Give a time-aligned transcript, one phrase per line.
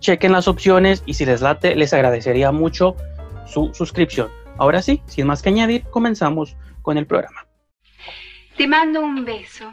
[0.00, 2.96] chequen las opciones y si les late, les agradecería mucho
[3.46, 4.30] su suscripción.
[4.58, 7.46] Ahora sí, sin más que añadir, comenzamos con el programa.
[8.56, 9.72] Te mando un beso,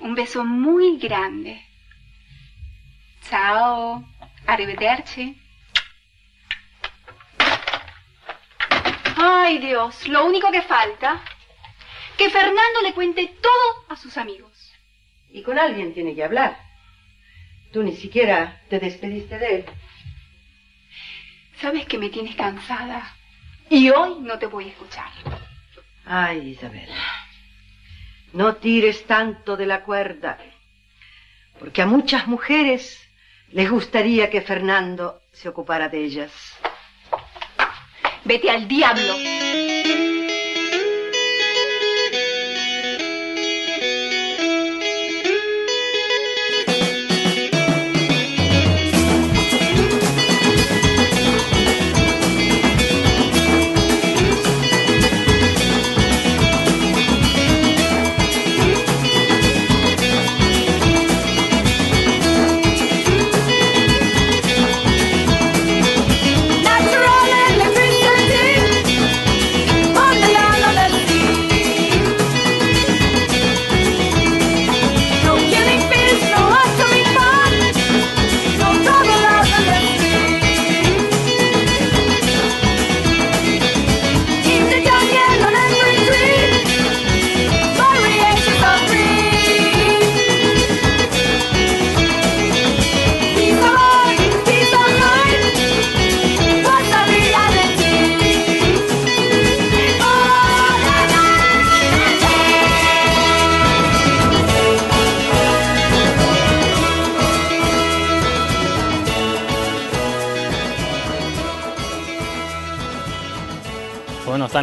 [0.00, 1.62] un beso muy grande.
[3.28, 4.04] Chao,
[4.46, 5.40] arrivederci.
[9.16, 11.20] Ay Dios, lo único que falta,
[12.16, 14.72] que Fernando le cuente todo a sus amigos.
[15.30, 16.69] Y con alguien tiene que hablar.
[17.72, 19.64] Tú ni siquiera te despediste de él.
[21.60, 23.14] Sabes que me tienes cansada
[23.68, 25.10] y hoy no te voy a escuchar.
[26.04, 26.88] Ay, Isabel,
[28.32, 30.38] no tires tanto de la cuerda,
[31.58, 32.98] porque a muchas mujeres
[33.50, 36.32] les gustaría que Fernando se ocupara de ellas.
[38.24, 39.14] Vete al diablo.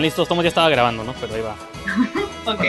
[0.07, 1.13] Listos, estamos ya estaba grabando, ¿no?
[1.19, 1.56] Pero ahí va.
[2.54, 2.63] ok.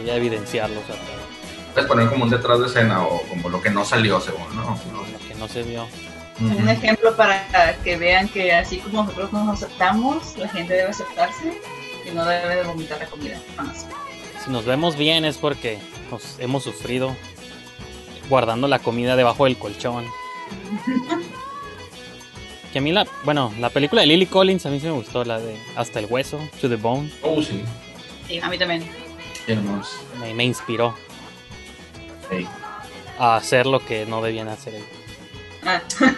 [0.00, 0.80] Voy a evidenciarlo.
[1.72, 4.78] Puedes poner como un detrás de escena o como lo que no salió, según, ¿no?
[4.92, 5.86] Lo que no se vio.
[6.40, 11.60] Un ejemplo para que vean que así como nosotros nos aceptamos, la gente debe aceptarse
[12.04, 13.38] y no debe de vomitar la comida.
[14.42, 15.78] Si nos vemos bien es porque
[16.10, 17.14] nos hemos sufrido
[18.28, 20.06] guardando la comida debajo del colchón.
[22.72, 25.24] Que a mí la, bueno, la película de Lily Collins a mí sí me gustó,
[25.24, 27.10] la de Hasta el hueso, To the Bone.
[27.22, 27.62] Oh, sí.
[28.28, 28.84] Sí, a mí también.
[30.20, 30.94] Me, me inspiró
[33.18, 34.88] a hacer lo que no debían hacer ellos.
[35.64, 35.80] Ah,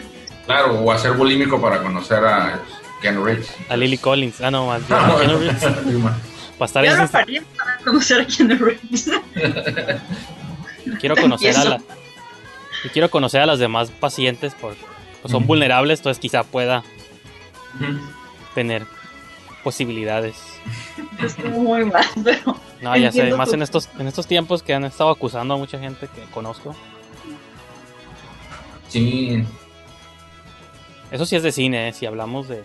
[0.46, 2.60] Claro, o hacer bulímico para conocer a
[3.00, 3.54] Ken Reeves.
[3.68, 4.40] A Lily Collins.
[4.40, 4.78] Ah, no, a.
[5.26, 5.62] Reeves.
[5.62, 6.02] Sí.
[6.58, 9.10] Para estar yo faría para conocer a Keanu Reeves.
[11.00, 11.82] quiero conocer a la,
[12.84, 14.80] y quiero conocer a las demás pacientes porque
[15.22, 16.82] pues, son vulnerables, entonces quizá pueda
[18.54, 18.84] tener
[19.64, 20.36] posibilidades.
[21.22, 24.74] Estuvo muy mal, pero No, ya sé, más tu- en estos en estos tiempos que
[24.74, 26.74] han estado acusando a mucha gente que conozco.
[28.88, 29.44] Sí,
[31.10, 31.92] Eso sí es de cine, ¿eh?
[31.92, 32.64] si hablamos de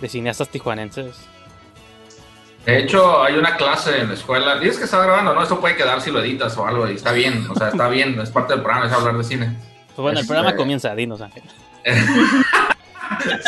[0.00, 1.14] de cineastas tijuanenses.
[2.66, 4.58] De hecho, hay una clase en la escuela.
[4.58, 5.42] Dices que está grabando, ¿no?
[5.42, 7.46] Eso puede quedar si lo editas o algo y está bien.
[7.50, 9.56] O sea, está bien, es parte del programa, es hablar de cine.
[9.94, 11.42] Pues bueno, el Este- programa comienza, dinos Ángel.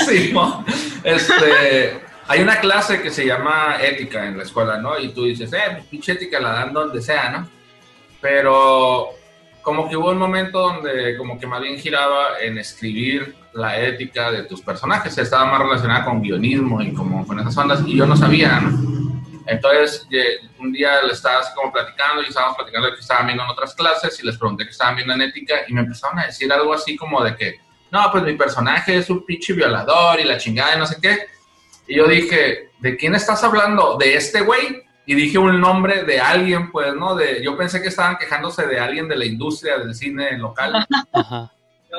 [0.06, 0.64] Sí, ¿no?
[1.02, 4.98] Este, hay una clase que se llama ética en la escuela, ¿no?
[4.98, 7.48] Y tú dices, eh, pues pinche ética la dan donde sea, ¿no?
[8.20, 9.08] Pero
[9.62, 14.31] como que hubo un momento donde como que más bien giraba en escribir la ética
[14.31, 15.16] de tus personajes.
[15.19, 19.06] Estaba más relacionada con guionismo y como con esas ondas y yo no sabía, ¿no?
[19.46, 20.06] Entonces,
[20.58, 23.50] un día le estaba así como platicando y estábamos platicando de que estaban viendo en
[23.50, 26.52] otras clases y les pregunté que estaban viendo en ética y me empezaron a decir
[26.52, 27.60] algo así como de que,
[27.90, 31.19] no, pues mi personaje es un pinche violador y la chingada y no sé qué.
[31.87, 33.96] Y yo dije, ¿de quién estás hablando?
[33.96, 34.82] ¿De este güey?
[35.08, 37.14] Y dije un nombre de alguien, pues, ¿no?
[37.14, 40.84] De, yo pensé que estaban quejándose de alguien de la industria del cine local.
[41.12, 41.52] Ajá.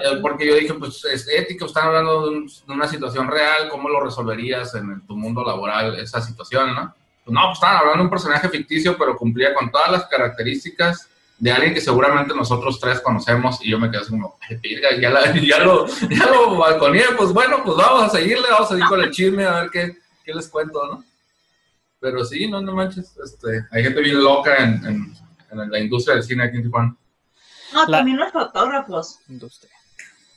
[0.03, 3.69] Eh, Porque yo dije, pues es ético, están hablando de, un- de una situación real,
[3.69, 6.93] ¿cómo lo resolverías en tu mundo laboral esa situación, no?
[7.27, 11.09] Pues no, pues estaban hablando de un personaje ficticio, pero cumplía con todas las características
[11.37, 14.95] de alguien que seguramente nosotros tres conocemos y yo me quedé así como, "Ay, virga,
[14.97, 18.73] ya, la- ya lo, ya lo balconeé, pues bueno, pues vamos a seguirle, vamos a
[18.75, 21.03] seguir con el chisme a ver qué, qué les cuento, ¿no?
[21.99, 25.17] Pero sí, no, no manches, este, hay gente bien loca en, en-
[25.51, 26.95] en la industria del cine aquí en Tijuana.
[27.73, 29.71] no, La- también los fotógrafos, Industria.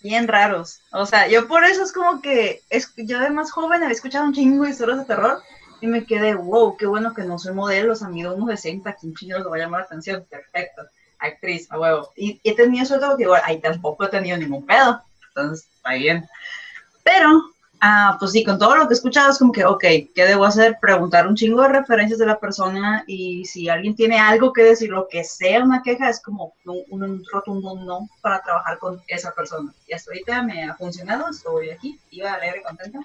[0.03, 0.81] bien raros.
[0.91, 4.25] O sea, yo por eso es como que es, yo de más joven había escuchado
[4.25, 5.41] un chingo de historias de terror
[5.81, 8.95] y me quedé, wow, qué bueno que no soy modelo, o sea, mido unos 60,
[8.95, 10.25] ¿quién chingados le va a llamar la atención?
[10.29, 10.83] Perfecto,
[11.19, 12.11] actriz, a huevo.
[12.17, 16.29] Y he tenido suerte porque igual, ahí tampoco he tenido ningún pedo, entonces, está bien.
[17.03, 17.43] Pero,
[17.81, 20.45] ah, pues sí, con todo lo que he escuchado es como que, ok, ¿qué debo
[20.45, 20.79] hacer?
[20.81, 24.91] Preguntar un chingo de referencias de la persona y si alguien tiene algo que decir,
[24.91, 29.33] lo que sea una queja, es como un, un rotundo no para trabajar con esa
[29.33, 29.73] persona.
[29.87, 33.01] Y hasta ahorita me ha funcionado, estoy aquí, iba alegre, contenta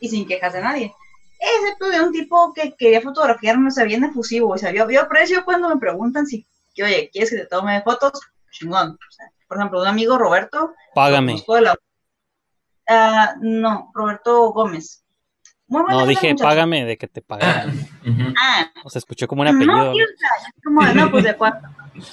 [0.00, 0.94] y sin quejas de nadie.
[1.38, 5.02] Excepto de un tipo que quería fotografiarme, o sea, bien efusivo, o sea, yo, yo
[5.02, 8.12] aprecio cuando me preguntan si, que, oye, ¿quieres que te tome fotos?
[8.50, 8.90] Chingón.
[8.90, 11.42] O sea, por ejemplo, un amigo Roberto, Págame.
[11.60, 11.76] la-
[12.88, 15.04] Ah, no, Roberto Gómez.
[15.66, 16.48] Muy buena No, dije muchacho.
[16.48, 17.74] págame de que te pagaran.
[18.40, 19.66] Ah, O sea, escuchó como un apellido.
[19.92, 19.92] no,
[20.64, 21.68] como, no, pues de cuánto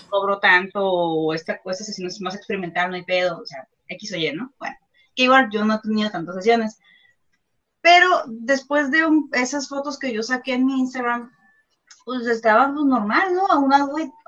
[0.09, 4.11] cobro tanto, o esta cosa, si es más experimental, no hay pedo, o sea, X
[4.13, 4.51] o Y, ¿no?
[4.59, 4.75] Bueno,
[5.15, 6.79] que igual yo no he tenido tantas sesiones.
[7.85, 11.31] Pero después de un- esas fotos que yo saqué en mi Instagram,
[12.03, 13.59] pues estaba pues, normal, ¿no?
[13.59, 13.71] Un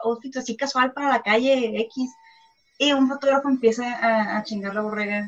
[0.03, 2.13] outfit, así casual para la calle X.
[2.77, 5.27] Y un fotógrafo empieza a, a chingar la borrega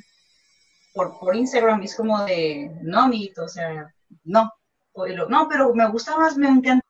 [0.93, 1.81] por, por Instagram.
[1.81, 3.91] Y es como de, no, amiguito, o sea,
[4.25, 4.51] no.
[5.27, 6.85] No, pero me gusta más, me encanta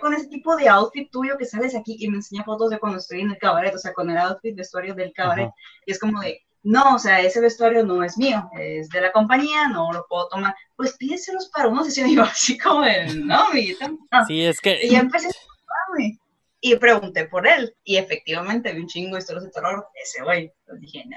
[0.00, 2.98] con ese tipo de outfit tuyo que sales aquí y me enseña fotos de cuando
[2.98, 5.46] estoy en el cabaret, o sea, con el outfit vestuario del cabaret.
[5.46, 5.54] Ajá.
[5.86, 9.12] Y es como de, no, o sea, ese vestuario no es mío, es de la
[9.12, 10.52] compañía, no lo puedo tomar.
[10.74, 12.08] Pues pídeselos para una sesión.
[12.10, 14.26] Y yo así como de, no, amiguita, no.
[14.26, 16.18] Sí, es que Y ya empecé a preocuparme.
[16.60, 17.72] Y pregunté por él.
[17.84, 20.52] Y efectivamente vi un chingo de historias de terror ese güey.
[20.60, 21.16] Entonces dije, no.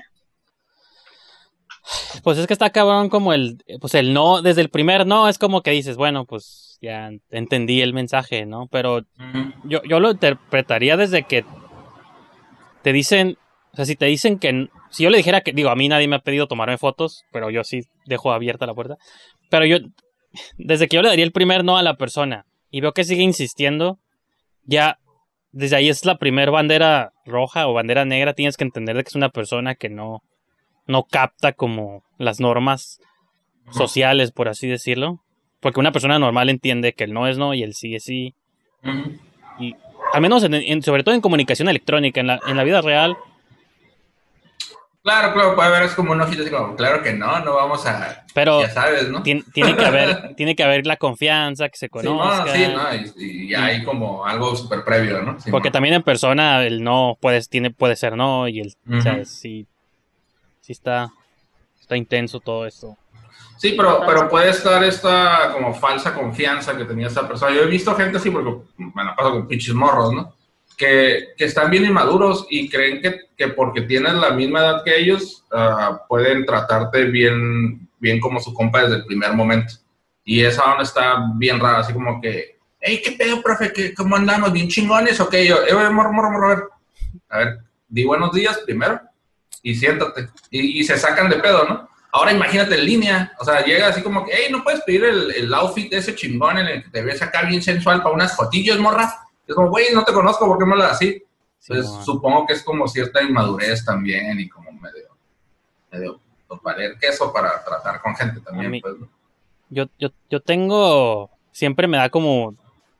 [2.22, 5.39] Pues es que está cabrón como el, pues el no, desde el primer no, es
[5.39, 8.68] como que dices, bueno, pues ya entendí el mensaje, ¿no?
[8.68, 9.01] Pero
[9.63, 11.44] yo, yo lo interpretaría desde que
[12.84, 13.39] te dicen,
[13.74, 16.08] o sea, si te dicen que, si yo le dijera que, digo, a mí nadie
[16.08, 18.98] me ha pedido tomarme fotos, pero yo sí dejo abierta la puerta,
[19.50, 19.77] pero yo,
[20.58, 23.22] desde que yo le daría el primer no a la persona y veo que sigue
[23.24, 23.98] insistiendo,
[24.65, 25.00] ya,
[25.51, 29.10] desde ahí es la primer bandera roja o bandera negra, tienes que entender de que
[29.10, 30.22] es una persona que no,
[30.86, 33.00] no capta como las normas
[33.72, 35.19] sociales, por así decirlo.
[35.60, 38.34] Porque una persona normal entiende que el no es no y el sí es sí.
[39.60, 39.75] Y
[40.13, 43.17] al menos, en, en- sobre todo en comunicación electrónica, en la, en la vida real,
[45.01, 47.86] Claro, claro, puede haber es como un ojito así como, claro que no, no vamos
[47.86, 49.24] a, pero ya sabes, ¿no?
[49.24, 52.46] tien- tiene, que haber, tiene que haber la confianza, que se Sí, conozca.
[52.46, 55.39] no, sí, no, y, y hay como algo súper previo, ¿no?
[55.39, 55.74] Sí, Porque no.
[55.74, 59.65] también en persona el no puede, tiene, puede ser no y el, o sea, sí,
[60.60, 61.10] sí está,
[61.79, 62.98] está intenso todo esto.
[63.58, 67.53] Sí, pero, pero puede estar esta como falsa confianza que tenía esta persona.
[67.56, 70.34] Yo he visto gente así porque me la paso con pinches morros, ¿no?
[70.80, 75.44] Que, están bien inmaduros y creen que, que porque tienes la misma edad que ellos,
[75.52, 79.74] ah, pueden tratarte bien, bien como su compa desde el primer momento.
[80.24, 83.74] Y esa onda está bien rara, así como que, hey, ¿qué pedo, profe?
[83.74, 84.54] ¿Qué, ¿Cómo andamos?
[84.54, 85.20] ¿Bien chingones?
[85.20, 86.64] Ok, yo, eh, morro, morro, morro, a ver.
[87.30, 89.02] A ver, di buenos días primero
[89.62, 90.30] y siéntate.
[90.50, 91.90] Y, se sacan de pedo, ¿no?
[92.12, 95.30] Ahora imagínate en línea, o sea, llega así como que, hey, ¿no puedes pedir el,
[95.32, 98.36] el outfit de ese chingón en el que te ves acá bien sensual para unas
[98.36, 99.29] fotillos, morra?
[99.50, 101.22] Es como, güey, no te conozco, ¿por qué me hablas así?
[101.68, 105.08] Entonces, supongo que es como cierta inmadurez también y como medio,
[105.91, 106.22] medio
[106.63, 108.72] valer queso para tratar con gente también.
[108.72, 109.10] mí- Pues, ¿no?
[109.70, 112.56] Yo, yo, yo tengo, siempre me da como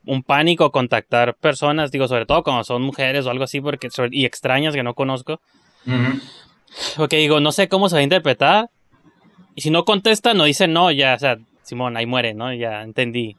[0.06, 4.26] un pánico contactar personas, digo, sobre todo cuando son mujeres o algo así, porque y
[4.26, 5.40] extrañas que no conozco.
[6.98, 8.70] Porque digo, no sé cómo se va a interpretar.
[9.56, 12.54] Y si no contesta, no dice no, ya, o sea, Simón, ahí muere, ¿no?
[12.54, 13.36] Ya entendí.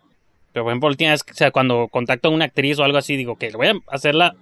[0.52, 3.36] Pero por ejemplo, vez, o sea, cuando contacto a una actriz o algo así, digo
[3.36, 4.34] que voy a hacerla,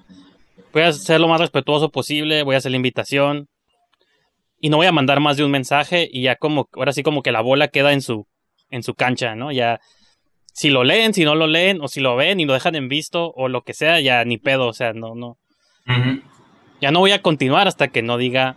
[0.73, 3.49] voy a ser lo más respetuoso posible, voy a hacer la invitación.
[4.61, 7.23] Y no voy a mandar más de un mensaje y ya como, ahora sí como
[7.23, 8.27] que la bola queda en su,
[8.71, 9.53] en su cancha, ¿no?
[9.53, 9.79] Ya,
[10.53, 12.89] si lo leen, si no lo leen, o si lo ven y lo dejan en
[12.89, 15.39] visto, o lo que sea, ya ni pedo, o sea, no, no.
[16.81, 18.57] Ya no voy a continuar hasta que no diga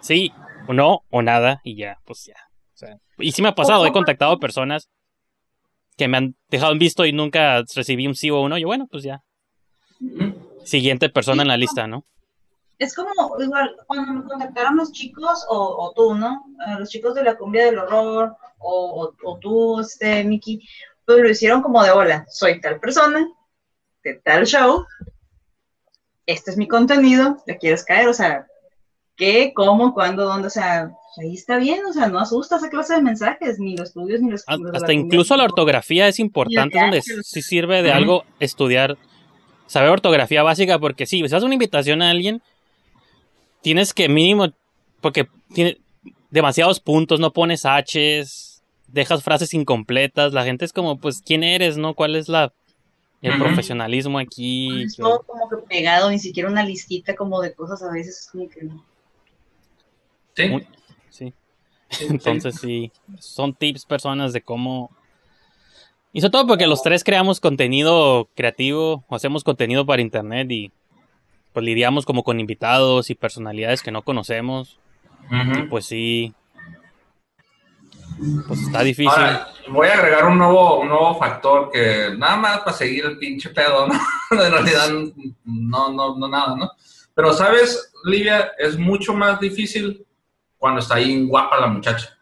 [0.00, 0.32] sí
[0.66, 2.36] o no o nada y ya, pues ya.
[2.74, 4.90] O sea, y sí me ha pasado, he contactado a personas
[5.98, 8.58] que me han dejado en visto y nunca recibí un sí o un no.
[8.58, 9.22] Yo, bueno, pues ya.
[10.64, 12.06] Siguiente persona en la lista, ¿no?
[12.78, 16.44] Es como, igual, cuando me contactaron los chicos, o, o tú, ¿no?
[16.78, 20.66] Los chicos de la cumbia del horror, o, o, o tú, este, Miki,
[21.04, 23.26] pues lo hicieron como de hola, soy tal persona,
[24.04, 24.86] de tal show,
[26.26, 28.06] este es mi contenido, ¿le quieres caer?
[28.06, 28.46] O sea,
[29.18, 30.46] ¿qué, cómo, cuándo, dónde?
[30.46, 33.92] O sea, ahí está bien, o sea, no asusta esa clase de mensajes, ni los
[33.92, 38.96] tuyos, ni los Hasta incluso la ortografía es importante, donde sí sirve de algo estudiar,
[39.66, 42.40] saber ortografía básica, porque sí, si haces una invitación a alguien,
[43.60, 44.52] tienes que mínimo,
[45.02, 45.78] porque tiene
[46.30, 51.76] demasiados puntos, no pones H's, dejas frases incompletas, la gente es como, pues, ¿quién eres,
[51.76, 51.94] no?
[51.94, 52.52] ¿Cuál es la
[53.20, 54.84] el profesionalismo aquí?
[54.84, 58.28] Es todo como que pegado, ni siquiera una listita como de cosas a veces, es
[58.30, 58.84] como que no.
[60.44, 60.48] Sí.
[60.48, 60.66] Muy-
[61.10, 61.32] Sí.
[62.00, 64.90] Entonces sí, son tips personas de cómo...
[66.12, 70.70] Y sobre todo porque los tres creamos contenido creativo, o hacemos contenido para internet y
[71.52, 74.78] pues lidiamos como con invitados y personalidades que no conocemos.
[75.30, 76.34] Y pues sí,
[78.46, 79.10] pues está difícil.
[79.10, 83.18] Ahora, voy a agregar un nuevo, un nuevo factor que nada más para seguir el
[83.18, 83.94] pinche pedo, ¿no?
[84.30, 84.88] en realidad,
[85.44, 86.70] no, no, no, nada, ¿no?
[87.14, 88.52] Pero, ¿sabes, Livia?
[88.58, 90.04] Es mucho más difícil
[90.58, 92.18] cuando está ahí guapa la muchacha.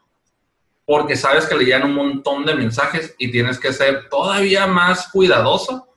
[0.84, 5.08] Porque sabes que le llegan un montón de mensajes y tienes que ser todavía más
[5.10, 5.88] cuidadoso.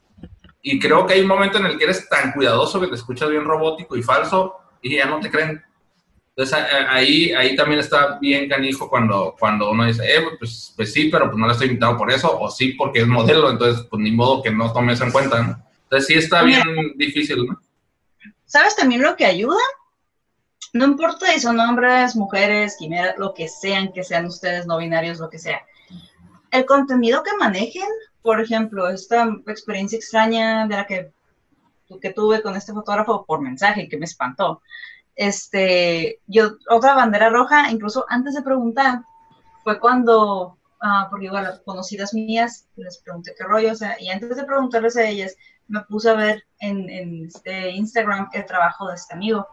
[0.62, 3.30] Y creo que hay un momento en el que eres tan cuidadoso que te escuchas
[3.30, 5.64] bien robótico y falso y ya no te creen.
[6.40, 11.10] Entonces ahí, ahí también está bien canijo cuando, cuando uno dice, eh, pues, pues sí,
[11.12, 14.02] pero pues no la estoy invitado por eso, o sí porque es modelo, entonces pues
[14.02, 15.62] ni modo que no tomes en cuenta, ¿no?
[15.84, 16.64] Entonces sí está bien
[16.96, 17.60] difícil, ¿no?
[18.46, 19.60] ¿Sabes también lo que ayuda?
[20.74, 25.20] No importa si son hombres, mujeres, quimeras, lo que sean, que sean ustedes no binarios,
[25.20, 25.62] lo que sea.
[26.52, 27.88] El contenido que manejen,
[28.22, 31.12] por ejemplo, esta experiencia extraña de la que,
[32.02, 34.62] que tuve con este fotógrafo por mensaje que me espantó.
[35.16, 39.02] Este, yo, otra bandera roja, incluso antes de preguntar,
[39.64, 44.38] fue cuando, ah, porque igual, conocidas mías, les pregunté qué rollo, o sea, y antes
[44.38, 45.36] de preguntarles a ellas,
[45.68, 49.48] me puse a ver en, en este Instagram el trabajo de este amigo.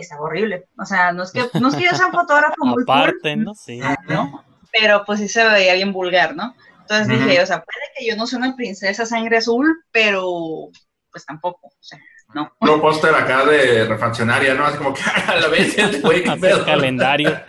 [0.00, 0.66] Estaba horrible.
[0.78, 3.44] O sea, no es que, no es que yo sea un fotógrafo muy Aparte, cool,
[3.44, 3.54] ¿no?
[3.54, 3.80] Sí.
[4.08, 4.44] ¿no?
[4.72, 6.54] Pero pues sí se veía bien vulgar, ¿no?
[6.80, 7.28] Entonces Ujú.
[7.28, 10.70] dije, o sea, puede que yo no sea una princesa sangre azul, pero
[11.12, 11.68] pues tampoco.
[11.68, 11.98] O sea,
[12.34, 12.52] no.
[12.60, 14.64] Un póster acá de refaccionaria, ¿no?
[14.64, 17.30] Así como que a la vez, este güey, calendario.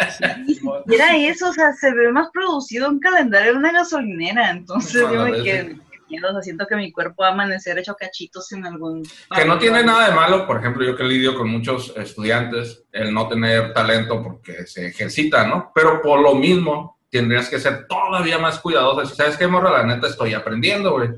[0.88, 4.52] Era eso, o sea, se ve más producido un calendario en una gasolinera.
[4.52, 5.78] Entonces A yo me quedé,
[6.18, 9.04] o sea, siento que mi cuerpo va a amanecer hecho cachitos en algún...
[9.36, 13.14] Que no tiene nada de malo, por ejemplo, yo que lidio con muchos estudiantes, el
[13.14, 15.72] no tener talento porque se ejercita, ¿no?
[15.74, 19.06] Pero por lo mismo, tendrías que ser todavía más cuidadoso.
[19.06, 21.10] Si sabes qué, morra, la neta estoy aprendiendo, güey.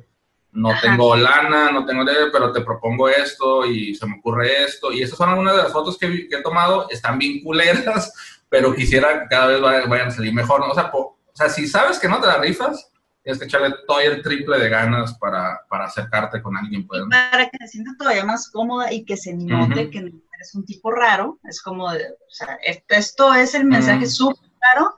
[0.51, 0.81] No Ajá.
[0.81, 4.91] tengo lana, no tengo de, pero te propongo esto y se me ocurre esto.
[4.91, 6.87] Y esas son algunas de las fotos que, que he tomado.
[6.91, 8.13] Están bien culeras,
[8.49, 10.67] pero quisiera que cada vez vayan, vayan a salir mejor, ¿no?
[10.67, 12.91] O sea, po- o sea, si sabes que no te la rifas,
[13.23, 17.09] tienes que echarle todo el triple de ganas para, para acercarte con alguien, pues, ¿no?
[17.09, 20.65] Para que se sienta todavía más cómoda y que se note que no eres un
[20.65, 21.39] tipo raro.
[21.45, 24.09] Es como, de, o sea, esto, esto es el mensaje Mm.
[24.09, 24.95] súper claro.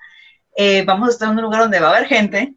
[0.57, 2.55] Eh, vamos a estar en un lugar donde va a haber gente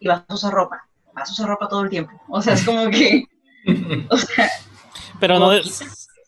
[0.00, 0.86] y vas a usar ropa.
[1.14, 2.12] Vas a usar ropa todo el tiempo.
[2.28, 3.24] O sea, es como que,
[4.10, 4.48] o sea,
[5.20, 5.60] Pero no, Como-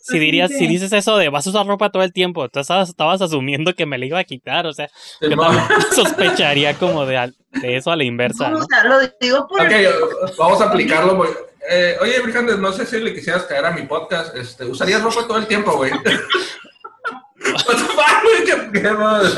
[0.07, 2.91] si dirías, si dices eso de vas a usar ropa todo el tiempo, tú estabas,
[2.91, 4.89] estabas asumiendo que me la iba a quitar, o sea,
[5.21, 8.99] yo también sospecharía como de, al- de eso a la inversa, No, o sea, lo
[9.21, 9.73] digo por Ok,
[10.39, 11.31] vamos a aplicarlo, güey.
[11.71, 14.37] Eh, oye, Brijandes, no sé si le quisieras caer a mi podcast.
[14.37, 15.91] Este, ¿Usarías ropa todo el tiempo, güey?
[18.73, 19.29] ¿Qué, madre,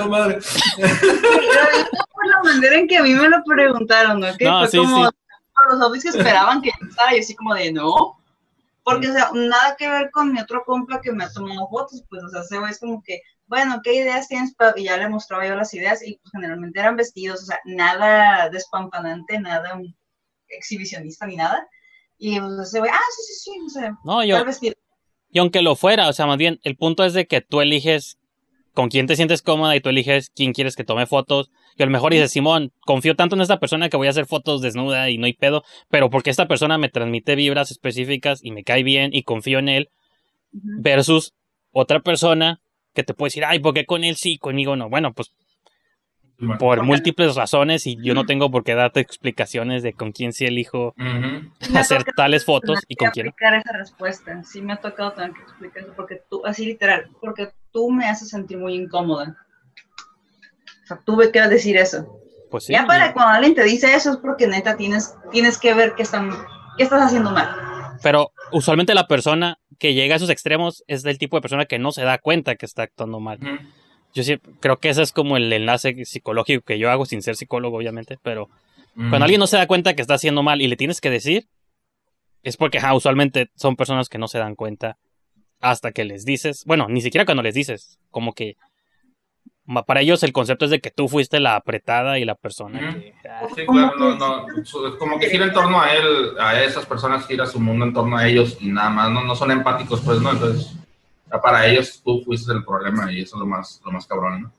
[2.12, 4.37] por la manera en que a mí me lo preguntaron, ¿no?
[4.37, 5.12] Que No, fue sí, como sí.
[5.70, 8.18] los zombies que esperaban que yo usara, y así como de no.
[8.87, 12.05] Porque, o sea, nada que ver con mi otro compa que me ha tomado fotos,
[12.09, 14.55] pues, o sea, ese güey es como que, bueno, ¿qué ideas tienes?
[14.55, 17.59] pa-?" Y ya le mostraba yo las ideas, y pues generalmente eran vestidos, o sea,
[17.64, 19.76] nada despampanante, nada
[20.49, 21.66] exhibicionista ni nada.
[22.16, 24.76] Y pues ese güey, ah, sí, sí, sí, o sea, No, yo, tal vestido.
[25.31, 28.19] y aunque lo fuera, o sea, más bien, el punto es de que tú eliges
[28.73, 31.50] con quién te sientes cómoda y tú eliges quién quieres que tome fotos.
[31.76, 34.26] Y a lo mejor dices, Simón, confío tanto en esta persona que voy a hacer
[34.26, 38.50] fotos desnuda y no hay pedo, pero porque esta persona me transmite vibras específicas y
[38.50, 39.90] me cae bien y confío en él,
[40.52, 41.35] versus
[41.73, 42.61] otra persona
[42.95, 44.88] que te puede decir, ay, ¿por qué con él sí, conmigo no?
[44.88, 45.33] Bueno, pues
[46.59, 50.45] por múltiples razones y yo no tengo por qué darte explicaciones de con quién sí
[50.45, 50.95] elijo
[51.75, 53.30] hacer tales fotos y que con quién no.
[53.30, 54.42] aplicar esa respuesta.
[54.45, 58.06] Sí me ha tocado tener que explicar eso porque tú, así literal, porque tú me
[58.06, 59.37] haces sentir muy incómoda.
[60.87, 62.21] O sea, tuve que decir eso.
[62.49, 65.59] Pues sí, ya para y- cuando alguien te dice eso es porque neta tienes, tienes
[65.59, 66.31] que ver que están,
[66.78, 67.97] qué estás haciendo mal.
[68.05, 71.81] Pero usualmente la persona que llega a esos extremos es del tipo de persona que
[71.81, 73.40] no se da cuenta que está actuando mal.
[74.14, 77.35] Yo sí creo que ese es como el enlace psicológico que yo hago sin ser
[77.37, 78.49] psicólogo, obviamente, pero
[78.95, 81.49] cuando alguien no se da cuenta que está haciendo mal y le tienes que decir,
[82.45, 84.97] es porque usualmente son personas que no se dan cuenta
[85.61, 88.57] hasta que les dices, bueno, ni siquiera cuando les dices, como que
[89.87, 93.14] para ellos el concepto es de que tú fuiste la apretada y la persona que...
[93.28, 94.46] ah, Sí, claro, no,
[94.99, 98.16] como que gira en torno a él, a esas personas gira su mundo en torno
[98.16, 100.32] a ellos y nada más, no, no son empáticos, pues, ¿no?
[100.32, 100.73] Entonces,
[101.30, 104.42] ya para ellos tú fuiste el problema y eso es lo más, lo más cabrón,
[104.42, 104.52] ¿no?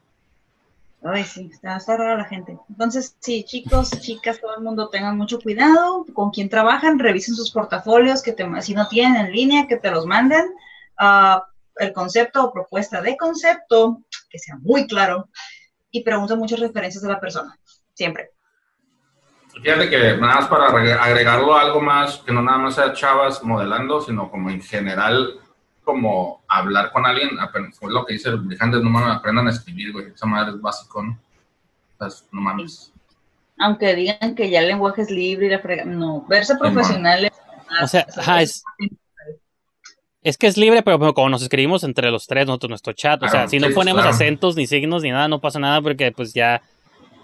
[1.03, 2.57] Ay, sí, está, está rara la gente.
[2.69, 7.51] Entonces, sí, chicos, chicas, todo el mundo tengan mucho cuidado con quién trabajan, revisen sus
[7.51, 10.46] portafolios, que te, si no tienen en línea, que te los manden.
[10.98, 11.46] Ah,
[11.79, 15.29] el concepto o propuesta de concepto, que sea muy claro,
[15.92, 17.57] y pregunten muchas referencias de la persona,
[17.94, 18.31] siempre.
[19.61, 22.94] Fíjate que nada más para agre- agregarlo a algo más, que no nada más sea
[22.94, 25.40] chavas modelando, sino como en general,
[25.83, 27.31] como hablar con alguien,
[27.74, 30.61] fue lo que dice el Brijandes, no mames, aprendan a escribir, güey, esa madre es
[30.61, 31.18] básico, ¿no?
[32.00, 32.92] O sea, no mames.
[33.57, 37.31] Aunque digan que ya el lenguaje es libre y la frega, no, verse profesionales.
[37.81, 38.90] O sea, ajá, es- Es
[40.35, 43.48] que es libre, pero como nos escribimos entre los tres, nosotros, nuestro chat, o sea,
[43.48, 44.13] si no sí, ponemos claro.
[44.13, 46.61] acentos, ni signos, ni nada, no pasa nada, porque pues ya,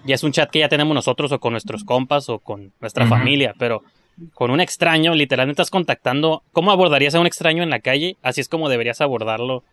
[0.05, 3.05] ya es un chat que ya tenemos nosotros, o con nuestros compas, o con nuestra
[3.07, 3.83] familia, pero
[4.33, 8.15] con un extraño, literalmente estás contactando, ¿cómo abordarías a un extraño en la calle?
[8.21, 9.63] Así es como deberías abordarlo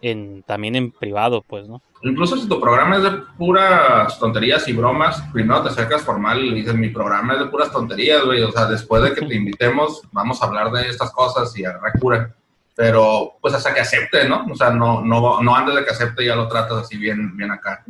[0.00, 1.82] en, también en privado, pues, ¿no?
[2.02, 6.50] Incluso si tu programa es de puras tonterías y bromas, primero te acercas formal y
[6.50, 8.42] le dices, mi programa es de puras tonterías, güey.
[8.42, 11.92] O sea, después de que te invitemos, vamos a hablar de estas cosas y agarrar
[11.98, 12.34] cura.
[12.74, 14.44] Pero, pues hasta que acepte, ¿no?
[14.52, 17.50] O sea, no, no, no antes de que acepte ya lo tratas así bien, bien
[17.50, 17.82] acá.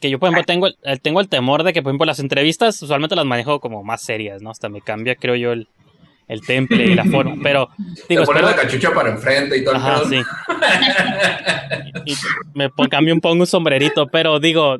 [0.00, 2.20] Que yo, por ejemplo, tengo el, el- tengo el temor de que, por ejemplo, las
[2.20, 4.50] entrevistas usualmente las manejo como más serias, ¿no?
[4.50, 5.66] Hasta me cambia, creo yo, el,
[6.30, 7.68] el temple y la forma, pero,
[8.08, 10.08] digo, te espero- la cachucha para enfrente y todo el Ajá, pedo.
[10.08, 10.22] sí.
[12.06, 12.14] Y
[12.54, 14.78] me cambio un pongo un sombrerito, pero digo,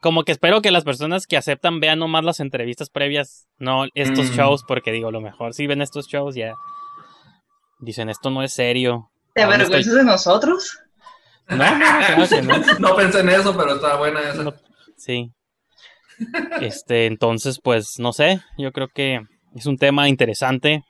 [0.00, 4.30] como que espero que las personas que aceptan vean nomás las entrevistas previas, no estos
[4.30, 4.34] Mm.
[4.34, 6.54] shows, porque digo, lo mejor si ven estos shows ya
[7.80, 9.10] dicen esto no es serio.
[9.34, 10.78] ¿Te avergüenzas de nosotros?
[11.48, 12.54] No, no, claro que no.
[12.78, 14.42] No pensé en eso, pero está buena esa.
[14.42, 14.54] No.
[14.96, 15.30] Sí.
[16.60, 19.20] Este, entonces, pues, no sé, yo creo que
[19.54, 20.84] es un tema interesante.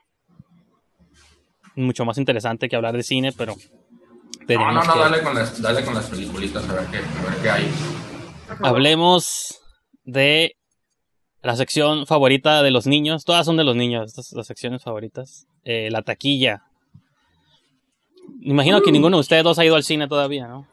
[1.75, 3.55] Mucho más interesante que hablar de cine, pero
[4.49, 7.31] No, no, no, que- dale con las, dale con las peliculitas a ver qué, a
[7.31, 7.71] ver qué hay.
[8.63, 9.61] Hablemos
[10.05, 10.57] de
[11.43, 13.25] la sección favorita de los niños.
[13.25, 15.47] Todas son de los niños, estas las secciones favoritas.
[15.65, 16.63] Eh, la taquilla.
[18.41, 20.67] Imagino que ninguno de ustedes dos ha ido al cine todavía, ¿no?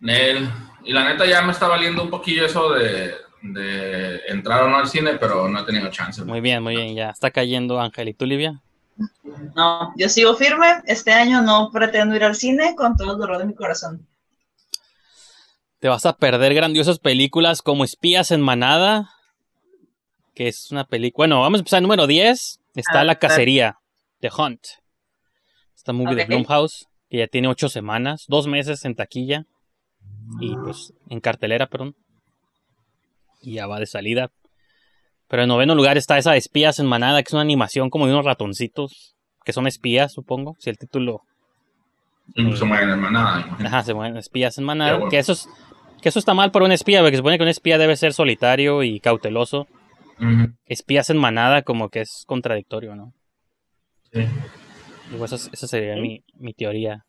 [0.00, 0.48] Nel.
[0.84, 4.76] Y la neta ya me está valiendo un poquillo eso de, de entrar o no
[4.78, 6.24] al cine, pero no he tenido chance.
[6.24, 8.08] Muy bien, muy bien, ya está cayendo Ángel.
[8.08, 8.60] ¿Y tú, Livia?
[9.54, 10.82] No, yo sigo firme.
[10.86, 14.06] Este año no pretendo ir al cine con todo el dolor de mi corazón.
[15.78, 19.10] Te vas a perder grandiosas películas como Espías en Manada,
[20.34, 21.26] que es una película...
[21.28, 21.80] Bueno, vamos a empezar.
[21.82, 23.32] Número 10 está Ah, La claro.
[23.34, 23.78] Cacería,
[24.20, 24.60] The Hunt.
[25.76, 26.24] Esta movie de.
[26.24, 29.46] Blumhouse, que ya tiene ocho semanas, dos meses en taquilla
[30.40, 31.94] y pues en cartelera, perdón.
[33.40, 34.30] Y ya va de salida.
[35.28, 38.06] Pero en noveno lugar está esa de Espías en Manada, que es una animación como
[38.06, 41.22] de unos ratoncitos, que son espías, supongo, si el título...
[42.34, 43.56] Y se mueven en manada.
[43.64, 45.10] Ajá, se mueven espías en Manada, bueno.
[45.10, 45.48] que eso es...
[46.02, 48.12] Que eso está mal para un espía, porque se supone que un espía debe ser
[48.12, 49.66] solitario y cauteloso.
[50.66, 53.12] Espías en manada como que es contradictorio, ¿no?
[54.12, 54.20] sí.
[55.10, 57.04] Digo, esa, es- esa sería mi, mi teoría.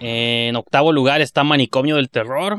[0.00, 2.58] En octavo lugar está Manicomio del Terror.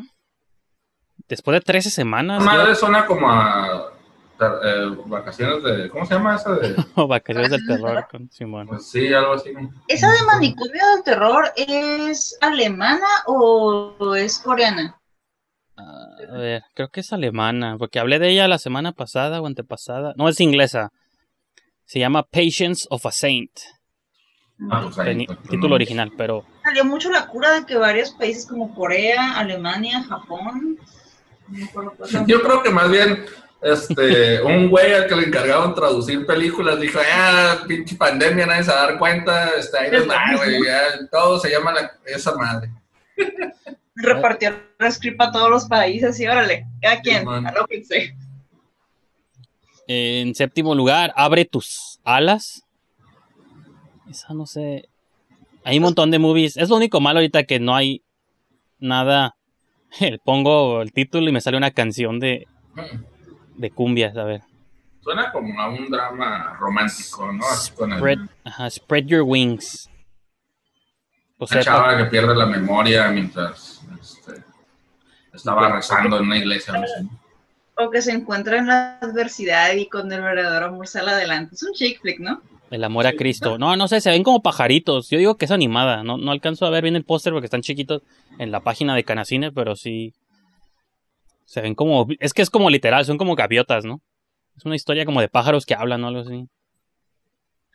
[1.28, 2.40] Después de 13 semanas.
[2.40, 3.92] Yo- madre suena como a
[4.40, 5.90] eh, vacaciones de.
[5.90, 6.76] ¿Cómo se llama esa de.?
[6.96, 8.68] o Vacaciones del Terror con Simón.
[8.68, 9.52] Pues sí, algo así.
[9.88, 15.00] ¿Esa de manicomio del terror es alemana o es coreana?
[15.78, 19.48] Ah, a ver, creo que es alemana, porque hablé de ella la semana pasada o
[19.48, 20.14] antepasada.
[20.18, 20.92] No, es inglesa.
[21.86, 23.52] Se llama Patience of a Saint.
[24.72, 25.76] Ah, pues ahí, pues, título no.
[25.76, 30.80] original, pero Salió mucho la cura de que varios países como Corea, Alemania, Japón.
[32.28, 33.26] Yo creo que más bien.
[33.62, 38.72] Este, un güey al que le encargaron traducir películas dijo, ah, pinche pandemia, nadie se
[38.72, 39.90] va a dar cuenta, está ahí
[40.36, 40.82] güey, ya,
[41.12, 42.70] todo se llama la- esa madre.
[43.96, 48.16] Repartió el script a todos los países y órale, cada quien, alóquense.
[49.88, 52.64] en séptimo lugar, Abre tus alas.
[54.10, 54.90] Esa no sé.
[55.64, 56.58] Hay un montón de movies.
[56.58, 58.04] Es lo único malo ahorita que no hay
[58.80, 59.36] nada.
[60.24, 63.62] Pongo el título y me sale una canción de, Mm.
[63.62, 64.42] de cumbias, a ver.
[65.02, 67.46] Suena como a un drama romántico, ¿no?
[67.46, 69.90] Así con el- Spread, ajá, spread Your Wings.
[71.38, 74.42] O sea, una chava que pierde la memoria mientras este,
[75.34, 76.74] estaba rezando en una iglesia.
[76.74, 77.06] no sé.
[77.78, 81.56] O que se encuentra en la adversidad y con el verdadero amor sale adelante.
[81.56, 82.42] Es un chick flick, ¿no?
[82.72, 83.58] El amor a Cristo.
[83.58, 85.10] No, no sé, se ven como pajaritos.
[85.10, 86.04] Yo digo que es animada.
[86.04, 88.02] No, no alcanzo a ver bien el póster porque están chiquitos
[88.40, 90.14] en la página de Canacine, pero sí.
[91.46, 92.08] Se ven como.
[92.20, 94.02] Es que es como literal, son como gaviotas, ¿no?
[94.58, 96.48] Es una historia como de pájaros que hablan o algo así.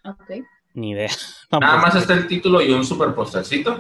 [0.05, 0.45] Ok.
[0.75, 1.09] Ni idea.
[1.51, 1.79] Nada Tampoco.
[1.83, 3.79] más está el título y un super postercito.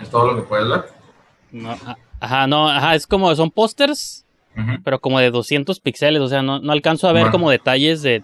[0.00, 0.84] Es todo lo que puedes ver.
[1.52, 1.76] No,
[2.20, 3.34] ajá, no, ajá, es como.
[3.34, 6.20] Son pósters, Ujú, pero como de 200 píxeles.
[6.22, 7.32] O sea, no, no alcanzo a ver Bueno.
[7.32, 8.22] como detalles de,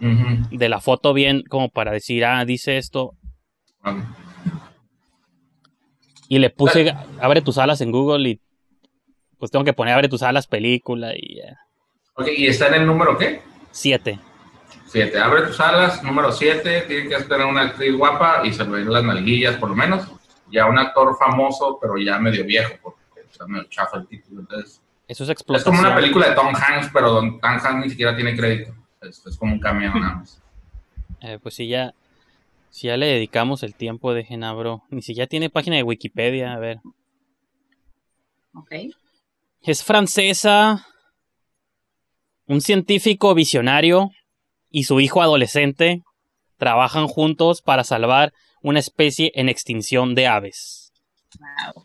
[0.00, 3.12] de la foto bien, como para decir, ah, dice esto.
[3.82, 4.04] Bueno,
[6.28, 8.40] Y le puse abre tus alas en Google y
[9.38, 11.54] pues tengo que poner abre tus alas película y eh,
[12.16, 13.42] Ok, ¿y está en el número qué?
[13.70, 14.18] siete.
[14.86, 15.18] Siete.
[15.18, 16.82] Abre tus alas, número siete.
[16.82, 20.06] Tiene que tener una actriz guapa y se ven las nalguillas, por lo menos.
[20.52, 24.42] Ya un actor famoso, pero ya medio viejo, porque está medio chafa el título.
[24.42, 25.78] Entonces, Eso es es como explotación.
[25.78, 28.72] una película de Tom Hanks, pero Tom Hanks ni siquiera tiene crédito.
[29.08, 30.40] Es, es como un cameo nada más.
[31.20, 31.94] Eh, pues si ya,
[32.68, 36.58] si ya le dedicamos el tiempo de Genabro, ni siquiera tiene página de Wikipedia, a
[36.58, 36.80] ver.
[38.52, 38.72] Ok.
[39.62, 40.86] Es francesa,
[42.46, 44.10] un científico visionario
[44.70, 46.02] y su hijo adolescente
[46.58, 50.92] trabajan juntos para salvar una especie en extinción de aves.
[51.38, 51.84] Wow.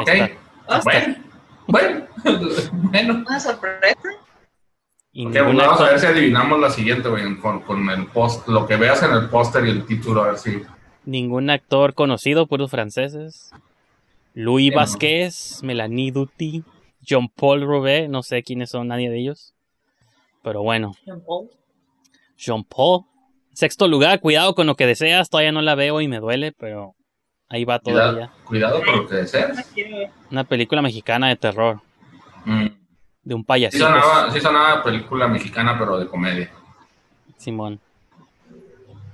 [0.00, 0.10] Ok.
[0.84, 1.16] Bueno,
[1.66, 2.06] bueno,
[2.90, 3.24] bueno.
[3.26, 3.94] Una sorpresa.
[5.18, 8.06] Y pues ningún vamos a actor- ver si adivinamos la siguiente, güey, con, con el
[8.06, 10.62] post, lo que veas en el póster y el título, a ver si.
[11.04, 13.50] Ningún actor conocido, puros franceses.
[14.34, 14.76] Louis no.
[14.76, 16.62] Vasquez, Melanie Duty,
[17.08, 19.54] John Paul Rouvet, no sé quiénes son nadie de ellos.
[20.44, 20.92] Pero bueno,
[22.36, 23.04] Jean Paul.
[23.54, 26.94] Sexto lugar, cuidado con lo que deseas, todavía no la veo y me duele, pero
[27.48, 28.30] ahí va todavía.
[28.44, 29.68] Cuidado, cuidado con lo que deseas.
[30.30, 31.80] Una película mexicana de terror,
[32.44, 32.66] Mm.
[33.22, 33.84] De un Sí, payasito.
[33.86, 36.50] sonaba, sí sonaba película mexicana, pero de comedia.
[37.36, 37.80] Simón.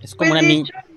[0.01, 0.85] Es Pues como una de niña.
[0.87, 0.95] hecho,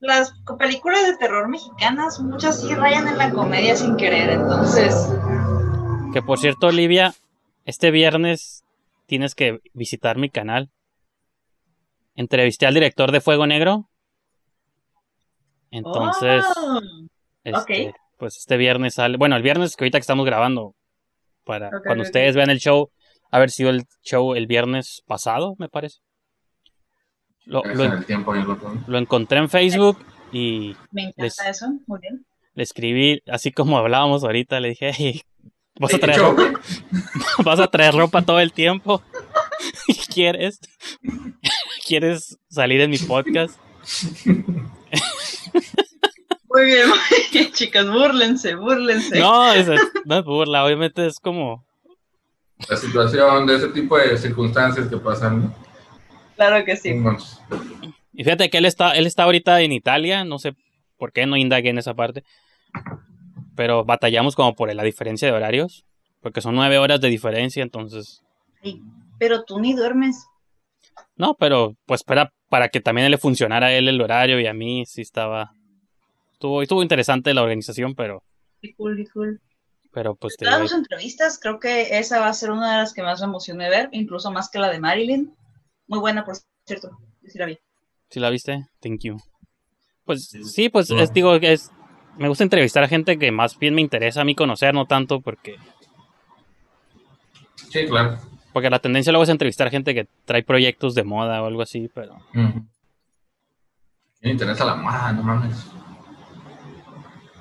[0.00, 5.08] las películas de terror mexicanas, muchas sí rayan en la comedia sin querer, entonces.
[6.12, 7.14] Que por cierto, Olivia,
[7.64, 8.64] este viernes
[9.06, 10.70] tienes que visitar mi canal.
[12.14, 13.88] Entrevisté al director de Fuego Negro.
[15.70, 16.80] Entonces, Oh,
[17.44, 17.96] este, ok.
[18.18, 19.16] pues este viernes sale.
[19.18, 20.74] Bueno, el viernes que ahorita que estamos grabando.
[21.46, 22.90] Para cuando ustedes vean el show.
[23.30, 25.98] Haber sido el show el viernes pasado, me parece.
[27.44, 28.34] Lo, en tiempo
[28.98, 29.98] encontré en Facebook
[30.32, 32.26] y me encanta Les- eso, muy bien.
[32.54, 35.22] le escribí, así como hablábamos ahorita, le dije, "Hey,
[35.78, 36.42] ¿vas a traer ropa?
[37.44, 39.00] ¿Vas a traer ropa todo el tiempo?
[40.12, 40.58] ¿Quieres?
[41.86, 43.58] ¿Quieres salir en mi podcast?
[46.56, 46.98] Muy bien, muy
[47.30, 49.20] bien, chicas, búrlense, búrlense.
[49.20, 49.68] No, es,
[50.06, 51.66] no es burla, obviamente es como...
[52.70, 55.54] La situación de ese tipo de circunstancias que pasan.
[56.34, 56.94] Claro que sí.
[58.14, 60.54] Y fíjate que él está, él está ahorita en Italia, no sé
[60.96, 62.24] por qué no indagué en esa parte,
[63.54, 65.84] pero batallamos como por la diferencia de horarios,
[66.22, 68.22] porque son nueve horas de diferencia, entonces...
[69.18, 70.26] Pero tú ni duermes.
[71.16, 74.54] No, pero pues para, para que también le funcionara a él el horario y a
[74.54, 75.52] mí sí estaba...
[76.36, 78.22] Estuvo, estuvo interesante la organización, pero,
[78.60, 79.40] Qué cool, qué cool.
[79.90, 83.02] pero pues Todas las entrevistas, creo que esa va a ser una de las que
[83.02, 85.34] más me emocioné ver, incluso más que la de Marilyn.
[85.86, 86.90] Muy buena, por cierto.
[87.26, 87.58] Sí la vi.
[88.10, 88.66] ¿sí la viste?
[88.80, 89.16] Thank you.
[90.04, 91.70] Pues sí, pues es, digo que es...
[92.18, 95.22] Me gusta entrevistar a gente que más bien me interesa a mí conocer, no tanto
[95.22, 95.56] porque...
[97.70, 98.18] Sí, claro.
[98.52, 101.90] Porque la tendencia luego es entrevistar gente que trae proyectos de moda o algo así,
[101.94, 102.18] pero...
[102.32, 105.66] Me interesa la moda, no mames.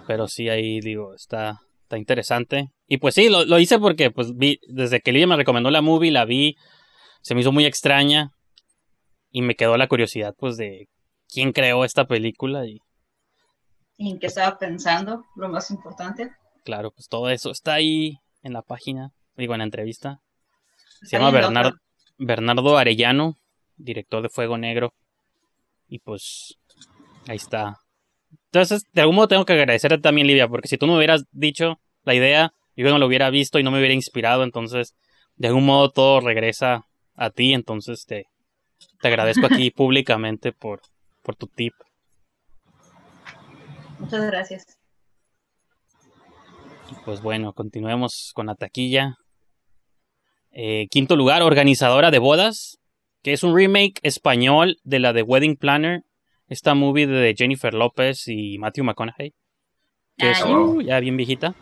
[0.07, 2.71] Pero sí, ahí digo, está, está interesante.
[2.87, 5.81] Y pues sí, lo, lo hice porque pues vi, desde que Lidia me recomendó la
[5.81, 6.57] movie, la vi,
[7.21, 8.31] se me hizo muy extraña
[9.31, 10.87] y me quedó la curiosidad pues de
[11.27, 12.79] quién creó esta película y
[13.97, 15.25] ¿Y en qué estaba pensando?
[15.35, 16.31] Lo más importante.
[16.63, 20.19] claro, pues todo eso está ahí en la página, digo en la entrevista.
[21.01, 21.31] Se llama
[22.17, 23.37] Bernardo Arellano,
[23.77, 24.93] director de Fuego Negro.
[25.87, 26.57] Y pues
[27.27, 27.77] ahí está.
[28.55, 31.77] Entonces, de algún modo tengo que agradecerte también, Livia, porque si tú me hubieras dicho
[32.05, 34.95] la idea, yo no lo hubiera visto y no me hubiera inspirado, entonces,
[35.35, 38.27] de algún modo todo regresa a ti, entonces te,
[39.01, 40.79] te agradezco aquí públicamente por,
[41.21, 41.73] por tu tip.
[43.99, 44.77] Muchas gracias.
[47.03, 49.17] Pues bueno, continuemos con la taquilla.
[50.51, 52.77] Eh, quinto lugar, organizadora de bodas,
[53.21, 56.04] que es un remake español de la de Wedding Planner,
[56.49, 59.33] esta movie de Jennifer López y Matthew McConaughey,
[60.17, 60.57] que es Ah, ya.
[60.57, 61.55] uh, ya bien viejita.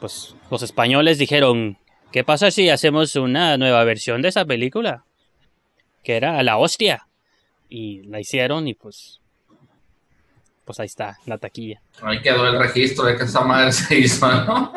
[0.00, 1.78] Pues los españoles dijeron,
[2.12, 5.04] ¿qué pasa si hacemos una nueva versión de esa película?
[6.02, 7.06] Que era la hostia.
[7.68, 9.20] Y la hicieron y pues...
[10.64, 11.82] Pues ahí está, la taquilla.
[12.02, 14.72] Ahí quedó el registro de que esa madre se hizo, ¿no?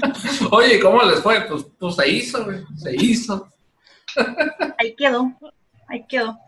[0.52, 1.40] Oye, ¿cómo les fue?
[1.42, 2.60] Pues, pues se hizo, güey.
[2.76, 3.48] Se hizo.
[4.78, 5.32] Ahí quedó.
[5.88, 6.38] Ahí quedó.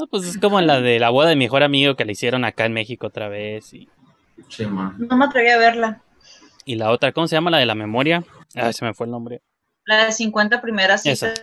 [0.00, 2.44] No, pues es como la de la boda de mi mejor amigo que la hicieron
[2.44, 3.72] acá en México otra vez.
[3.74, 3.88] Y,
[4.48, 4.94] Sí, man.
[4.98, 6.02] No me atreví a verla.
[6.64, 7.50] y la otra, ¿cómo se llama?
[7.50, 8.24] La de la memoria.
[8.54, 9.42] Ah, se me fue el nombre.
[9.84, 11.34] La de 50 primeras citas.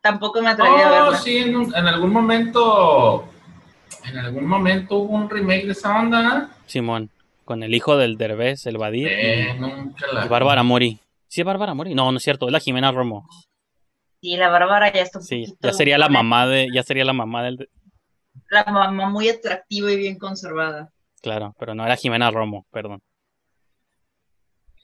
[0.00, 1.18] Tampoco me atreví a Oh, verla.
[1.18, 3.28] sí, en, un- en algún momento.
[4.04, 6.50] En algún momento hubo un remake de esa onda.
[6.66, 7.10] Simón,
[7.44, 9.08] con el hijo del Derbez, el Badir.
[9.10, 10.24] Eh, nunca la.
[10.24, 10.98] Y Bárbara Mori.
[11.26, 11.94] ¿Sí es Bárbara Mori?
[11.94, 13.28] No, no es cierto, es la Jimena Romo.
[14.20, 17.04] Sí, la Bárbara ya está un Sí, poquito ya sería la mamá de, ya sería
[17.04, 17.68] la mamá del,
[18.50, 20.90] La mamá muy atractiva y bien conservada.
[21.22, 23.00] claro, pero no era Jimena Romo, perdón.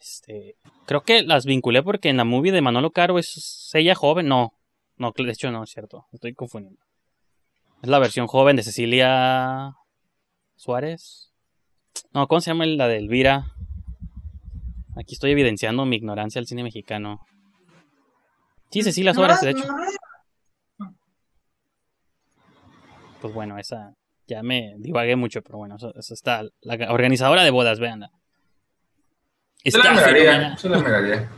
[0.00, 4.28] Este, creo que las vinculé porque en la movie de Manolo Caro es ella joven,
[4.28, 4.52] no,
[4.96, 6.80] no, de hecho no es cierto, estoy confundiendo.
[7.82, 9.72] Es la versión joven de Cecilia
[10.56, 11.32] Suárez.
[12.12, 13.46] No, ¿cómo se llama la de Elvira?
[14.96, 17.20] Aquí estoy evidenciando mi ignorancia al cine mexicano.
[18.74, 19.64] Sí, Cecilia No, Suárez, de hecho.
[20.78, 20.94] no,
[23.20, 23.94] Pues bueno, esa
[24.26, 26.42] ya me divagué mucho, pero bueno, eso, eso está.
[26.62, 28.10] La organizadora de bodas, véanla.
[29.62, 30.56] Sí la Está miraría.
[30.56, 31.30] Sí la miraría.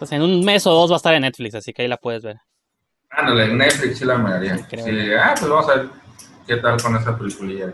[0.00, 1.96] Pues en un mes o dos va a estar en Netflix, así que ahí la
[1.96, 2.38] puedes ver.
[3.10, 4.58] Ándale, en Netflix sí la miraría.
[4.58, 4.84] Sí, creo.
[4.84, 5.88] Sí, ah, pues vamos a ver
[6.46, 7.72] qué tal con esa peliculilla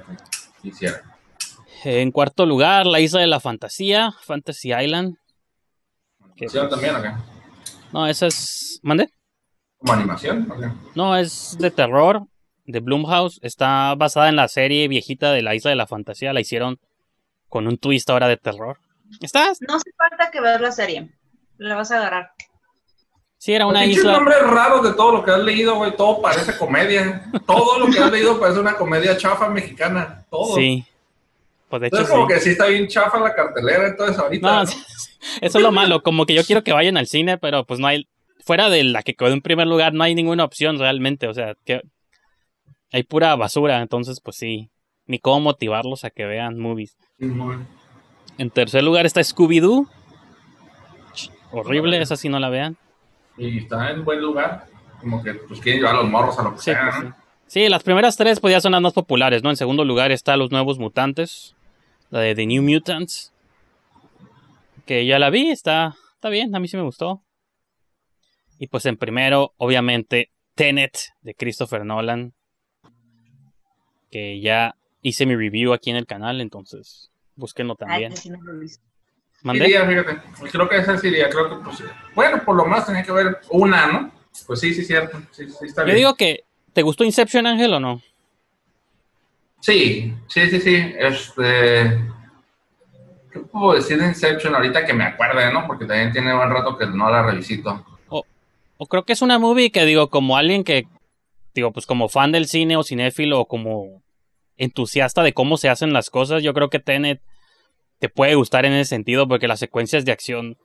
[0.60, 1.00] que hicieron.
[1.84, 5.16] En cuarto lugar, La Isla de la Fantasía, Fantasy Island.
[6.36, 7.10] Que, ¿Hicieron también qué?
[7.92, 8.80] No, esa es.
[8.82, 9.08] ¿Mande?
[9.78, 10.48] ¿Como animación?
[10.94, 12.22] No, es de terror,
[12.64, 13.40] de Blumhouse.
[13.42, 16.32] Está basada en la serie viejita de La Isla de la Fantasía.
[16.32, 16.78] La hicieron
[17.48, 18.78] con un twist ahora de terror.
[19.20, 19.52] Está.
[19.68, 21.10] No hace falta que veas la serie.
[21.58, 22.32] La vas a agarrar.
[23.38, 24.12] Sí, era una pinches isla.
[24.12, 25.96] nombres raros de todo lo que has leído, güey.
[25.96, 27.28] Todo parece comedia.
[27.44, 30.24] Todo lo que has leído parece una comedia chafa mexicana.
[30.30, 30.54] Todo.
[30.54, 30.86] Sí.
[31.72, 32.34] Pues de hecho, Entonces, como sí.
[32.34, 34.46] que sí está bien chafa la cartelera, entonces ahorita.
[34.46, 34.70] No, ¿no?
[35.40, 37.86] eso es lo malo, como que yo quiero que vayan al cine, pero pues no
[37.86, 38.06] hay,
[38.44, 41.54] fuera de la que quedó en primer lugar, no hay ninguna opción realmente, o sea,
[41.64, 41.80] que
[42.92, 44.68] hay pura basura, entonces pues sí,
[45.06, 46.94] ni cómo motivarlos a que vean movies.
[48.36, 49.88] En tercer lugar está Scooby-Doo,
[51.52, 52.76] horrible, esa sí no la vean.
[53.38, 54.66] Y está en buen lugar.
[55.00, 57.10] Como que pues quieren llevar a los morros a lo que Sí, sea, pues, ¿no?
[57.10, 57.16] sí.
[57.46, 59.48] Sí, las primeras tres pues ya son las más populares, ¿no?
[59.48, 61.54] En segundo lugar está Los Nuevos Mutantes,
[62.12, 63.32] la de The New Mutants,
[64.84, 67.22] que ya la vi, está, está bien, a mí sí me gustó.
[68.58, 72.34] Y pues en primero, obviamente, Tenet de Christopher Nolan,
[74.10, 78.12] que ya hice mi review aquí en el canal, entonces búsquenlo también.
[78.12, 78.84] Ay, sí, no lo he visto.
[79.42, 79.64] ¿Mandé?
[79.64, 80.20] Iría, fíjate.
[80.52, 81.30] Creo que esa sí iría.
[81.30, 81.82] Creo que, pues,
[82.14, 84.12] bueno, por lo más tenía que ver una, ¿no?
[84.46, 85.18] Pues sí, sí, cierto.
[85.32, 85.96] Sí, sí, está Yo bien.
[85.96, 86.44] digo que,
[86.74, 88.02] ¿te gustó Inception, Ángel, o no?
[89.62, 90.94] Sí, sí, sí, sí.
[90.98, 91.98] Este.
[93.32, 95.66] ¿Qué puedo decir de Inception ahorita que me acuerde, no?
[95.66, 97.82] Porque también tiene buen rato que no la revisito.
[98.76, 100.88] O creo que es una movie que digo, como alguien que,
[101.54, 104.02] digo, pues como fan del cine o cinéfilo o como
[104.56, 107.20] entusiasta de cómo se hacen las cosas, yo creo que Tenet
[108.00, 110.56] te puede gustar en ese sentido porque las secuencias de acción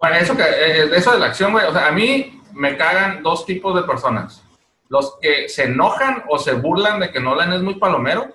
[0.00, 3.22] Bueno, eso, que, eh, eso de la acción, güey, o sea, a mí me cagan
[3.22, 4.42] dos tipos de personas.
[4.88, 8.28] Los que se enojan o se burlan de que Nolan es muy palomero.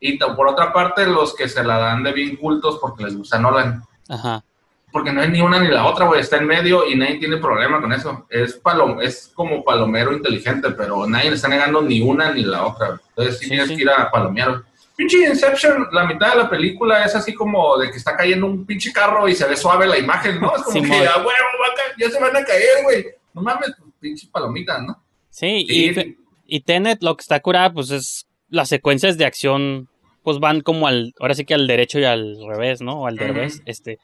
[0.00, 3.38] Y por otra parte, los que se la dan de bien cultos porque les gusta
[3.38, 3.82] Nolan.
[4.08, 4.42] Ajá.
[4.90, 6.20] Porque no es ni una ni la otra, güey.
[6.20, 8.26] Está en medio y nadie tiene problema con eso.
[8.28, 12.66] Es, palom es como palomero inteligente, pero nadie le está negando ni una ni la
[12.66, 12.88] otra.
[12.88, 12.98] güey.
[13.10, 13.76] Entonces sí, Sí, tienes sí.
[13.76, 14.48] que ir a palomear.
[14.50, 14.62] güey.
[14.94, 18.66] Pinche Inception, la mitad de la película es así como de que está cayendo un
[18.66, 20.54] pinche carro y se ve suave la imagen, ¿no?
[20.54, 20.90] Es como Simón.
[20.90, 23.06] que, a huevo, va a ca- ya se van a caer, güey.
[23.32, 25.01] No mames, pinche palomitas, ¿no?
[25.32, 26.16] Sí, Sí.
[26.46, 29.88] y, y Tenet lo que está curada, pues es las secuencias de acción,
[30.22, 33.00] pues van como al, ahora sí que al derecho y al revés, ¿no?
[33.00, 33.98] O al revés, este,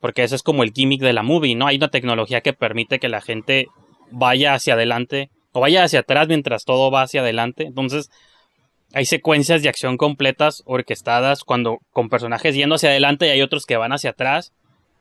[0.00, 1.66] porque eso es como el gimmick de la movie, ¿no?
[1.66, 3.66] Hay una tecnología que permite que la gente
[4.12, 7.64] vaya hacia adelante o vaya hacia atrás mientras todo va hacia adelante.
[7.64, 8.08] Entonces,
[8.92, 13.66] hay secuencias de acción completas orquestadas cuando con personajes yendo hacia adelante y hay otros
[13.66, 14.52] que van hacia atrás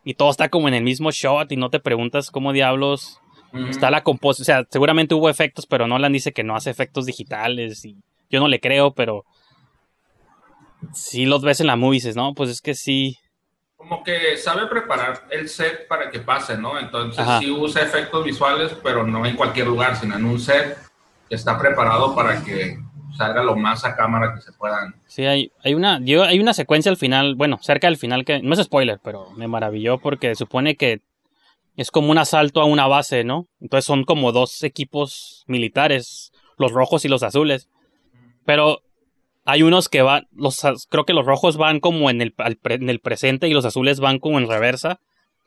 [0.04, 3.20] y todo está como en el mismo shot y no te preguntas cómo diablos
[3.70, 7.06] Está la composición, o sea, seguramente hubo efectos, pero Nolan dice que no hace efectos
[7.06, 7.98] digitales y
[8.30, 9.26] yo no le creo, pero
[10.94, 13.18] si los ves en la movie dices, no, pues es que sí,
[13.76, 16.80] Como que sabe preparar el set para que pase, ¿no?
[16.80, 17.40] Entonces Ajá.
[17.40, 20.78] sí usa efectos visuales, pero no en cualquier lugar, sino en un set
[21.28, 22.78] que está preparado para que
[23.18, 24.96] salga lo más a cámara que se puedan.
[25.08, 28.42] sí hay, hay una, yo, hay una secuencia al final, bueno, cerca del final que,
[28.42, 31.02] no es spoiler, pero me maravilló porque supone que
[31.80, 33.48] es como un asalto a una base, ¿no?
[33.62, 37.70] Entonces son como dos equipos militares, los rojos y los azules,
[38.46, 38.80] pero
[39.46, 43.54] hay unos que van, los, creo que los rojos van como en el, presente y
[43.54, 45.00] los azules van como en reversa.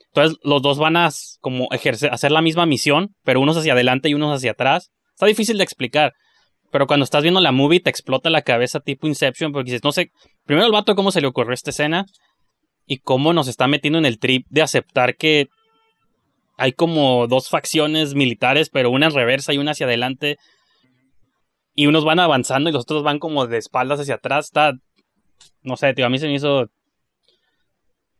[0.06, 1.10] Entonces los dos van a
[1.42, 4.90] como hacer la misma misión, pero unos hacia adelante y unos hacia atrás.
[5.10, 6.14] Está difícil de explicar,
[6.70, 9.92] pero cuando estás viendo la movie te explota la cabeza tipo Inception porque dices, no
[9.92, 10.12] sé,
[10.46, 12.06] primero el vato cómo se le ocurrió esta escena
[12.86, 15.48] y cómo nos está metiendo en el trip de aceptar que
[16.56, 20.38] hay como dos facciones militares, pero una en reversa y una hacia adelante.
[21.74, 24.46] Y unos van avanzando y los otros van como de espaldas hacia atrás.
[24.46, 24.74] Está.
[25.62, 26.68] No sé, tío, a mí se me hizo.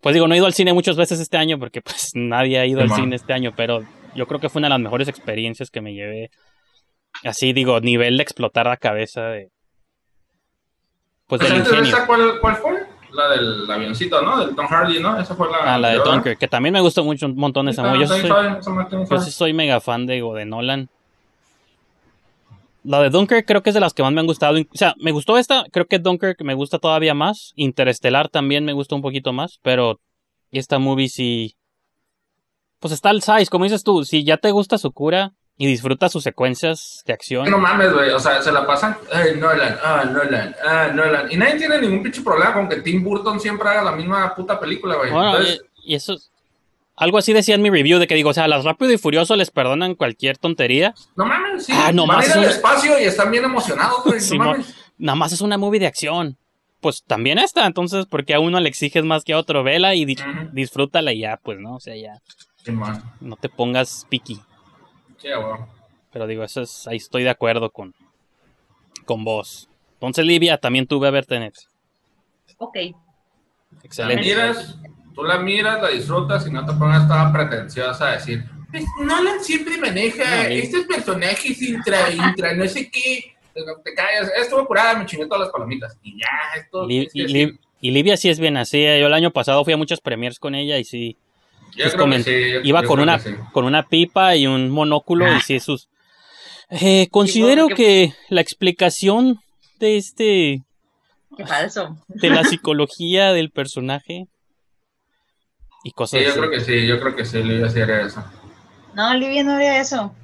[0.01, 2.66] Pues digo, no he ido al cine muchas veces este año porque pues nadie ha
[2.66, 5.71] ido al cine este año, pero yo creo que fue una de las mejores experiencias
[5.71, 6.31] que me llevé.
[7.25, 9.51] Así digo, nivel de explotar la cabeza de.
[11.27, 12.07] Pues del antes de ingenio.
[12.07, 12.82] ¿cuál, ¿cuál fue?
[13.12, 14.38] La del avioncito, ¿no?
[14.38, 15.18] Del Tom Hardy, ¿no?
[15.18, 15.75] Esa fue la...
[15.75, 15.98] Ah, la de.
[15.98, 18.01] Dunkirk, que también me gustó mucho un montón esa movie.
[18.01, 18.29] Yo soy,
[19.11, 20.88] Yo sí soy mega fan de, de Nolan.
[22.85, 24.59] La de Dunkirk creo que es de las que más me han gustado.
[24.59, 27.53] O sea, me gustó esta, creo que Dunkirk me gusta todavía más.
[27.55, 30.01] Interestelar también me gusta un poquito más, pero
[30.51, 31.57] esta movie sí...
[32.81, 36.10] Pues está al size, como dices tú, si ya te gusta su cura y disfrutas
[36.10, 37.48] sus secuencias de acción.
[37.50, 41.30] No mames, güey, o sea, se la pasan, ay, Nolan, ah, Nolan, ah, Nolan.
[41.30, 44.58] Y nadie tiene ningún pinche problema con que Tim Burton siempre haga la misma puta
[44.58, 45.10] película, güey.
[45.10, 46.16] Bueno, Entonces, y, y eso...
[46.94, 49.34] Algo así decía en mi review de que digo, o sea, las Rápido y Furioso
[49.34, 50.94] les perdonan cualquier tontería.
[51.16, 51.72] no mames, sí.
[51.74, 54.74] Ah, no van ir al espacio y están bien emocionados, güey, no mames.
[54.98, 56.36] nada más es una movie de acción.
[56.80, 59.62] Pues también esta, entonces, porque a uno le exiges más que a otro?
[59.64, 60.16] Vela y di-
[60.52, 61.76] disfrútala y ya, pues, ¿no?
[61.76, 62.20] O sea, ya,
[62.64, 63.02] Simón.
[63.20, 64.40] no te pongas picky.
[65.22, 65.28] Sí.
[66.12, 67.94] Pero digo, eso es, ahí estoy de acuerdo con,
[69.06, 69.68] con vos.
[69.94, 71.54] Entonces, Livia, también tuve a ver Tenet.
[72.58, 72.76] Ok.
[72.76, 74.22] La Excelente.
[74.24, 74.76] miras,
[75.14, 79.42] tú la miras, la disfrutas y no te pongas toda pretenciosa a decir, pues Nolan
[79.42, 83.35] siempre maneja No, y- estos personajes intra, intra, no sé qué.
[83.54, 85.96] Te callas, estuvo curada, me chingué todas las palomitas.
[86.02, 86.28] Y ya,
[86.61, 86.87] esto.
[86.87, 87.32] Li- es que y, sí.
[87.35, 88.78] Li- y Livia sí es bien así.
[88.85, 88.98] eh.
[89.00, 91.16] Yo el año pasado fui a muchas premiers con ella y sí.
[91.74, 93.37] Yo pues, creo que comen- sí, yo- iba yo con creo una, que sí.
[93.52, 95.37] con una pipa y un monóculo Ah.
[95.38, 95.88] y sí, sus...
[96.70, 99.40] Eh, considero qué- que la explicación
[99.78, 100.62] de este
[101.37, 101.98] Qué falso.
[102.08, 104.26] de la psicología del personaje
[105.85, 106.38] y Sí, cosas yo así.
[106.38, 108.24] creo que sí, yo creo que sí, le iba a decir eso.
[108.94, 110.14] No, Olivia no haría eso.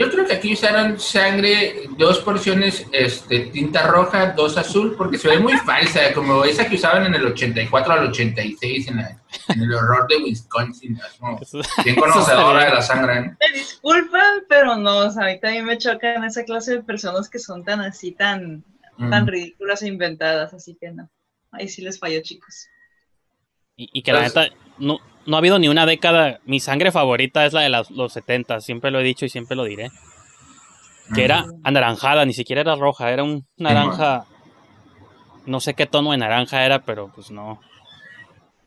[0.00, 5.28] Yo creo que aquí usaron sangre, dos porciones, este, tinta roja, dos azul, porque se
[5.28, 9.60] ve muy falsa, como esa que usaban en el 84 al 86 en, la- en
[9.62, 10.98] el horror de Wisconsin.
[11.42, 13.20] Eso- bien conocedora de la sangre.
[13.38, 17.28] Me disculpan, pero no, o sea, a mí también me chocan esa clase de personas
[17.28, 18.64] que son tan así, tan,
[19.10, 19.28] tan Mm.
[19.28, 21.10] ridículas e inventadas, así que no.
[21.52, 22.68] Ahí sí les falló, chicos.
[23.76, 26.40] Y, y que la Pues- neta, no, no ha habido ni una década.
[26.44, 29.56] Mi sangre favorita es la de las- los 70, siempre lo he dicho y siempre
[29.56, 29.90] lo diré.
[31.14, 34.24] Que era anaranjada, ni siquiera era roja, era un naranja
[35.46, 37.60] No sé qué tono de naranja era, pero pues no.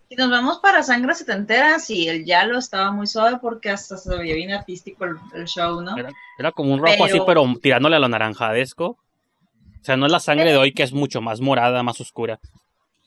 [0.09, 4.15] Si nos vamos para sangre setentera, sí, el Yalo estaba muy suave porque hasta se
[4.17, 5.95] veía bien artístico el, el show, ¿no?
[5.97, 8.85] Era, era como un rojo Pero- así, pero tirándole a lo naranjadesco.
[8.87, 12.39] O sea, no es la sangre de hoy que es mucho más morada, más oscura.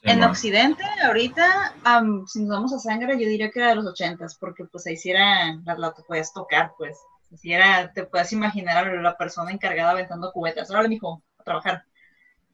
[0.06, 0.22] En.
[0.24, 4.36] Occidente, ahorita, am, si nos vamos a sangre, yo diría que era de los ochentas,
[4.38, 6.98] porque pues ahí sí era, la, la te podías tocar, pues.
[7.34, 10.70] Así era, te puedes imaginar a la persona encargada aventando cubetas.
[10.70, 11.82] Ahora, mijo, a trabajar.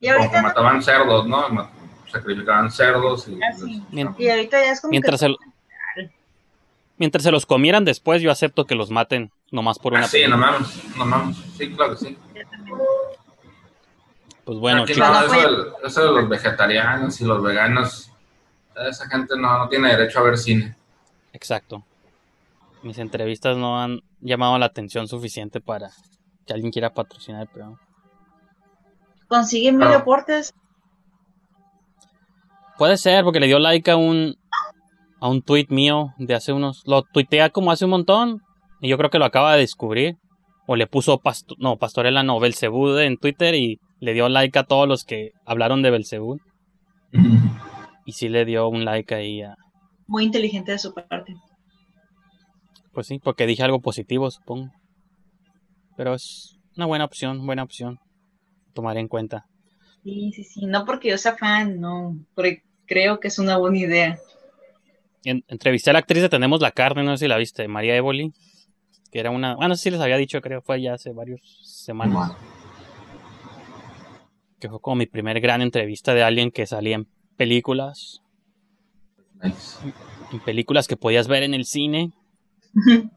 [0.00, 1.70] Y Como que ahorita, no, mataban cerdos, ¿no?
[2.10, 3.38] Sacrificaban cerdos y...
[3.42, 3.82] Ah, sí.
[4.18, 5.34] Y ahorita ya es como Mientras que...
[6.96, 10.22] mientras se los comieran después, yo acepto que los maten nomás por una Ah, sí,
[10.26, 10.50] no película.
[10.52, 11.36] mames, no mames.
[11.56, 12.18] Sí, claro que sí.
[14.44, 18.10] Pues bueno, Aquí chicos, no, eso, de, eso de los vegetarianos y los veganos,
[18.88, 20.74] esa gente no, no tiene derecho a ver cine.
[21.32, 21.84] exacto.
[22.82, 25.90] Mis entrevistas no han llamado la atención suficiente para
[26.44, 27.78] que alguien quiera patrocinar el programa.
[29.28, 30.52] Consigue mil aportes.
[32.76, 34.36] Puede ser, porque le dio like a un
[35.20, 36.82] a un tweet mío de hace unos.
[36.84, 38.42] Lo tuitea como hace un montón.
[38.80, 40.16] Y yo creo que lo acaba de descubrir.
[40.66, 44.64] O le puso pasto, no, Pastorela no, Belcebú en Twitter y le dio like a
[44.64, 46.40] todos los que hablaron de Belcebú.
[48.04, 49.54] Y sí le dio un like ahí a.
[50.08, 51.34] Muy inteligente de su parte.
[52.92, 54.70] Pues sí, porque dije algo positivo, supongo.
[55.96, 58.00] Pero es una buena opción, buena opción.
[58.74, 59.46] Tomaré en cuenta.
[60.02, 60.66] Sí, sí, sí.
[60.66, 62.16] No porque yo sea fan, no.
[62.34, 64.18] Porque creo que es una buena idea.
[65.24, 67.94] En- entrevisté a la actriz de Tenemos la Carne, no sé si la viste, María
[67.94, 68.32] Évoli.
[69.12, 69.54] Que era una.
[69.54, 72.32] Bueno, sí les había dicho, creo, fue ya hace varias semanas.
[74.62, 78.22] Que fue como mi primer gran entrevista de alguien que salía en películas.
[79.42, 79.78] Nice.
[80.32, 82.12] En películas que podías ver en el cine.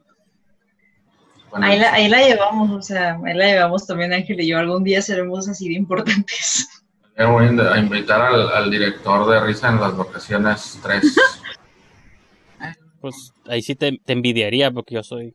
[1.52, 4.58] Bueno, Ahí la, ahí la llevamos, o sea, ahí la llevamos también Ángel y yo.
[4.58, 6.68] Algún día seremos así de importantes.
[7.16, 11.16] a invitar al, al director de Risa en las vacaciones 3.
[13.00, 15.34] Pues ahí sí te, te envidiaría porque yo soy.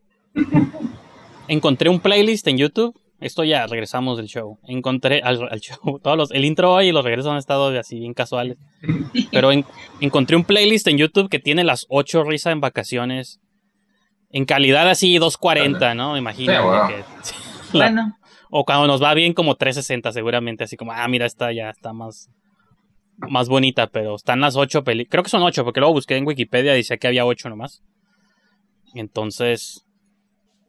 [1.49, 3.01] Encontré un playlist en YouTube.
[3.21, 4.59] Esto ya regresamos del show.
[4.67, 5.99] Encontré al, al show.
[6.03, 8.57] Todos los, el intro hoy y los regresos han estado así bien casuales.
[9.31, 9.65] Pero en-
[10.01, 13.39] encontré un playlist en YouTube que tiene las 8 risas en vacaciones.
[14.31, 16.13] En calidad así 240, ¿no?
[16.15, 16.53] Me imagino.
[16.53, 16.89] Sí, wow.
[16.89, 17.05] que-
[17.79, 18.17] la- Bueno,
[18.51, 20.65] o cuando nos va bien como 360 seguramente.
[20.65, 22.29] Así como, ah, mira, esta ya está más,
[23.19, 23.89] más bonita.
[23.89, 25.11] Pero están las 8 películas.
[25.11, 27.83] Creo que son 8 porque luego busqué en Wikipedia y decía que había 8 nomás.
[28.95, 29.85] Entonces,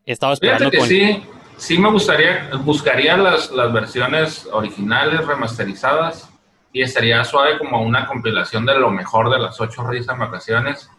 [0.05, 0.87] he estado esperando Fíjate que con...
[0.89, 1.23] sí,
[1.61, 6.27] sí me gustaría, buscaría las, las versiones originales, remasterizadas,
[6.73, 10.89] y estaría suave como una compilación de lo mejor de las ocho risas en vacaciones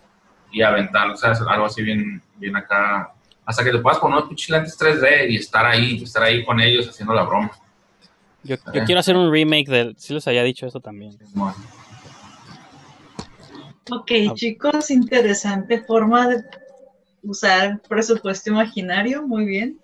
[0.52, 3.12] y aventar, o sea, algo así bien, bien acá,
[3.44, 6.60] hasta que te puedas poner unos pinches lentes 3D y estar ahí, estar ahí con
[6.60, 7.50] ellos haciendo la broma.
[8.44, 9.96] Yo, yo quiero hacer un remake del...
[9.98, 11.16] Sí les había dicho eso también.
[11.34, 11.56] Bueno,
[13.90, 14.34] ok, Ah.
[14.34, 16.44] chicos, interesante forma de
[17.24, 19.26] usar presupuesto imaginario.
[19.26, 19.81] Muy bien.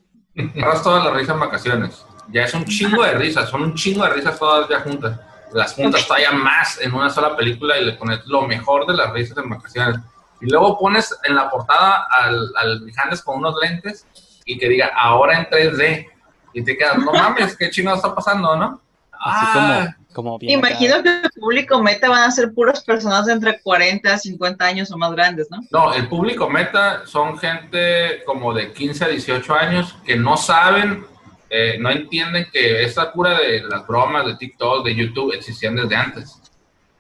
[0.57, 2.05] Agarras todas las risas en vacaciones.
[2.31, 5.19] Ya es un chingo de risas, son un chingo de risas todas ya juntas.
[5.53, 9.13] Las juntas todavía más en una sola película y le pones lo mejor de las
[9.13, 10.01] risas en vacaciones.
[10.41, 14.07] Y luego pones en la portada al, al Mijanes con unos lentes
[14.45, 16.07] y que diga ahora en 3D.
[16.53, 18.81] Y te quedas, no mames, qué chingado está pasando, ¿no?
[19.13, 20.71] Así Ah, como, como bien acá.
[20.71, 24.65] Imagino que el público meta van a ser puras personas de entre 40 a 50
[24.65, 25.59] años o más grandes, ¿no?
[25.71, 31.07] No, el público meta son gente como de 15 a 18 años que no saben,
[31.51, 35.95] eh, no entienden que esta cura de las bromas de TikTok, de YouTube, existían desde
[35.95, 36.41] antes.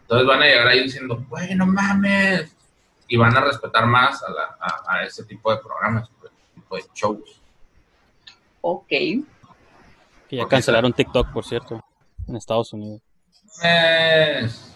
[0.03, 2.55] Entonces van a llegar ahí diciendo, bueno, mames.
[3.09, 6.77] Y van a respetar más a, la- a, a ese tipo de programas, pues, tipo
[6.77, 7.41] de shows.
[8.61, 8.89] Ok.
[8.89, 11.83] Que ya cancelaron TikTok, por cierto,
[12.27, 13.01] en Estados Unidos.
[13.63, 14.75] Mames.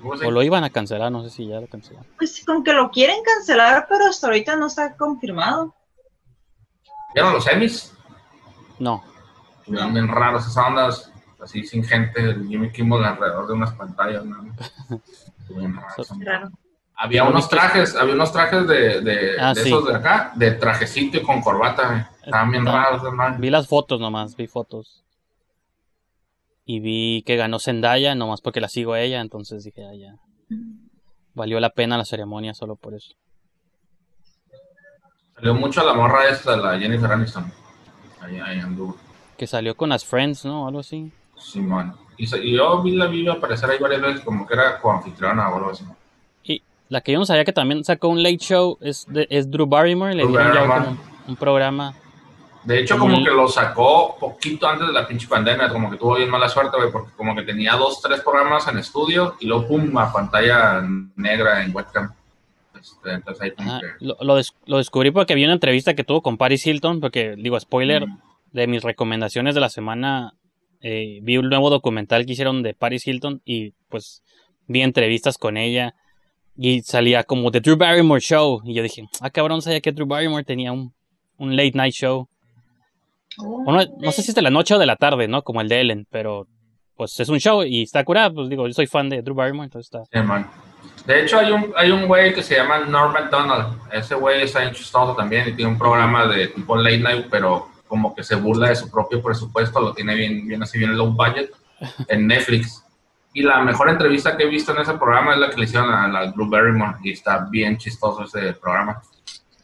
[0.00, 2.06] ¿Cómo se- O lo iban a cancelar, no sé si ya lo cancelaron.
[2.18, 5.74] Pues con que lo quieren cancelar, pero hasta ahorita no está confirmado.
[7.14, 7.92] ¿Vieron los Emmys?
[8.78, 9.02] No.
[9.66, 11.10] Bien raros esas ondas,
[11.42, 14.36] así sin gente, Jimmy Kimmel alrededor de unas pantallas, ¿no?
[16.20, 16.50] Raro.
[16.98, 19.68] Había unos trajes, había unos trajes de, de, Ah, de sí.
[19.68, 22.10] esos de acá, de trajecito y con corbata.
[22.24, 23.36] Estaban bien raros, hermano.
[23.38, 25.04] Vi las fotos nomás, vi fotos.
[26.68, 30.16] Y vi que ganó Zendaya, nomás porque la sigo a ella, entonces dije, ah, ya.
[31.32, 33.14] Valió la pena la ceremonia solo por eso.
[35.36, 37.52] Salió mucho la morra esta, la Jennifer Aniston.
[38.20, 38.96] Ahí, ahí anduvo.
[39.36, 40.66] Que salió con las Friends, ¿no?
[40.66, 41.12] Algo así.
[41.38, 41.94] Simón.
[42.16, 45.56] Y, y yo vi la vi aparecer ahí varias veces como que era coanfitriona o
[45.58, 45.84] algo así.
[46.42, 49.50] Y la que yo no sabía que también sacó un late show es, de- es
[49.50, 50.14] Drew Barrymore.
[50.14, 50.96] Le Drew Barrymore.
[51.28, 51.94] un programa.
[52.66, 56.16] De hecho, como que lo sacó poquito antes de la pinche pandemia, como que tuvo
[56.16, 59.68] bien mala suerte, güey, porque como que tenía dos, tres programas en estudio y luego,
[59.68, 60.82] pum, a pantalla
[61.16, 62.12] negra en webcam.
[62.78, 64.04] Este, entonces ahí como Ajá, que...
[64.04, 67.34] lo, lo des- lo descubrí porque vi una entrevista que tuvo con Paris Hilton, porque,
[67.36, 68.18] digo, spoiler, Mm.
[68.52, 70.34] de mis recomendaciones de la semana,
[70.80, 74.22] eh, vi un nuevo documental que hicieron de Paris Hilton y pues
[74.66, 75.94] vi entrevistas con ella
[76.56, 80.06] y salía como The Drew Barrymore Show y yo dije, ah cabrón, sabía que Drew
[80.06, 80.92] Barrymore tenía un,
[81.38, 82.28] un late night show.
[83.38, 85.42] O no, no sé si es de la noche o de la tarde, ¿no?
[85.42, 86.46] Como el de Ellen, pero
[86.96, 89.66] pues es un show y está curado, pues digo, yo soy fan de Drew Barrymore,
[89.66, 90.04] entonces está...
[90.10, 90.48] Sí, man.
[91.06, 93.78] De hecho, hay un, hay un güey que se llama Norm MacDonald.
[93.92, 97.68] Ese güey está bien chistoso también y tiene un programa de tipo late night, pero
[97.86, 101.12] como que se burla de su propio presupuesto, lo tiene bien, bien así, bien low
[101.12, 101.50] budget,
[102.08, 102.82] en Netflix.
[103.32, 105.92] Y la mejor entrevista que he visto en ese programa es la que le hicieron
[105.92, 109.00] a la Drew Barrymore y está bien chistoso ese programa.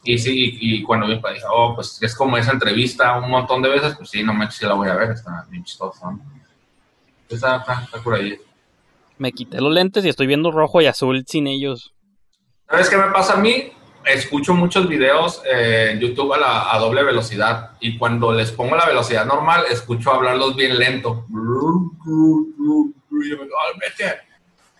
[0.03, 3.61] Y sí, y, cuando vi, pues, dije, oh, pues es como esa entrevista un montón
[3.61, 6.11] de veces, pues sí, no manches, sí la voy a ver, está bien chistoso.
[6.11, 6.19] ¿no?
[7.29, 8.37] Está, está, está por ahí.
[9.17, 11.93] Me quité los lentes y estoy viendo rojo y azul sin ellos.
[12.69, 13.71] ¿Sabes qué me pasa a mí?
[14.05, 18.75] Escucho muchos videos eh, en YouTube a, la, a doble velocidad y cuando les pongo
[18.75, 21.25] la velocidad normal, escucho hablarlos bien lento.
[21.29, 21.33] Y
[23.29, 24.32] yo me digo, "Ay, vete".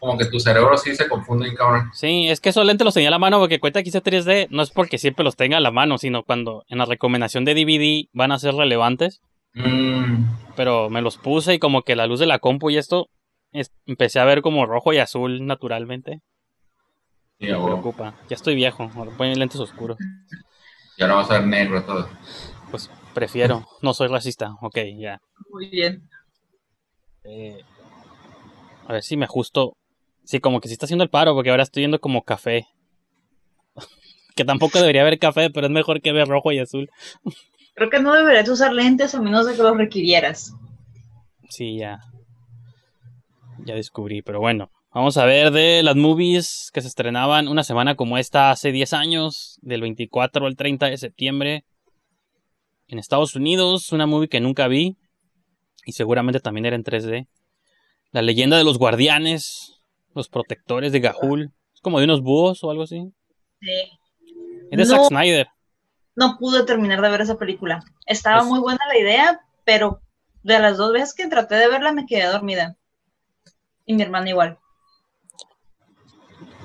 [0.04, 1.90] Como que tu cerebro sí se confunde, cabrón.
[1.94, 4.48] Sí, es que esos lentes los tenía a la mano porque cuenta que hice 3D,
[4.50, 7.54] no es porque siempre los tenga a la mano, sino cuando en la recomendación de
[7.56, 9.22] DVD van a ser relevantes,
[9.54, 10.26] Mm,
[10.58, 13.08] pero me los puse y como que la luz de la compu y esto,
[13.54, 16.20] es- empecé a ver como rojo y azul naturalmente.
[17.40, 18.14] sí, Me preocupa.
[18.28, 20.00] Ya estoy viejo, ahora ponen lentes oscuros.
[20.98, 22.10] y ahora va a ser negro todo.
[22.72, 25.22] Pues prefiero, no soy racista, ok, ya.
[25.50, 26.10] Muy bien.
[27.24, 27.62] Eh,
[28.86, 29.78] a ver si me ajusto.
[30.26, 32.68] Sí, como que sí está haciendo el paro, porque ahora estoy viendo como café.
[34.36, 36.90] que tampoco debería haber café, pero es mejor que ver rojo y azul.
[37.76, 40.54] Creo que no deberías usar lentes a menos de que los requirieras.
[41.50, 42.00] Sí, ya.
[43.66, 44.72] Ya descubrí, pero bueno.
[44.94, 48.94] Vamos a ver de las movies que se estrenaban una semana como esta hace 10
[48.94, 51.66] años, del 24 al 30 de septiembre.
[52.88, 54.98] En Estados Unidos, una movie que nunca vi.
[55.86, 57.28] Y seguramente también era en 3D.
[58.12, 59.82] La leyenda de los guardianes,
[60.14, 61.52] los protectores de Gahul.
[61.74, 63.12] Es como de unos búhos o algo así.
[63.62, 63.72] Sí.
[64.72, 64.86] Es de No.
[64.86, 65.48] Zack Snyder.
[66.16, 67.84] No pude terminar de ver esa película.
[68.06, 70.02] Estaba Es- muy buena la idea, pero
[70.44, 72.76] de las dos veces que traté de verla me quedé dormida.
[73.86, 74.60] Y mi hermana igual.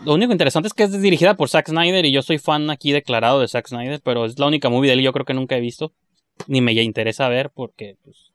[0.05, 2.93] Lo único interesante es que es dirigida por Zack Snyder y yo soy fan aquí
[2.93, 5.57] declarado de Zack Snyder, pero es la única movie de él yo creo que nunca
[5.57, 5.93] he visto.
[6.47, 8.28] Ni me interesa ver porque, pues,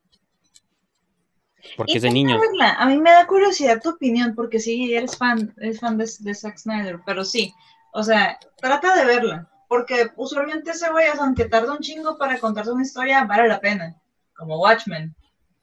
[1.76, 2.40] porque es de niños.
[2.40, 2.74] verla.
[2.74, 6.34] A mí me da curiosidad tu opinión, porque sí, eres fan, eres fan de, de
[6.34, 7.52] Zack Snyder, pero sí,
[7.92, 12.72] o sea, trata de verla, porque usualmente ese güey, aunque tarda un chingo para contarse
[12.72, 13.96] una historia, vale la pena,
[14.36, 15.14] como Watchmen,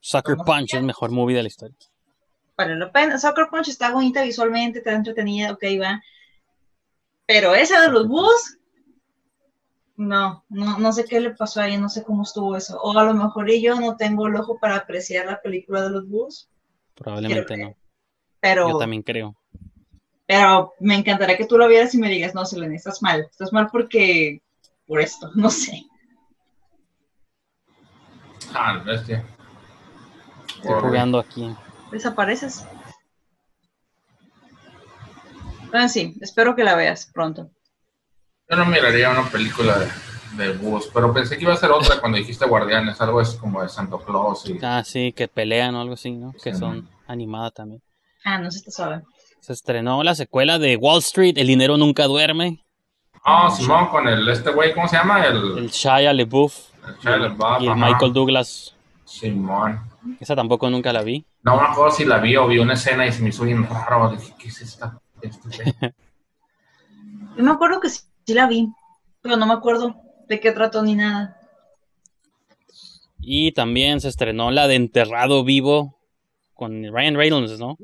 [0.01, 1.77] Sucker Punch es mejor movie de la historia.
[2.57, 3.17] vale la pena.
[3.19, 6.01] Sucker Punch está bonita visualmente, está entretenida, ok, va.
[7.27, 8.57] Pero esa de los búhos,
[10.01, 12.79] no, no, no sé qué le pasó ahí, no sé cómo estuvo eso.
[12.81, 15.91] O a lo mejor y yo no tengo el ojo para apreciar la película de
[15.91, 16.49] los búhos,
[16.95, 17.75] Probablemente no.
[18.39, 18.67] pero...
[18.69, 19.35] Yo también creo.
[20.25, 23.27] Pero me encantaría que tú lo vieras y me digas, no, Selene, estás mal.
[23.29, 24.41] Estás mal porque...
[24.87, 25.83] Por esto, no sé.
[28.53, 29.23] Ah, bestia.
[30.47, 31.55] Estoy jugando aquí.
[31.91, 32.65] Desapareces.
[35.71, 37.51] Ah, sí, espero que la veas pronto.
[38.51, 39.87] Yo no miraría una película de,
[40.43, 43.61] de búhos, pero pensé que iba a ser otra cuando dijiste guardianes, algo es como
[43.61, 44.59] de Santa Claus y...
[44.61, 46.33] Ah, sí, que pelean o algo así, ¿no?
[46.43, 47.81] Que son animadas también.
[48.25, 49.03] Ah, no sé, está suave.
[49.39, 52.61] Se estrenó la secuela de Wall Street, El dinero nunca duerme.
[53.23, 55.25] Ah, Simón, con el, este güey, ¿cómo se llama?
[55.25, 55.57] El...
[55.57, 57.75] El Shia LaBeouf el Shia LaBeouf, y el.
[57.77, 58.75] Michael Douglas.
[59.05, 59.79] Simón.
[60.19, 61.25] Esa tampoco nunca la vi.
[61.43, 63.65] No me acuerdo si la vi o vi una escena y se me hizo bien
[63.65, 64.09] raro.
[64.09, 64.99] Dije, ¿qué es esta?
[65.21, 65.75] Este?
[67.37, 68.69] Yo me acuerdo que sí, sí la vi,
[69.21, 69.95] pero no me acuerdo
[70.27, 71.37] de qué trató ni nada.
[73.19, 75.99] Y también se estrenó la de Enterrado Vivo
[76.53, 77.77] con Ryan Reynolds, ¿no?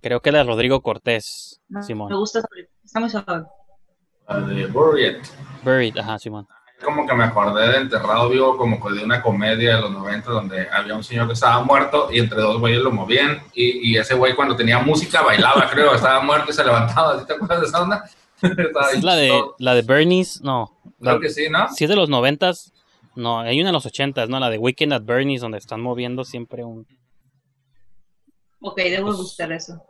[0.00, 2.10] Creo que la de Rodrigo Cortés, No, Simón.
[2.10, 2.42] Me gusta
[2.84, 3.44] está muy suave.
[4.28, 5.16] La de Buried.
[5.64, 6.46] Buried, ajá, Simón.
[6.84, 10.30] Como que me acordé de Enterrado Vivo, como que de una comedia de los 90
[10.30, 13.42] donde había un señor que estaba muerto y entre dos güeyes lo movían.
[13.54, 15.94] Y, y ese güey, cuando tenía música, bailaba, creo.
[15.94, 17.18] Estaba muerto y se levantaba.
[17.18, 18.04] ¿Sí ¿Te acuerdas de esa onda?
[18.94, 20.70] Es la de, la de Bernie's, no.
[21.00, 21.68] La- Creo que sí, ¿no?
[21.70, 22.72] Si es de los noventas,
[23.14, 24.38] no, hay una de los ochentas, ¿no?
[24.40, 26.86] La de Weekend at Bernie's, donde están moviendo siempre un,
[28.60, 29.82] Ok, debo buscar eso.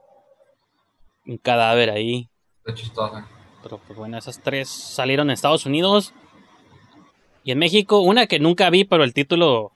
[1.26, 2.28] un cadáver ahí.
[2.58, 3.28] Está chistosa.
[3.62, 6.12] Pero pues bueno, esas tres salieron en Estados Unidos.
[7.44, 9.72] Y en México, una que nunca vi, pero el título,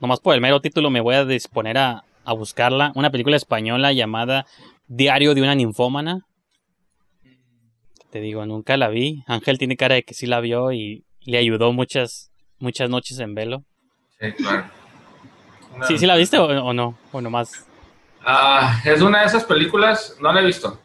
[0.00, 2.92] nomás por el mero título me voy a disponer a, a buscarla.
[2.94, 4.46] Una película española llamada
[4.86, 6.26] Diario de una ninfómana.
[8.10, 9.22] Te digo, nunca la vi.
[9.26, 13.34] Ángel tiene cara de que sí la vio y le ayudó muchas, muchas noches en
[13.34, 13.64] velo.
[14.20, 14.64] Sí, claro.
[15.74, 16.96] Una- ¿Sí, sí la viste o, o no?
[17.12, 17.66] O nomás.
[18.24, 20.80] Ah, es una de esas películas, no la he visto,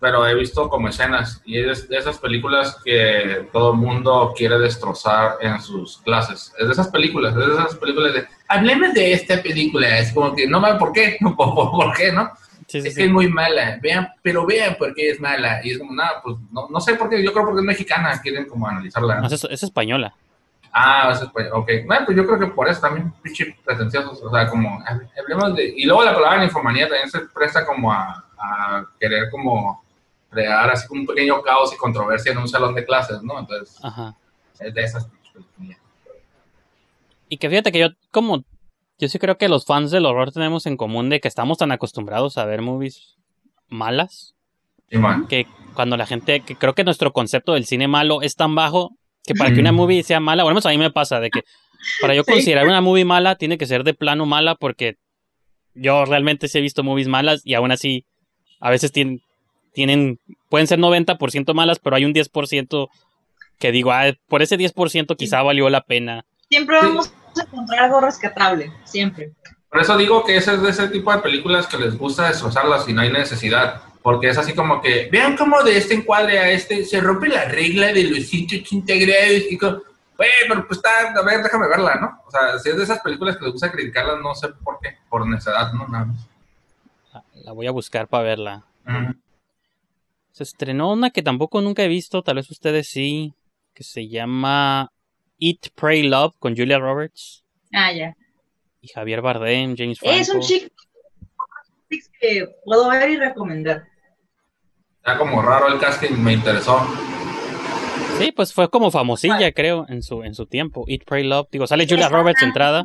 [0.00, 4.58] pero he visto como escenas y es de esas películas que todo el mundo quiere
[4.58, 6.52] destrozar en sus clases.
[6.58, 10.34] Es de esas películas, es de esas películas de, hablemos de esta película, es como
[10.34, 11.18] que no me ¿por qué?
[11.36, 12.30] ¿Por, por, por qué, no?
[12.68, 13.00] Sí, sí, es sí.
[13.00, 15.60] que es muy mala, vean, pero vean por qué es mala.
[15.64, 18.20] Y es como, nada, pues no, no sé por qué, yo creo porque es mexicana,
[18.22, 19.20] quieren como analizarla.
[19.22, 20.14] No, es, es española.
[20.70, 21.70] Ah, es, pues, ok.
[21.86, 24.22] Bueno, pues yo creo que por eso también, pinche pretenciosos.
[24.22, 25.64] O sea, como, hab- hablemos de.
[25.76, 29.82] Y luego la palabra infomanía también se presta como a, a querer, como,
[30.30, 33.38] crear así como un pequeño caos y controversia en un salón de clases, ¿no?
[33.38, 34.14] Entonces, Ajá.
[34.60, 35.08] es de esas.
[37.30, 38.44] Y que fíjate que yo, como.
[38.98, 41.70] Yo sí creo que los fans del horror tenemos en común de que estamos tan
[41.72, 43.16] acostumbrados a ver movies
[43.68, 44.34] malas.
[44.90, 48.54] Sí, que cuando la gente, que creo que nuestro concepto del cine malo es tan
[48.54, 48.92] bajo
[49.24, 51.42] que para que una movie sea mala, bueno, a mí me pasa de que
[52.00, 52.32] para yo Sí.
[52.32, 54.96] considerar una movie mala tiene que ser de plano mala porque
[55.74, 58.04] yo realmente sí he visto movies malas y aún así
[58.60, 59.20] a veces tienen,
[59.74, 60.18] tienen
[60.48, 62.88] pueden ser 90% malas, pero hay un 10%
[63.58, 66.24] que digo, ah, por ese 10% quizá valió la pena.
[66.48, 67.10] Siempre Sí.
[67.38, 69.32] Vamos a encontrar algo rescatable, siempre.
[69.70, 72.88] Por eso digo que ese es de ese tipo de películas que les gusta destrozarlas
[72.88, 73.82] y no hay necesidad.
[74.02, 77.44] Porque es así como que, vean cómo de este encuadre a este se rompe la
[77.44, 79.42] regla de los 180 grados.
[79.50, 79.82] Y como,
[80.16, 82.22] güey, pero pues está, a ver, déjame verla, ¿no?
[82.26, 84.96] O sea, si es de esas películas que les gusta criticarlas, no sé por qué,
[85.10, 85.86] por necedad, ¿no?
[85.88, 86.28] Nada más.
[87.34, 88.64] La, voy a buscar para verla.
[90.32, 93.34] Se estrenó una que tampoco nunca he visto, tal vez ustedes sí,
[93.74, 94.90] que se llama
[95.38, 98.14] Eat, Pray, Love con Julia Roberts Ah, ya.
[98.80, 100.16] y Javier Bardem, James Franco.
[100.18, 100.68] Es un chico
[102.20, 103.84] que puedo ver y recomendar.
[104.96, 106.80] Está como raro el casting, me interesó.
[108.18, 110.84] Sí, pues fue como famosilla, creo, en su, en su tiempo.
[110.88, 111.48] Eat, Pray, Love.
[111.52, 112.84] Digo, sale Julia Roberts de entrada.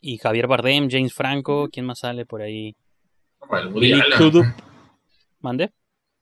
[0.00, 1.68] Y Javier Bardem, James Franco.
[1.72, 2.76] ¿Quién más sale por ahí?
[3.38, 4.54] Como el Woody Billy Allen.
[5.40, 5.72] ¿Mande?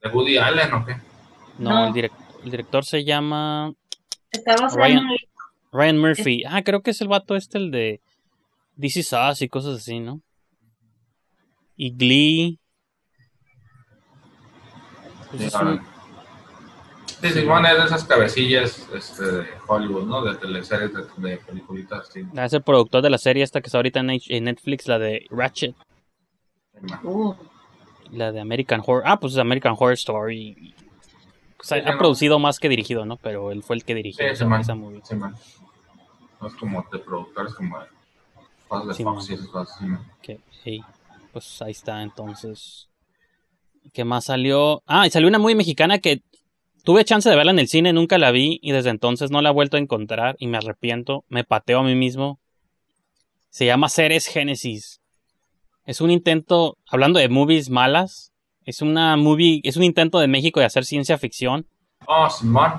[0.01, 0.95] ¿De Woody Allen o qué?
[1.59, 1.87] No, No.
[1.89, 2.13] El, direc-
[2.45, 3.73] el director se llama
[4.33, 5.05] Está basado Ryan.
[5.91, 6.43] en Murphy.
[6.47, 8.01] Ah, creo que es el vato este, el de
[8.81, 10.21] This Is Us y cosas así, ¿no?
[11.77, 12.59] Y Glee.
[15.31, 15.71] Pues Sí, es ahora.
[15.73, 15.93] un-
[17.21, 20.25] Sí, Simón es de esas cabecillas este, de Hollywood, ¿no?
[20.25, 22.23] De teleseries, de, de peliculitas, sí.
[22.37, 24.99] es el productor de la serie esta que está ahorita en H- en Netflix, la
[24.99, 25.77] de Ratchet.
[27.05, 27.33] Uh,
[28.11, 29.05] La de American Horror.
[29.07, 30.75] Ah, pues es American Horror Story.
[31.63, 31.99] O sea, Sí, ha no.
[31.99, 33.17] producido más que dirigido, ¿no?
[33.17, 34.61] Pero él fue el que dirigió Sí, esa, Simón.
[34.61, 35.01] esa movie.
[35.05, 35.35] Simón.
[36.41, 37.87] No es como de productores, como de
[38.69, 39.15] cosas de Simón.
[39.15, 39.79] Fox y esas cosas.
[39.79, 40.01] Simón.
[40.21, 40.83] Que, hey,
[41.33, 42.89] pues ahí está, entonces.
[43.93, 44.83] ¿Qué más salió?
[44.87, 46.23] Ah, y salió una muy mexicana que
[46.85, 49.51] tuve chance de verla en el cine, nunca la vi y desde entonces no la
[49.51, 52.41] he vuelto a encontrar y me arrepiento, me pateo a mí mismo.
[53.51, 55.01] Se llama Ceres Génesis.
[55.85, 58.32] Es un intento, hablando de movies malas,
[58.65, 61.67] es una movie, es un intento de México de hacer ciencia ficción,
[62.07, 62.73] Oh, Simón.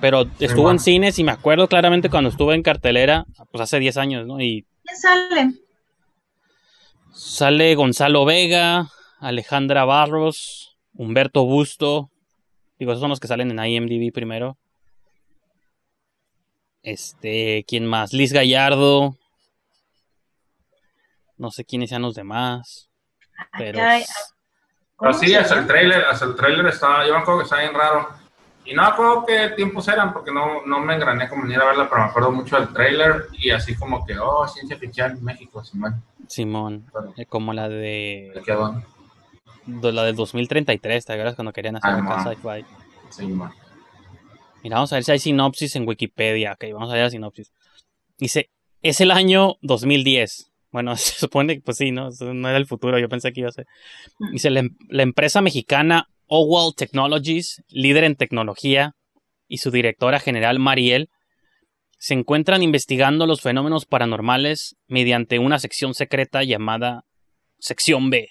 [0.00, 3.96] pero estuvo en cines y me acuerdo claramente cuando estuve en cartelera, pues hace 10
[3.96, 4.40] años, ¿no?
[4.40, 5.52] Y ¿Quién sale?
[7.12, 8.90] Sale Gonzalo Vega,
[9.20, 12.10] Alejandra Barros, Humberto Busto.
[12.78, 14.56] Digo, esos son los que salen en IMDb primero.
[16.82, 18.12] Este, ¿quién más?
[18.12, 19.16] Liz Gallardo.
[21.36, 22.88] No sé quiénes sean los demás.
[23.56, 23.78] Pero
[25.00, 27.62] Pero ¿Cómo sí, hasta el trailer, hasta el trailer estaba, yo me acuerdo que estaba
[27.62, 28.08] bien raro.
[28.64, 31.60] Y no me acuerdo qué tiempos eran, porque no, no me engrané como ni ir
[31.60, 35.12] a verla, pero me acuerdo mucho del trailer y así como que, oh, ciencia ficción
[35.12, 36.02] en México, Simón.
[36.26, 38.84] Simón, Pero, eh, como la de, ¿de qué van?
[39.64, 42.64] de la del 2033, ¿te acuerdas cuando querían hacer acá sci-fi?
[43.10, 43.52] Simón.
[44.62, 46.52] Mira, vamos a ver si hay sinopsis en Wikipedia.
[46.52, 47.52] Ok, vamos a ver la sinopsis.
[48.18, 48.50] Dice,
[48.82, 50.50] es el año 2010.
[50.78, 52.10] Bueno, se supone que pues sí, ¿no?
[52.20, 53.66] No era el futuro, yo pensé que iba a ser.
[54.30, 58.92] Dice, la, em- la empresa mexicana Owal Technologies, líder en tecnología,
[59.48, 61.08] y su directora general Mariel,
[61.98, 67.02] se encuentran investigando los fenómenos paranormales mediante una sección secreta llamada
[67.58, 68.28] Sección B.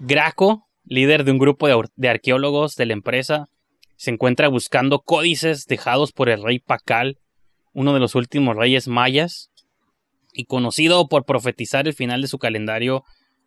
[0.00, 3.46] Graco, líder de un grupo de, de arqueólogos de la empresa,
[3.96, 7.16] se encuentra buscando códices dejados por el rey Pacal,
[7.72, 9.48] uno de los últimos reyes mayas,
[10.34, 13.04] y conocido por profetizar el final de su calendario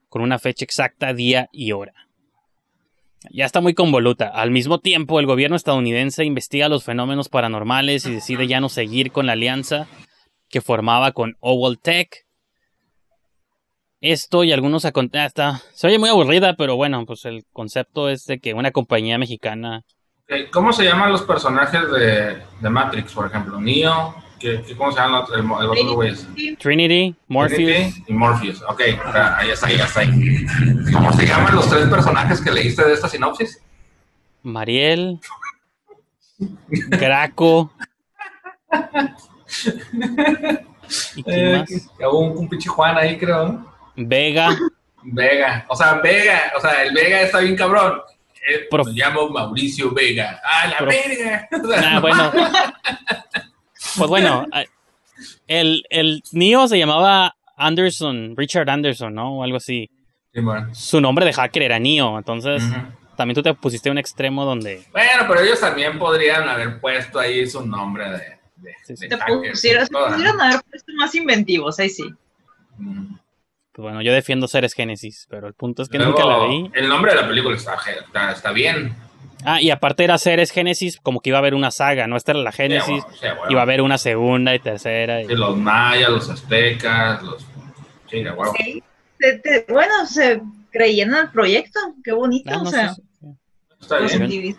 [0.09, 1.93] con una fecha exacta, día y hora.
[3.31, 4.29] Ya está muy convoluta.
[4.29, 9.11] Al mismo tiempo, el gobierno estadounidense investiga los fenómenos paranormales y decide ya no seguir
[9.11, 9.87] con la alianza
[10.49, 12.25] que formaba con Owell Tech.
[13.99, 15.67] Esto y algunos acontecimientos.
[15.73, 19.83] Se oye muy aburrida, pero bueno, pues el concepto es de que una compañía mexicana.
[20.27, 23.59] Eh, ¿Cómo se llaman los personajes de, de Matrix, por ejemplo?
[23.59, 26.13] Neo, ¿qué, qué- cómo se llaman los, el, el otro güey?
[26.57, 27.57] Trinity, Morpheus.
[27.57, 28.61] Trinity y Morpheus.
[28.69, 29.99] Ok, ah, ahí está, ahí está.
[30.01, 30.45] Ahí.
[30.93, 33.61] ¿Cómo se llaman los tres personajes que leíste de esta sinopsis?
[34.43, 35.19] Mariel,
[36.69, 37.71] Graco.
[41.15, 41.69] ¿Y quién Eh, más?
[42.11, 43.47] hubo un, un pinche Juan ahí, creo.
[43.47, 43.73] ¿no?
[43.95, 44.57] Vega.
[45.03, 45.65] Vega.
[45.69, 46.53] O sea, Vega.
[46.57, 48.01] O sea, el Vega está bien cabrón.
[48.49, 50.39] Eh, Prof- me llamo Mauricio Vega.
[50.43, 51.47] ¡Ah, la Prof- verga!
[51.63, 52.31] O sea, Ah, bueno.
[53.97, 54.67] Pues bueno, eh,
[55.47, 59.37] el, el Neo se llamaba Anderson, Richard Anderson, ¿no?
[59.39, 59.89] O algo así.
[60.33, 60.73] sí, bueno.
[60.73, 62.63] Su nombre de hacker era Neo, entonces
[63.15, 64.83] también tú te pusiste a un extremo donde...
[64.91, 69.07] Bueno, pero ellos también podrían haber puesto ahí su nombre de, de, Sí, sí.
[69.07, 72.13] de hacker, pusieron, pudieron haber puesto más inventivos, ahí sí.
[72.77, 73.15] Mm.
[73.71, 76.69] Pues bueno, yo defiendo Seres Génesis, pero el punto es que Luego, nunca la vi.
[76.73, 78.95] El nombre de la película está, está, está bien.
[79.45, 82.17] Ah, y aparte era Seres Génesis, como que iba a haber una saga, ¿no?
[82.17, 85.21] Esta era la Génesis, Sí, bueno, sí, iba a haber una segunda y tercera.
[85.21, 87.45] y- Sí, los mayas, los aztecas, los...
[88.09, 88.53] Sí, de huevo.
[88.57, 88.83] Sí.
[89.19, 92.95] Te- te- bueno, se creían en el proyecto, qué bonito, Ah, no, o sea.
[93.79, 94.55] Está bien.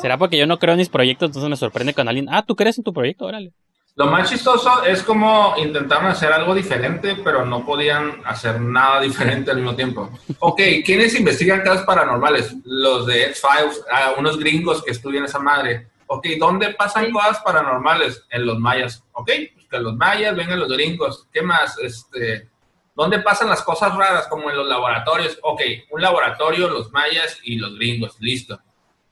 [0.00, 2.26] ¿Será porque yo no creo en mis proyectos, entonces me sorprende cuando alguien...
[2.30, 3.26] Ah, ¿tú crees en tu proyecto?
[3.26, 3.52] Órale.
[3.96, 9.52] Lo más chistoso es como intentaron hacer algo diferente, pero no podían hacer nada diferente
[9.52, 10.10] al mismo tiempo.
[10.40, 12.56] Ok, ¿quiénes investigan casos paranormales?
[12.64, 15.88] Los de X-Files, ah, unos gringos que estudian esa madre.
[16.08, 18.26] Ok, ¿dónde pasan cosas paranormales?
[18.30, 19.04] En los mayas.
[19.12, 21.28] Ok, pues que los mayas vengan los gringos.
[21.32, 21.78] ¿Qué más?
[21.78, 22.48] Este,
[22.96, 24.26] ¿Dónde pasan las cosas raras?
[24.26, 25.38] Como en los laboratorios.
[25.42, 28.16] Ok, un laboratorio, los mayas y los gringos.
[28.18, 28.60] Listo.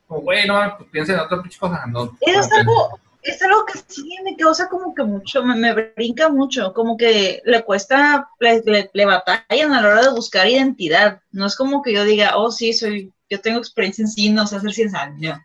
[0.07, 1.85] Como, güey, no, pues piensen en otra pinche cosa.
[1.87, 6.29] No, Es algo, es algo que sí me causa como que mucho, me, me brinca
[6.29, 11.21] mucho, como que le cuesta, le, le, le batallan a la hora de buscar identidad.
[11.31, 14.47] No es como que yo diga, oh, sí, soy, yo tengo experiencia en cine, o
[14.47, 15.39] sea, hacer ciencia, no.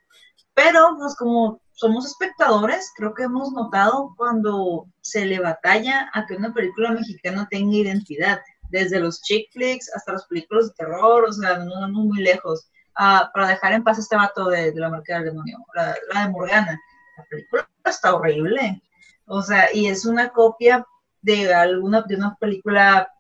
[0.55, 6.35] Pero, pues como somos espectadores, creo que hemos notado cuando se le batalla a que
[6.35, 11.33] una película mexicana tenga identidad, desde los chick flicks hasta las películas de terror, o
[11.33, 12.69] sea, no vamos muy lejos.
[12.97, 15.95] Ah, para dejar en paz a este vato de, de la marca del demonio, la
[16.25, 16.81] de Morgana.
[17.19, 18.81] La película está horrible.
[19.27, 20.87] O sea, y es una copia
[21.21, 23.13] de alguna, de una película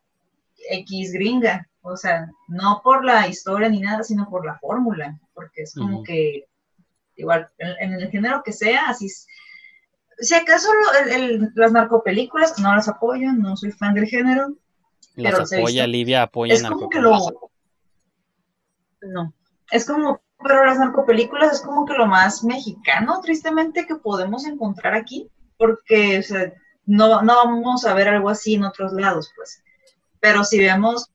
[0.70, 1.68] X gringa.
[1.82, 5.18] O sea, no por la historia ni nada, sino por la fórmula.
[5.34, 6.46] Porque es como que,
[7.16, 9.26] igual, en, en el género que sea, así es.
[10.20, 14.48] Si acaso lo- el- el- las narcopelículas, no las apoyo, no soy fan del género.
[15.14, 15.86] Las Pero apoya.
[15.86, 17.16] Livia apoya Es como que lo...
[19.02, 19.32] No.
[19.70, 24.94] Es como, pero las narcopelículas es como que lo más mexicano, tristemente, que podemos encontrar
[24.94, 26.52] aquí, porque o sea,
[26.86, 29.62] no, no vamos a ver algo así en otros lados, pues.
[30.20, 31.10] Pero si vemos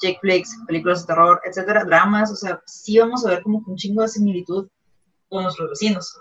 [0.00, 3.70] chick flicks, películas de terror, etcétera, dramas, o sea, sí vamos a ver como que
[3.70, 4.68] un chingo de similitud
[5.28, 6.16] con nuestros vecinos,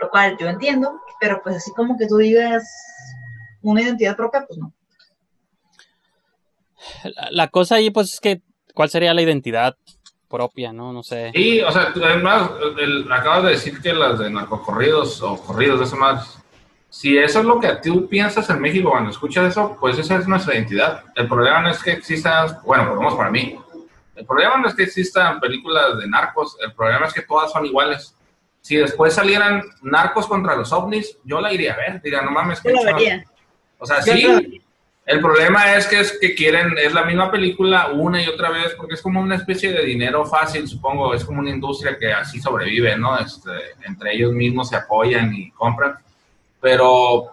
[0.00, 2.64] lo cual yo entiendo, pero pues así como que tú digas
[3.62, 4.72] una identidad propia, pues no.
[7.30, 8.42] La cosa ahí, pues, es que,
[8.74, 9.76] ¿cuál sería la identidad
[10.30, 10.92] propia, no?
[10.92, 11.32] No sé.
[11.34, 15.84] Sí, o sea, además, el- acabas de decir que las de narcocorridos o corridos de
[15.86, 16.20] esa madre,
[16.88, 20.26] si eso es lo que tú piensas en México cuando escuchas eso, pues esa es
[20.28, 21.04] nuestra identidad.
[21.16, 23.58] El problema no es que existan, bueno, por lo menos para mí,
[24.14, 27.66] el problema no es que existan películas de narcos, el problema es que todas son
[27.66, 28.14] iguales.
[28.60, 32.58] Si después salieran narcos contra los ovnis, yo la iría a ver, diría, no mames,
[32.62, 32.94] Yo qué lo chido".
[32.94, 33.24] vería.
[33.78, 34.60] O sea, Yo sí, lo vería.
[35.06, 38.74] El problema es que es que quieren, es la misma película una y otra vez,
[38.76, 42.40] porque es como una especie de dinero fácil, supongo, es como una industria que así
[42.40, 43.18] sobrevive, ¿no?
[43.18, 43.50] Este,
[43.84, 45.94] entre ellos mismos se apoyan y compran.
[46.60, 47.32] Pero,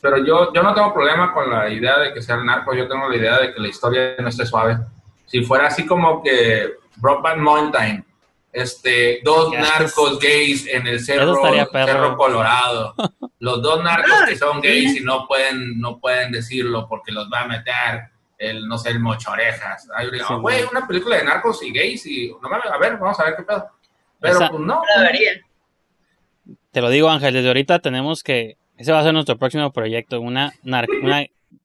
[0.00, 2.88] pero yo, yo no tengo problema con la idea de que sea el narco, yo
[2.88, 4.78] tengo la idea de que la historia no esté suave.
[5.26, 8.04] Si fuera así como que Brokeback Mountain,
[8.52, 11.36] este, dos narcos gays en el cerro,
[11.72, 12.94] cerro Colorado.
[13.40, 17.42] Los dos narcos que son gays y no pueden, no pueden decirlo porque los va
[17.42, 18.02] a meter
[18.36, 19.86] el, no sé, el mochorejas.
[20.10, 20.68] Digo, Sí, "Ah, güey, güey.
[20.70, 23.42] una película de narcos y gays y no mames, a ver, vamos a ver qué
[23.44, 23.68] pedo.
[24.20, 24.82] Pero Esa- pues no.
[26.72, 28.56] Te lo digo, Ángel, desde ahorita tenemos que.
[28.76, 31.24] Ese va a ser nuestro próximo proyecto, una, nar- una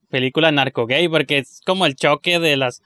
[0.10, 2.82] película narco gay, porque es como el choque de las.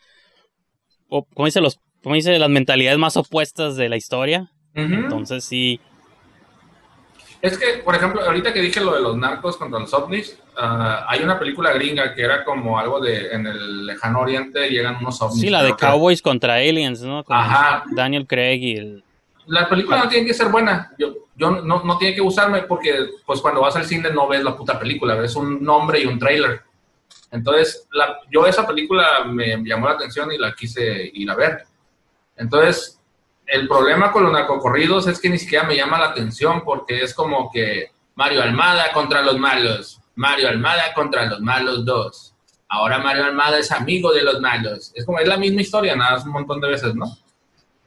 [1.09, 1.79] o- ¿Cómo dice los.?
[2.03, 4.49] ¿Cómo dice las mentalidades más opuestas de la historia?
[4.73, 5.79] Entonces sí.
[7.41, 11.05] Es que, por ejemplo, ahorita que dije lo de los narcos contra los ovnis, ah,
[11.07, 15.21] hay una película gringa que era como algo de en el lejano oriente llegan unos
[15.21, 15.41] ovnis.
[15.41, 17.23] Sí, la de que- Cowboys contra Aliens, ¿no?
[17.23, 17.83] Con Ajá.
[17.95, 19.03] Daniel Craig y el.
[19.47, 20.91] la película no tiene que ser buena.
[20.97, 24.43] Yo, yo no, no tiene que usarme porque, pues, cuando vas al cine no ves
[24.43, 26.61] la puta película, ves un nombre y un trailer.
[27.31, 31.63] Entonces, la, yo esa película me llamó la atención y la quise ir a ver.
[32.38, 32.99] Entonces,
[33.45, 37.13] el problema con los narcocorridos es que ni siquiera me llama la atención porque es
[37.13, 42.35] como que Mario Almada contra los malos, Mario Almada contra los malos dos.
[42.69, 44.91] Ahora Mario Almada es amigo de los malos.
[44.95, 47.05] Es como, es la misma historia, nada más un montón de veces, ¿no?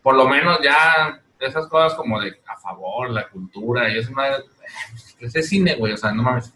[0.02, 4.28] Por lo menos ya esas cosas como de a favor, la cultura y es una...
[5.20, 6.54] Ese cine, güey, o sea, no mames.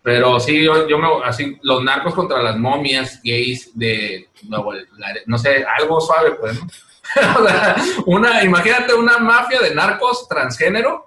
[0.00, 4.72] Pero sí, yo, yo me, así, los narcos contra las momias gays de Nuevo
[5.26, 6.68] no sé, algo suave, pues, ¿no?
[7.38, 7.76] O sea,
[8.06, 11.06] una, imagínate una mafia de narcos transgénero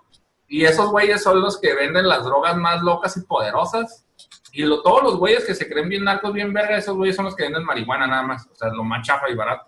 [0.49, 4.05] y esos güeyes son los que venden las drogas más locas y poderosas.
[4.51, 7.25] Y lo, todos los güeyes que se creen bien narcos, bien verga, esos güeyes son
[7.25, 8.47] los que venden marihuana nada más.
[8.51, 9.67] O sea, lo más chafa y barato.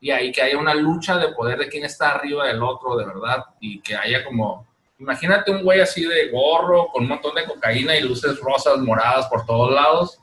[0.00, 3.06] Y ahí que haya una lucha de poder de quién está arriba del otro, de
[3.06, 3.44] verdad.
[3.60, 4.66] Y que haya como,
[4.98, 9.26] imagínate un güey así de gorro, con un montón de cocaína y luces rosas, moradas
[9.28, 10.18] por todos lados.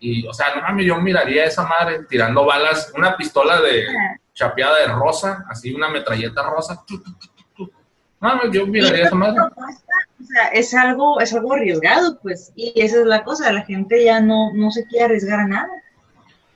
[0.00, 3.86] Y, o sea, no mames, yo miraría a esa madre tirando balas, una pistola de
[4.34, 6.84] chapeada de rosa, así una metralleta rosa.
[6.86, 7.72] tu, tu, tu, tu, tu.
[8.20, 9.40] No yo miraría esa madre.
[9.40, 14.04] O sea, es algo, es algo arriesgado, pues, y esa es la cosa, la gente
[14.04, 15.68] ya no, no se quiere arriesgar a nada.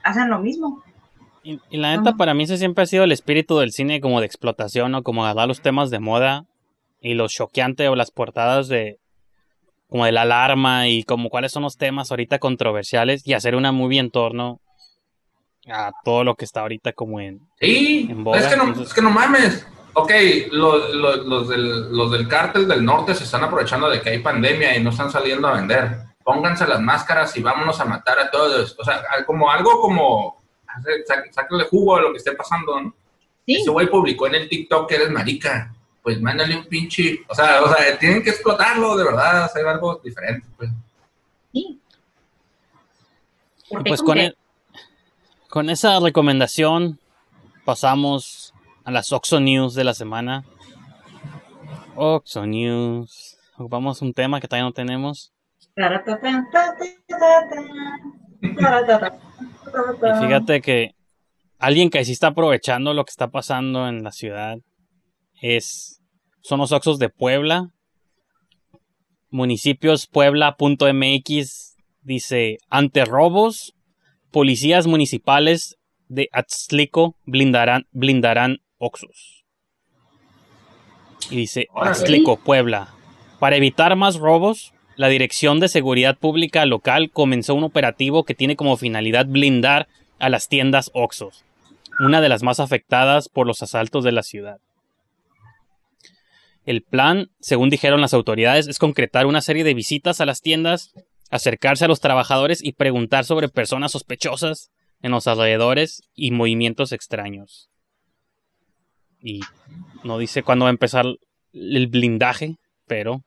[0.02, 0.82] Hacen lo mismo.
[1.42, 4.20] Y, y la neta, para mí ese siempre ha sido el espíritu del cine como
[4.20, 6.46] de explotación o como agarrar los temas de moda
[7.00, 8.98] y lo choqueante o las portadas de
[9.88, 13.72] como de la alarma y como cuáles son los temas ahorita controversiales y hacer una
[13.72, 14.60] movie en torno
[15.70, 17.40] a todo lo que está ahorita como en...
[17.60, 19.66] Sí, En boga, es, que no, entonces- es que no mames.
[19.94, 20.12] Ok,
[20.52, 24.18] los, los, los del, los del cártel del norte se están aprovechando de que hay
[24.20, 25.96] pandemia y no están saliendo a vender.
[26.22, 28.76] Pónganse las máscaras y vámonos a matar a todos.
[28.78, 30.38] O sea, como algo como...
[31.34, 32.94] Sáquenle jugo a lo que esté pasando, ¿no?
[33.46, 35.74] Sí, Ese güey publicó en el TikTok que eres marica.
[36.02, 37.20] Pues mándale un pinche...
[37.28, 40.70] O sea, o sea, tienen que explotarlo, de verdad, hacer algo diferente, pues.
[41.52, 41.80] sí.
[43.70, 44.34] Porque pues con, que- e-
[45.48, 47.00] con esa recomendación
[47.64, 48.52] pasamos
[48.84, 50.44] a las Oxo News de la semana.
[51.96, 53.38] Oxo News.
[53.56, 55.32] Ocupamos un tema que todavía no tenemos.
[60.00, 60.94] Y fíjate que
[61.58, 64.58] alguien que sí está aprovechando lo que está pasando en la ciudad
[65.40, 66.00] es
[66.40, 67.70] son los Oxos de Puebla.
[69.30, 73.74] Municipios Puebla.mx dice ante robos,
[74.30, 75.76] policías municipales
[76.08, 79.44] de Atzlico blindarán, blindarán Oxos.
[81.30, 81.66] Y dice.
[81.74, 82.94] Atzlico, Puebla.
[83.38, 88.56] Para evitar más robos, la Dirección de Seguridad Pública local comenzó un operativo que tiene
[88.56, 91.44] como finalidad blindar a las tiendas Oxos,
[92.00, 94.58] una de las más afectadas por los asaltos de la ciudad.
[96.66, 100.92] El plan, según dijeron las autoridades, es concretar una serie de visitas a las tiendas,
[101.30, 104.70] acercarse a los trabajadores y preguntar sobre personas sospechosas
[105.02, 107.68] en los alrededores y movimientos extraños.
[109.20, 109.40] Y
[110.04, 111.04] no dice cuándo va a empezar
[111.52, 112.56] el blindaje,
[112.86, 113.22] pero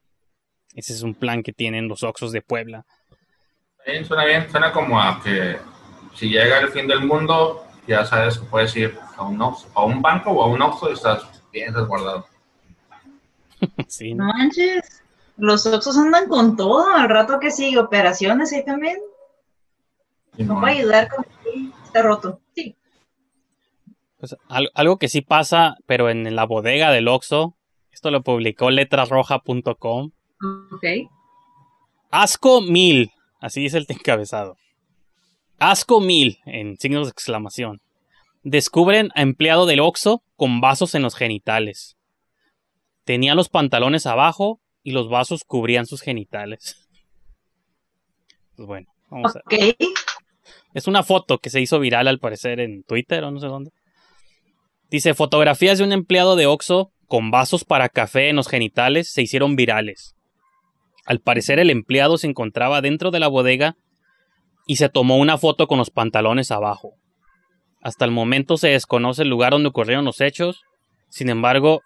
[0.75, 2.85] ese es un plan que tienen los Oxos de Puebla.
[3.85, 5.57] Bien, suena bien, suena como a que
[6.15, 9.83] si llega el fin del mundo, ya sabes que puedes ir a un, Oxxo- a
[9.85, 12.25] un banco o a un Oxxo y estás bien resguardado.
[13.87, 15.00] Sí, No manches.
[15.37, 16.87] Los Oxos andan con todo.
[16.93, 18.97] Al rato que sigue operaciones ahí también.
[20.37, 21.25] No va a ayudar con
[21.83, 22.39] está roto.
[22.55, 22.75] Sí.
[24.17, 27.55] Pues, al- algo que sí pasa, pero en la bodega del Oxxo,
[27.91, 30.11] esto lo publicó letrasroja.com.
[30.71, 30.85] Ok.
[32.11, 34.57] Asco mil, así dice el encabezado.
[35.59, 37.81] Asco mil, en signos de exclamación.
[38.43, 41.97] Descubren a empleado del Oxxo con vasos en los genitales.
[43.03, 46.87] Tenía los pantalones abajo y los vasos cubrían sus genitales.
[48.55, 49.39] Pues bueno, vamos a...
[49.39, 49.53] Ok.
[50.73, 53.71] Es una foto que se hizo viral al parecer en Twitter o no sé dónde.
[54.89, 59.21] Dice, fotografías de un empleado de Oxxo con vasos para café en los genitales se
[59.21, 60.15] hicieron virales.
[61.05, 63.75] Al parecer el empleado se encontraba dentro de la bodega
[64.67, 66.93] y se tomó una foto con los pantalones abajo.
[67.81, 70.61] Hasta el momento se desconoce el lugar donde ocurrieron los hechos.
[71.09, 71.81] Sin embargo,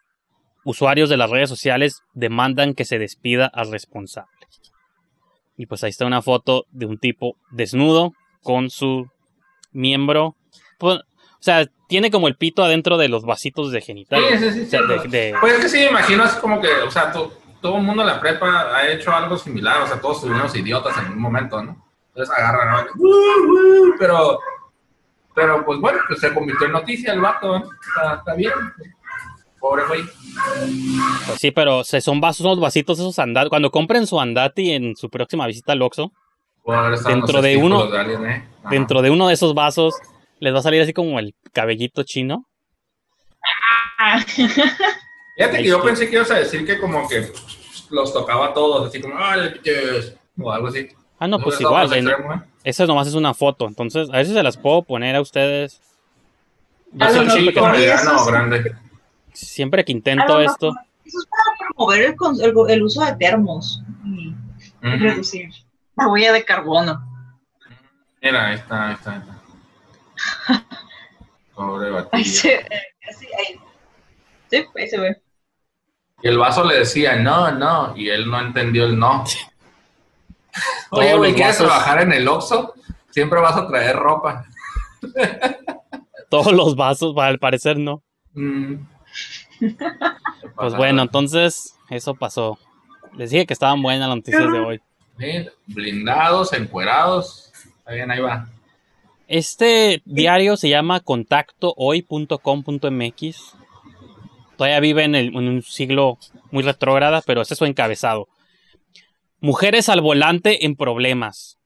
[0.66, 4.30] usuarios de las redes sociales demandan que se despida al responsable.
[5.58, 8.12] Y pues ahí está una foto de un tipo desnudo
[8.44, 9.08] con su
[9.72, 10.36] miembro.
[10.78, 11.04] Pues, o
[11.46, 14.40] sea, tiene como el pito adentro de los vasitos de genitales.
[14.42, 15.08] Sí, sí, sí, O sea, sí.
[15.08, 17.78] de- de- Pues es que sí, me imagino, es como que, o sea, to- todo
[17.78, 21.14] el mundo en la prepa ha hecho algo similar, o sea, todos estuvimos idiotas en
[21.14, 21.84] un momento, ¿no?
[22.10, 22.92] Entonces agarran, ¿no?
[24.00, 24.40] Pero,
[25.34, 27.66] pero pues bueno, pues se convirtió en noticia el vato, ¿no?
[27.88, 28.52] Está, está bien.
[29.70, 30.02] Pobre güey.
[31.28, 33.50] Pues sí, pero se son vasos, unos vasitos esos andati.
[33.50, 36.12] Cuando compren su andati en su próxima visita al Oxxo,
[37.08, 38.48] Dentro los de uno- de alguien, ¿eh?
[38.70, 39.96] Dentro de uno de esos vasos
[40.40, 42.46] les va a salir así como el cabellito chino.
[44.00, 44.20] Ah,
[45.38, 47.32] Fíjate que yo pensé que ibas a decir que como que
[47.92, 49.54] los tocaba a todos, así como, ¡ay!
[50.40, 50.88] O algo así.
[51.20, 51.92] Ah, no, pues igual.
[51.94, 52.42] en- extremo, ¿eh?
[52.64, 53.68] Esa nomás es una foto.
[53.68, 55.82] Entonces, a veces se las puedo poner a ustedes.
[56.94, 58.32] Yo A lo siempre, Sí, siempre que, mejor- con y mediano eso o sí.
[58.32, 58.76] grande.
[59.36, 62.84] Siempre que a intento lo esto, mejor Eso es para promover el, con- el- el
[62.84, 64.34] uso de termos y
[64.82, 65.50] reducir
[65.96, 67.04] la huella de carbono.
[68.22, 69.12] Mira, ahí está, ahí está.
[69.14, 70.66] ahí está.
[71.56, 72.26] Pobre Ahí batillo.
[72.32, 72.68] se, eh,
[73.10, 73.60] así, ahí.
[74.50, 75.22] Sí, ahí se ve.
[76.22, 79.24] Y el vaso le decía, no, no, y él no entendió el no.
[80.92, 82.74] Oye, güey, ¿quieres vasos- trabajar en el Oxxo?
[83.12, 84.46] Siempre vas a traer ropa.
[86.30, 88.04] todos los vasos, para al parecer no.
[88.34, 88.76] Mm.
[90.56, 92.58] Pues bueno, entonces eso pasó.
[93.18, 94.82] Les dije que estaban buenas las noticias de hoy.
[95.18, 97.52] Sí, blindados, encuerados.
[97.80, 98.50] Está bien, ahí va.
[99.28, 103.56] Este diario se llama contactohoy.com.mx.
[104.58, 106.18] Todavía vive en, el- en un siglo
[106.52, 108.28] muy retrógrada, pero es su encabezado.
[109.40, 111.58] Mujeres al volante en problemas.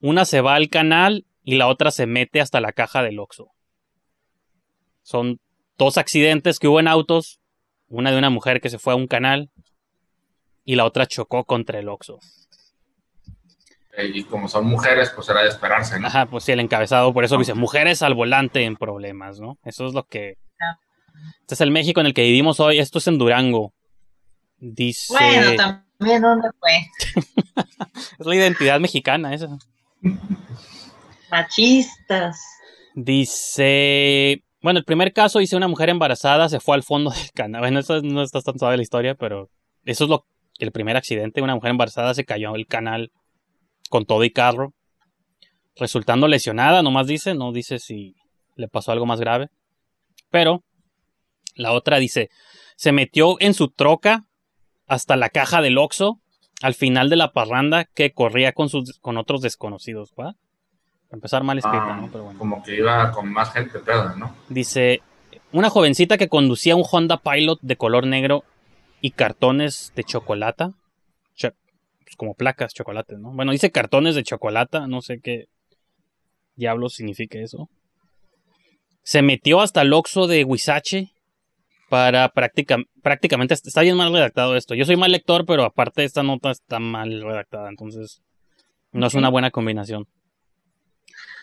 [0.00, 3.48] Una se va al canal y la otra se mete hasta la caja del Oxxo.
[5.02, 5.40] Son
[5.80, 7.40] dos accidentes que hubo en autos.
[7.88, 9.50] Una de una mujer que se fue a un canal
[10.64, 12.20] y la otra chocó contra el Oxxo.
[14.14, 16.06] Y como son mujeres, pues era de esperarse, ¿no?
[16.06, 19.58] Ajá, pues sí, el encabezado, por eso dice mujeres al volante en problemas, ¿no?
[19.64, 20.36] Eso es lo que.
[21.40, 22.78] Este es el México en el que vivimos hoy.
[22.78, 23.74] Esto es en Durango.
[24.58, 25.12] Dice.
[25.12, 25.56] Bueno,
[25.98, 26.86] también, ¿dónde fue?
[28.20, 29.58] es la identidad mexicana esa.
[31.30, 32.40] Machistas.
[32.94, 34.44] Dice.
[34.62, 37.60] Bueno, el primer caso dice una mujer embarazada se fue al fondo del canal.
[37.60, 39.50] Bueno, no está tan suave la historia, pero
[39.84, 40.26] eso es lo
[40.58, 41.42] el primer accidente.
[41.42, 43.10] Una mujer embarazada se cayó al canal
[43.88, 44.74] con todo y carro,
[45.76, 46.82] resultando lesionada.
[46.82, 48.14] Nomás dice, no dice si
[48.56, 49.48] le pasó algo más grave.
[50.30, 50.62] Pero
[51.54, 52.28] la otra dice,
[52.76, 54.26] se metió en su troca
[54.86, 56.20] hasta la caja del Oxxo
[56.62, 60.12] al final de la parranda que corría con sus con otros desconocidos.
[60.18, 60.36] ¿va?
[61.12, 62.08] Empezar mal escrita, Ah, ¿no?
[62.10, 62.38] Pero bueno.
[62.38, 64.34] Como que iba con más gente, pedo, ¿no?
[64.48, 65.02] Dice,
[65.52, 68.44] una jovencita que conducía un Honda Pilot de color negro
[69.00, 70.66] y cartones de chocolate.
[71.34, 71.50] Cho-
[72.04, 73.32] pues como placas, chocolates, ¿no?
[73.32, 75.46] Bueno, dice cartones de chocolate, no sé qué
[76.54, 77.68] diablos significa eso.
[79.02, 81.10] Se metió hasta el Oxxo de Huizache
[81.88, 84.74] para práctica, prácticamente, está bien mal redactado esto.
[84.76, 88.22] Yo soy mal lector, pero aparte esta nota está mal redactada, entonces
[88.92, 90.06] no es una buena combinación.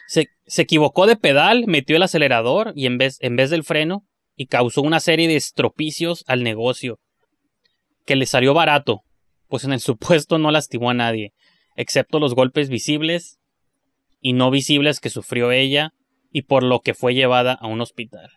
[0.08, 4.06] Se, se equivocó de pedal, metió el acelerador y en vez, en vez del freno
[4.36, 7.00] y causó una serie de estropicios al negocio
[8.06, 9.04] que le salió barato,
[9.48, 11.34] pues en el supuesto no lastimó a nadie,
[11.76, 13.40] excepto los golpes visibles
[14.22, 15.94] y no visibles que sufrió ella
[16.32, 18.32] y por lo que fue llevada a un hospital.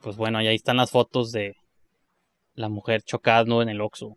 [0.00, 1.56] Pues bueno, y ahí están las fotos de
[2.54, 4.16] la mujer chocando en el Oxxo.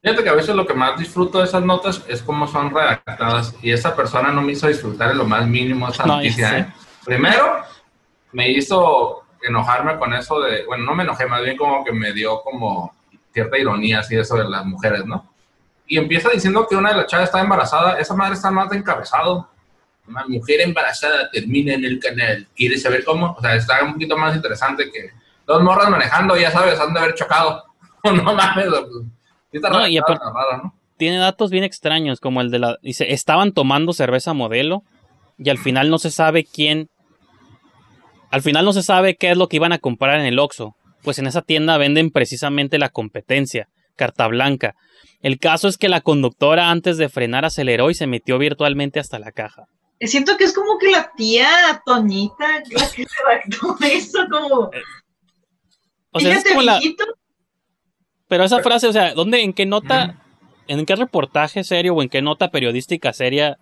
[0.00, 3.54] Fíjate que a veces lo que más disfruto de esas notas es cómo son redactadas.
[3.62, 6.58] Y esa persona no me hizo disfrutar en lo más mínimo esa No, noticia.
[6.58, 6.72] ¿eh?
[7.04, 7.62] Primero,
[8.32, 10.64] me hizo enojarme con eso de.
[10.66, 12.94] Bueno, no me enojé, más bien como que me dio como
[13.32, 15.32] cierta ironía así eso de las mujeres, ¿no?
[15.86, 17.98] Y empieza diciendo que una de las chavas está embarazada.
[17.98, 19.48] Esa madre está más de encabezado.
[20.06, 22.46] Una mujer embarazada termina en el canal.
[22.54, 23.34] ¿Quieres saber cómo?
[23.36, 25.10] O sea, está un poquito más interesante que
[25.46, 27.64] dos morras manejando, ya sabes, han de haber chocado.
[28.04, 28.66] no mames,
[29.50, 30.74] sí está No, y aparte- rara, ¿no?
[30.96, 32.76] tiene datos bien extraños, como el de la...
[32.82, 34.82] Dice, estaban tomando cerveza modelo
[35.38, 36.88] y al final no se sabe quién...
[38.30, 40.74] Al final no se sabe qué es lo que iban a comprar en el Oxxo,
[41.02, 44.74] pues en esa tienda venden precisamente la competencia, carta blanca.
[45.22, 49.18] El caso es que la conductora antes de frenar aceleró y se metió virtualmente hasta
[49.20, 49.66] la caja.
[50.00, 51.48] Siento que es como que la tía
[51.86, 54.70] Toñita la que redactó eso, como.
[56.10, 56.80] O sea, es fíjate, como la...
[58.28, 60.16] Pero esa frase, o sea, ¿dónde, en qué nota,
[60.66, 63.56] en qué reportaje serio o en qué nota periodística seria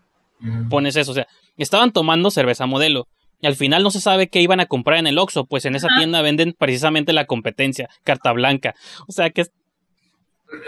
[0.69, 1.13] pones eso.
[1.13, 3.07] O sea, estaban tomando cerveza modelo.
[3.41, 5.77] Y al final no se sabe qué iban a comprar en el Oxxo, pues en
[5.77, 8.75] esa tienda venden precisamente la competencia, carta blanca.
[9.07, 9.53] O sea que es-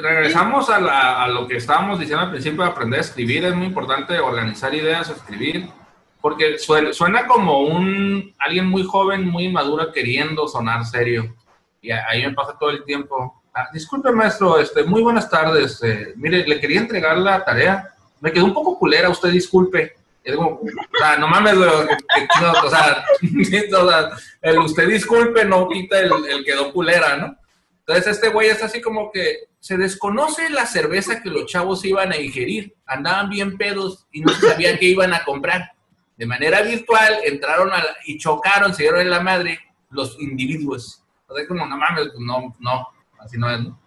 [0.00, 3.44] Regresamos a, la- a lo que estábamos diciendo al principio de aprender a escribir.
[3.44, 5.68] Es muy importante organizar ideas, escribir,
[6.20, 11.34] porque suena, suena como un alguien muy joven, muy maduro queriendo sonar serio.
[11.80, 13.37] Y ahí me pasa todo el tiempo.
[13.60, 15.82] Ah, disculpe, maestro, este, muy buenas tardes.
[15.82, 17.92] eh, mire, le quería entregar la tarea.
[18.20, 19.94] Me quedó un poco culera, usted disculpe.
[20.22, 20.60] Es como, o
[20.98, 23.04] sea, no mames, güey, que- que chingados, o sea,
[23.82, 24.10] o sea,
[24.42, 27.36] el usted disculpe no quita el, el quedó culera, ¿no?
[27.80, 32.12] Entonces este güey es así como que se desconoce la cerveza que los chavos iban
[32.12, 32.74] a ingerir.
[32.86, 35.72] Andaban bien pedos y no se sabía qué iban a comprar.
[36.16, 39.58] De manera virtual entraron a la- y chocaron, se dieron en la madre
[39.90, 41.02] los individuos.
[41.26, 42.86] O como, no mames, pues no, no,
[43.18, 43.78] así no es, ¿no?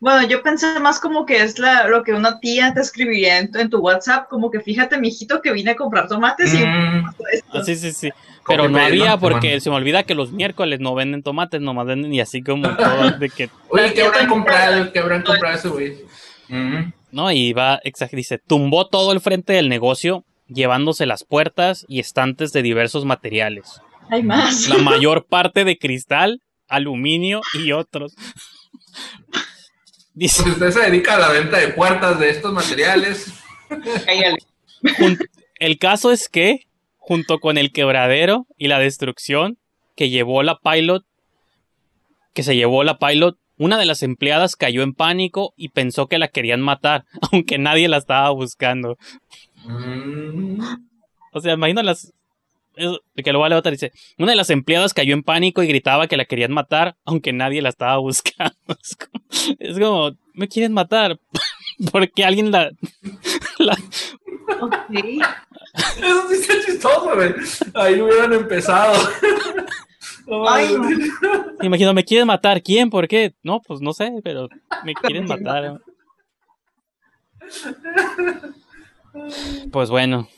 [0.00, 3.50] Bueno, yo pensé más como que es la, lo que una tía te escribiría en
[3.50, 7.04] tu, en tu WhatsApp, como que fíjate, mijito, que vine a comprar tomates y Mm.
[7.52, 8.10] Ah, sí, sí, sí.
[8.46, 9.20] Pero copy no había ¿no?
[9.20, 12.68] porque se me olvida que los miércoles no venden tomates, nomás venden y así como
[12.76, 14.92] todo de que Oye, ¿qué habrán comprado?
[14.92, 15.92] ¿Qué habrán comprado ese güey?
[16.48, 16.92] Ujú.
[17.10, 22.00] No, y va, exacto, dice, tumbó todo el frente del negocio, llevándose las puertas y
[22.00, 23.80] estantes de diversos materiales.
[24.10, 24.68] Hay más.
[24.68, 28.14] La mayor parte de cristal, aluminio y otros.
[30.14, 33.32] Dice, Si usted se dedica a la venta de puertas de estos materiales,
[35.58, 36.66] el caso es que,
[36.96, 39.58] junto con el quebradero y la destrucción
[39.96, 41.04] que llevó la pilot,
[42.34, 46.18] que se llevó la pilot, una de las empleadas cayó en pánico y pensó que
[46.18, 48.96] la querían matar, aunque nadie la estaba buscando.
[49.64, 50.60] mm,
[51.32, 52.12] O sea, imagino las.
[52.78, 53.92] Es- que lo vale otra dice.
[54.18, 57.60] Una de las empleadas cayó en pánico y gritaba que la querían matar, aunque nadie
[57.62, 58.54] la estaba buscando.
[58.80, 59.24] Es como,
[59.58, 61.18] es como, me quieren matar.
[61.92, 62.70] Porque alguien la.
[63.58, 63.78] la-
[64.60, 64.74] Ok.
[64.94, 67.34] eso sí está chistoso, güey.
[67.74, 68.94] Ahí hubieran empezado.
[70.26, 71.10] No Ay, mames.
[71.62, 72.62] imagino, me quieren matar.
[72.62, 72.90] ¿Quién?
[72.90, 73.34] ¿Por qué?
[73.42, 74.48] No, pues no sé, pero
[74.84, 75.78] me quieren matar.
[79.72, 80.28] Pues bueno,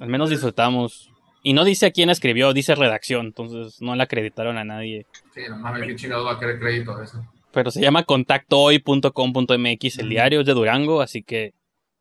[0.00, 1.11] al menos disfrutamos.
[1.42, 5.06] Y no dice a quién escribió, dice redacción, entonces no la acreditaron a nadie.
[5.34, 7.24] Sí, no mames, qué chingado va a querer crédito de eso.
[7.52, 9.98] Pero se llama contactohoy.com.mx.
[9.98, 11.52] El diario es de Durango, así que.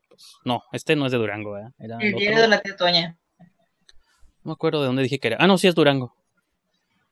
[0.07, 1.69] pues, no, este no es de Durango, ¿eh?
[1.79, 3.17] Era El diario de la tía Toña.
[3.39, 5.37] No me acuerdo de dónde dije que era.
[5.39, 6.15] Ah, no, sí es Durango.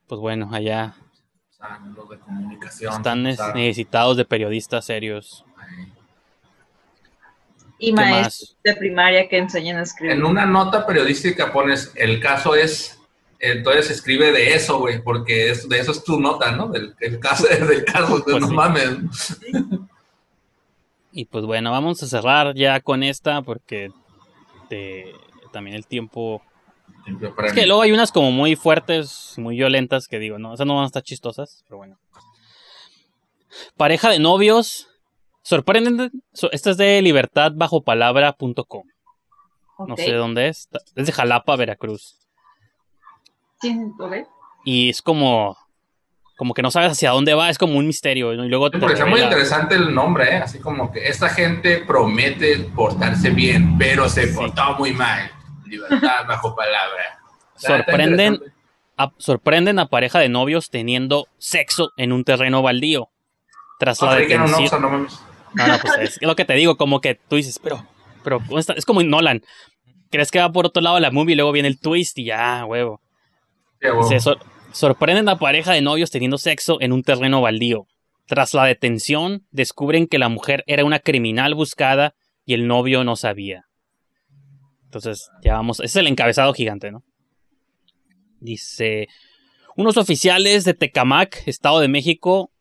[0.08, 0.96] Pues bueno, allá
[1.52, 2.94] Están los de comunicación.
[2.94, 5.44] están- necesitados de periodistas serios.
[7.80, 8.64] Y ¿Qué maestros más?
[8.64, 10.18] de primaria que enseñan a escribir.
[10.18, 13.00] En una nota periodística pones, el caso es,
[13.40, 16.68] entonces escribe de eso, güey, porque es, de eso es tu nota, ¿no?
[16.68, 18.54] Del el caso, del caso, Pues no sí.
[18.54, 19.40] mames.
[21.12, 23.92] Y pues bueno, vamos a cerrar ya con esta porque
[25.52, 26.42] también el tiempo...
[27.44, 30.76] Es que luego hay unas como muy fuertes, muy violentas que digo, no, esas no
[30.76, 31.98] van a estar chistosas, pero bueno.
[33.78, 34.89] Pareja de novios.
[35.50, 36.12] Sorprenden.
[36.34, 38.84] so- Esta es de libertadbajopalabra.com.
[39.80, 40.00] No Ok.
[40.00, 40.70] sé de dónde es.
[40.96, 42.20] Es de Jalapa, Veracruz.
[43.62, 44.14] Sí, ok.
[44.66, 45.58] Y es como.
[46.38, 48.34] Como que no sabes hacia dónde va, es como un misterio.
[48.34, 48.46] ¿no?
[48.46, 50.38] Y luego te Me pareció muy interesante el nombre, ¿eh?
[50.38, 54.36] Así como que esta gente promete portarse bien, pero se Sí.
[54.36, 55.30] portó muy mal.
[55.66, 57.20] Libertad bajo palabra.
[57.58, 58.40] Está- está sorprenden,
[58.98, 63.10] a, sorprenden a pareja de novios teniendo sexo en un terreno baldío.
[63.80, 64.62] Tras la detención.
[64.64, 65.20] Oxxo, no mames.
[65.54, 67.86] No, no, pues es, lo que te digo, como que tú dices, pero,
[68.24, 68.40] pero
[68.76, 69.42] es como en Nolan.
[70.12, 72.66] Crees que va por otro lado la movie y luego viene el twist y ya,
[72.66, 73.02] huevo.
[74.02, 74.40] Dice, "Sor-
[74.72, 77.86] sorprenden a pareja de novios teniendo sexo en un terreno baldío.
[78.28, 82.14] Tras la detención, descubren que la mujer era una criminal buscada
[82.46, 83.64] y el novio no sabía.
[84.86, 85.80] Entonces, ya vamos.
[85.80, 87.04] Ese es el encabezado gigante, ¿no?
[88.40, 89.08] Dice,
[89.76, 92.52] unos oficiales de Tecamac, Estado de México,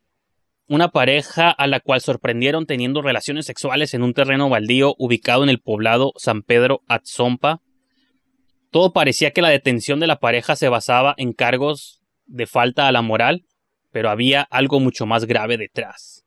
[0.68, 5.48] una pareja a la cual sorprendieron teniendo relaciones sexuales en un terreno baldío ubicado en
[5.48, 7.62] el poblado San Pedro Atzompa.
[8.70, 12.92] Todo parecía que la detención de la pareja se basaba en cargos de falta a
[12.92, 13.46] la moral,
[13.90, 16.26] pero había algo mucho más grave detrás.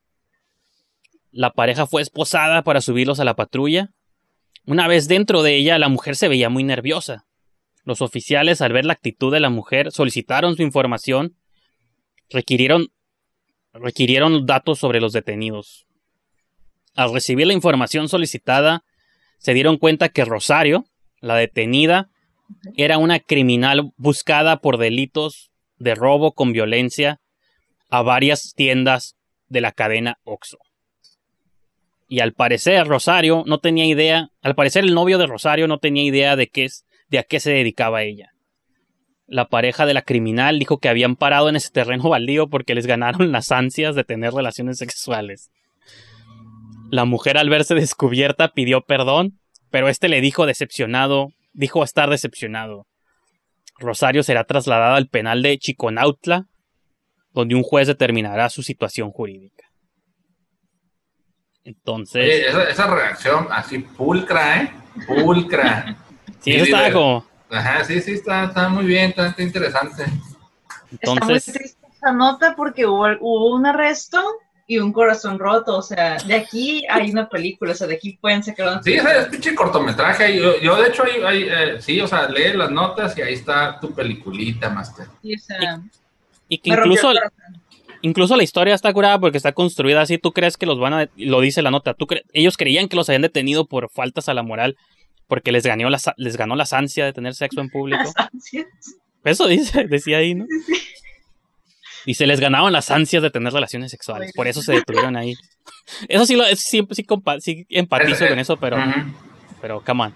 [1.29, 3.91] La pareja fue esposada para subirlos a la patrulla.
[4.65, 7.25] Una vez dentro de ella, la mujer se veía muy nerviosa.
[7.83, 11.37] Los oficiales, al ver la actitud de la mujer, solicitaron su información,
[12.29, 12.87] requirieron,
[13.73, 15.85] requirieron datos sobre los detenidos.
[16.95, 18.83] Al recibir la información solicitada,
[19.37, 20.85] se dieron cuenta que Rosario,
[21.19, 22.09] la detenida,
[22.75, 27.19] era una criminal buscada por delitos de robo con violencia
[27.89, 29.15] a varias tiendas
[29.47, 30.57] de la cadena Oxxo.
[32.07, 36.03] Y al parecer Rosario no tenía idea, al parecer el novio de Rosario no tenía
[36.03, 38.31] idea de qué es, de a qué se dedicaba ella.
[39.31, 42.85] La pareja de la criminal dijo que habían parado en ese terreno baldío porque les
[42.85, 45.51] ganaron las ansias de tener relaciones sexuales.
[46.89, 49.39] La mujer al verse descubierta pidió perdón,
[49.69, 52.87] pero este le dijo decepcionado, dijo estar decepcionado.
[53.79, 56.47] Rosario será trasladada al penal de Chiconautla,
[57.31, 59.63] donde un juez determinará su situación jurídica.
[61.63, 64.71] Entonces, Oye, esa, esa reacción así pulcra, ¿eh?
[65.07, 65.97] Pulcra.
[66.41, 67.30] Sí, eso estaba como.
[67.51, 70.03] Ajá, sí, sí, está, está muy bien, está, está interesante.
[70.03, 74.21] Está muy Entonces, triste esa nota porque hubo, hubo un arresto
[74.67, 75.77] y un corazón roto.
[75.77, 78.93] O sea, de aquí hay una película, o sea, de aquí pueden sacar una Sí,
[78.93, 80.35] es pinche cortometraje.
[80.37, 83.33] Yo, yo de hecho, hay, hay, eh, sí, o sea, lee las notas y ahí
[83.33, 85.07] está tu peliculita, Master.
[85.21, 85.81] Sí, o sea,
[86.47, 87.11] y que incluso,
[88.01, 90.17] incluso la historia está curada porque está construida así.
[90.17, 91.09] Tú crees que los van a.
[91.17, 91.93] Lo dice la nota.
[91.93, 94.77] Tú cre- ellos creían que los habían detenido por faltas a la moral
[95.31, 98.03] porque les ganó la, les ganó la ansia de tener sexo en público.
[98.03, 98.67] Las ansias.
[99.23, 100.45] Eso dice, decía ahí, ¿no?
[102.05, 104.33] Y se les ganaban las ansias de tener relaciones sexuales.
[104.35, 105.35] Por eso se detuvieron ahí.
[106.09, 107.05] Eso sí, lo, eso sí, sí,
[107.39, 108.77] sí empatizo con eso, pero,
[109.61, 110.15] pero come on.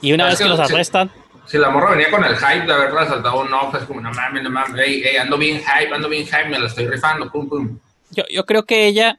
[0.00, 1.10] Y una Es vez que que los arrestan,
[1.46, 4.10] Si la morra venía con el hype de haberla asaltado un ojo, es como, no
[4.12, 7.30] mames, no mames, ey, ey, ando bien hype, ando bien hype, me la estoy rifando,
[7.30, 7.78] pum, pum.
[8.10, 9.18] yo, yo creo que ella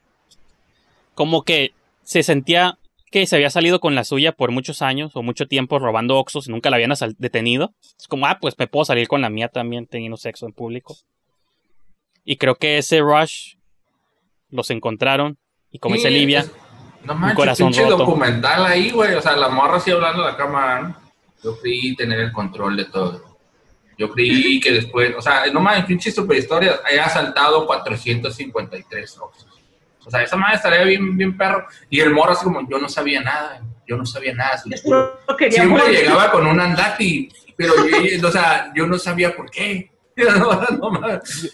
[1.14, 1.72] como que
[2.02, 2.78] se sentía
[3.10, 6.48] que se había salido con la suya por muchos años o mucho tiempo robando oxos
[6.48, 7.72] y nunca la habían detenido.
[7.98, 10.96] Es como, ah, pues me puedo salir con la mía también teniendo sexo en público.
[12.24, 13.54] Y creo que ese rush
[14.50, 15.38] los encontraron
[15.70, 16.52] y como dice Sí, Livia, es-
[17.04, 17.98] No manches, corazón pinche roto.
[17.98, 19.14] documental ahí, güey.
[19.14, 20.96] O sea, la morra así hablando a la cámara, ¿no?
[21.44, 23.22] Yo creí tener el control de todo.
[23.96, 29.55] Yo creí que después, o sea, no mames, pinche super historia, haya asaltado 453 oxos.
[30.06, 31.66] O sea, esa madre estaría bien, bien perro.
[31.90, 34.56] Y el morro así como, yo no sabía nada, yo no sabía nada.
[34.56, 35.20] se lo juro".
[35.28, 35.98] Yo quería Siempre morir.
[35.98, 39.90] llegaba con un andati, pero yo, o sea, yo no sabía por qué.
[40.16, 41.52] No, no mames.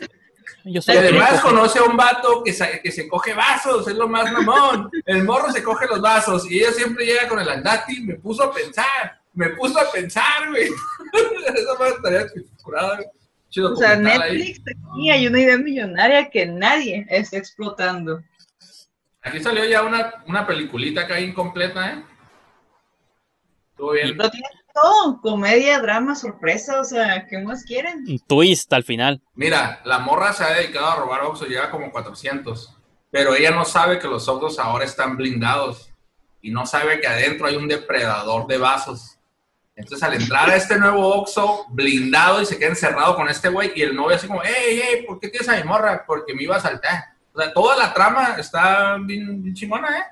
[0.64, 4.06] yo Y además conoce a un vato que se, que se coge vasos, es lo
[4.06, 4.88] más mamón.
[5.04, 8.00] El morro se coge los vasos y ella siempre llega con el andati.
[8.02, 10.68] Me puso a pensar, me puso a pensar, güey.
[11.56, 12.26] Esa madre estaría
[12.62, 13.08] curada, güey.
[13.50, 13.98] Chido O sea, ahí.
[13.98, 18.22] Netflix aquí hay una idea millonaria que nadie está explotando.
[19.22, 22.04] Aquí salió ya una, una peliculita acá incompleta, ¿eh?
[23.70, 24.16] Estuvo bien.
[24.16, 28.04] Lo tiene todo, comedia, drama, sorpresa, o sea, ¿qué más quieren?
[28.08, 29.20] Un twist al final.
[29.34, 32.76] Mira, la morra se ha dedicado a robar Oxxo, llega como 400.
[33.10, 35.90] Pero ella no sabe que los Oxxos ahora están blindados.
[36.40, 39.18] Y no sabe que adentro hay un depredador de vasos.
[39.76, 43.72] Entonces, al entrar a este nuevo Oxxo blindado y se queda encerrado con este güey,
[43.74, 45.06] y el novio así como, ¡Ey, ey!
[45.06, 46.04] ¿Por qué tienes a mi morra?
[46.06, 47.11] Porque me iba a saltar.
[47.34, 50.02] O sea, toda la trama está bien, bien chingona, ¿eh?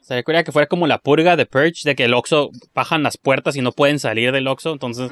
[0.00, 3.16] Se quería que fuera como la purga de Purge, de que el Oxxo bajan las
[3.16, 5.10] puertas y no pueden salir del Oxxo, entonces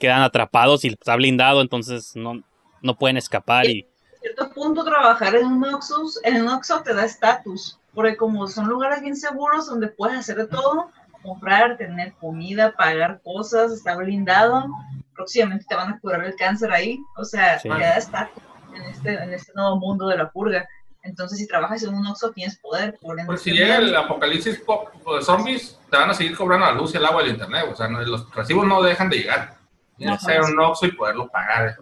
[0.00, 2.42] quedan atrapados y está blindado, entonces no,
[2.82, 3.86] no pueden escapar y
[4.16, 8.48] A cierto punto trabajar en un Oxxo, en un Oxxo te da estatus, porque como
[8.48, 10.90] son lugares bien seguros donde puedes hacer de todo,
[11.22, 14.66] comprar, tener comida, pagar cosas, está blindado,
[15.14, 17.68] próximamente te van a curar el cáncer ahí, o sea, Sí.
[17.68, 18.42] te da estatus
[18.74, 20.68] en este, en este nuevo mundo de la purga.
[21.02, 22.96] Entonces, si trabajas en un Oxxo, tienes poder.
[23.00, 26.64] Por ende, Pues si llega el apocalipsis pop, de zombies, te van a seguir cobrando
[26.66, 27.66] la luz, el agua y el internet.
[27.70, 29.56] O sea, no- los recibos no dejan de llegar.
[29.98, 31.76] Tienes que ser un Oxxo y poderlo pagar.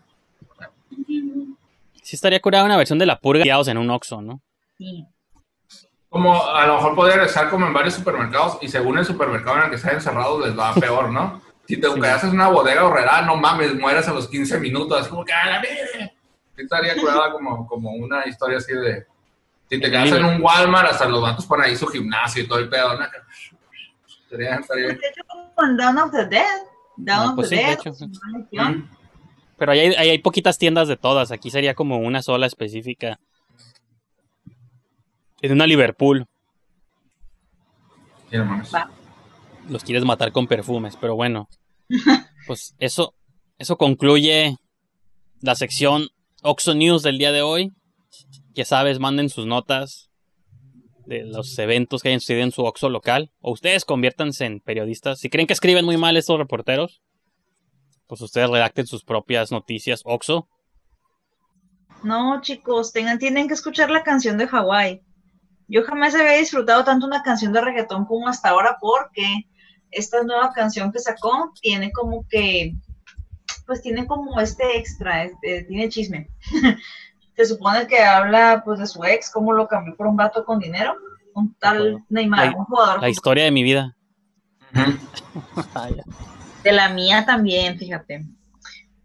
[2.02, 4.40] sí estaría curada una versión de la purga guiados en un Oxxo, ¿no?
[4.76, 5.06] Sí.
[6.08, 9.62] Como a lo mejor poder estar como en varios supermercados y según el supermercado en
[9.64, 11.40] el que están encerrados les va peor, ¿no?
[11.66, 11.94] Si te Sí.
[11.94, 15.00] quedas en una bodega horrera, no mames, mueres a los 15 minutos.
[15.02, 16.12] Es como que a la verga.
[16.62, 19.06] Sí estaría curada como, como una historia así de...
[19.68, 22.58] Si te quedas en un Walmart, hasta los vatos ponen ahí su gimnasio y todo
[22.58, 23.04] el pedo, ¿no?
[24.24, 25.00] Estaría, estaría bien.
[25.58, 26.60] En Dawn of the Dead.
[26.96, 27.78] Dawn Ah, of pues the sí, de Dead.
[27.78, 27.92] hecho.
[28.52, 28.88] Mm.
[29.56, 33.18] Pero ahí hay, ahí hay poquitas tiendas de todas, aquí sería como una sola específica.
[35.40, 36.26] En una Liverpool,
[38.30, 38.62] Sí, no
[39.68, 41.48] los quieres matar con perfumes, pero bueno.
[42.46, 43.14] Pues eso,
[43.58, 44.56] eso concluye
[45.42, 46.08] la sección
[46.44, 47.72] Oxo News del día de hoy.
[48.54, 50.10] Ya sabes, manden sus notas
[51.06, 53.30] de los eventos que hayan sucedido en su Oxo local.
[53.40, 55.20] O ustedes conviértanse en periodistas.
[55.20, 57.00] Si creen que escriben muy mal estos reporteros,
[58.08, 60.48] pues ustedes redacten sus propias noticias Oxo.
[62.02, 65.00] No, chicos, tengan, tienen que escuchar la canción de Hawái.
[65.68, 69.46] Yo jamás había disfrutado tanto una canción de reggaetón como hasta ahora porque
[69.92, 72.74] esta nueva canción que sacó tiene como que,
[73.66, 76.28] pues tiene como este extra, este, tiene chisme.
[77.36, 80.58] Se supone que habla pues de su ex, cómo lo cambió por un vato con
[80.58, 80.94] dinero,
[81.34, 83.96] un tal Bueno, Neymar, la- un jugador La historia de mi vida.
[86.62, 88.26] De la mía también, fíjate.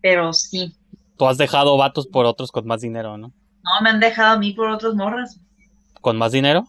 [0.01, 0.73] Pero sí,
[1.17, 3.29] Tú has dejado vatos por otros con más dinero, ¿no?
[3.63, 5.39] no me han dejado a mí por otros morras.
[5.99, 6.63] ¿Con más dinero?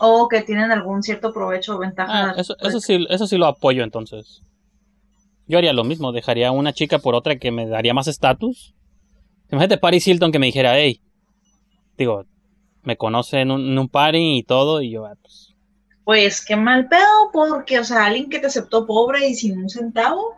[0.00, 2.30] O que tienen algún cierto provecho o ventaja.
[2.30, 4.42] Ah, eso, eso, sí, eso sí lo apoyo entonces.
[5.46, 8.74] Yo haría lo mismo, dejaría a una chica por otra que me daría más estatus.
[9.50, 11.00] Imagínate Paris Hilton que me dijera, hey,
[11.98, 12.24] digo,
[12.82, 15.54] me conoce en un, en un party y todo, y yo, ah, pues,
[16.04, 19.68] Pues qué mal pedo, porque, o sea, alguien que te aceptó pobre y sin un
[19.68, 20.34] centavo.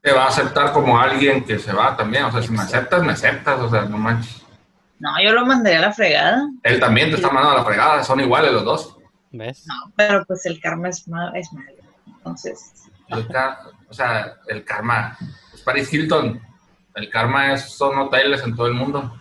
[0.00, 2.24] Te va a aceptar como alguien que se va también.
[2.24, 3.58] O sea, si me aceptas, me aceptas.
[3.60, 4.42] O sea, no manches.
[4.98, 6.46] No, yo lo mandaría a la fregada.
[6.62, 8.04] Él también te está mandando a la fregada.
[8.04, 8.96] Son iguales los dos.
[9.32, 9.64] ¿Ves?
[9.66, 11.78] No, pero pues el karma es, ma- es malo.
[12.06, 12.72] Entonces,
[13.08, 15.16] El ca- o sea, el karma.
[15.52, 16.40] Es Paris Hilton.
[16.94, 19.20] El karma es, son hoteles en todo el mundo.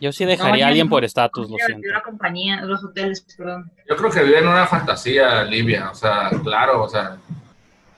[0.00, 1.88] Yo sí dejaría No, a alguien por estatus, lo yo- siento.
[1.88, 3.70] la compañía, los hoteles, perdón.
[3.88, 5.90] Yo creo que vive en una fantasía, Livia.
[5.90, 7.16] O sea, claro, o sea,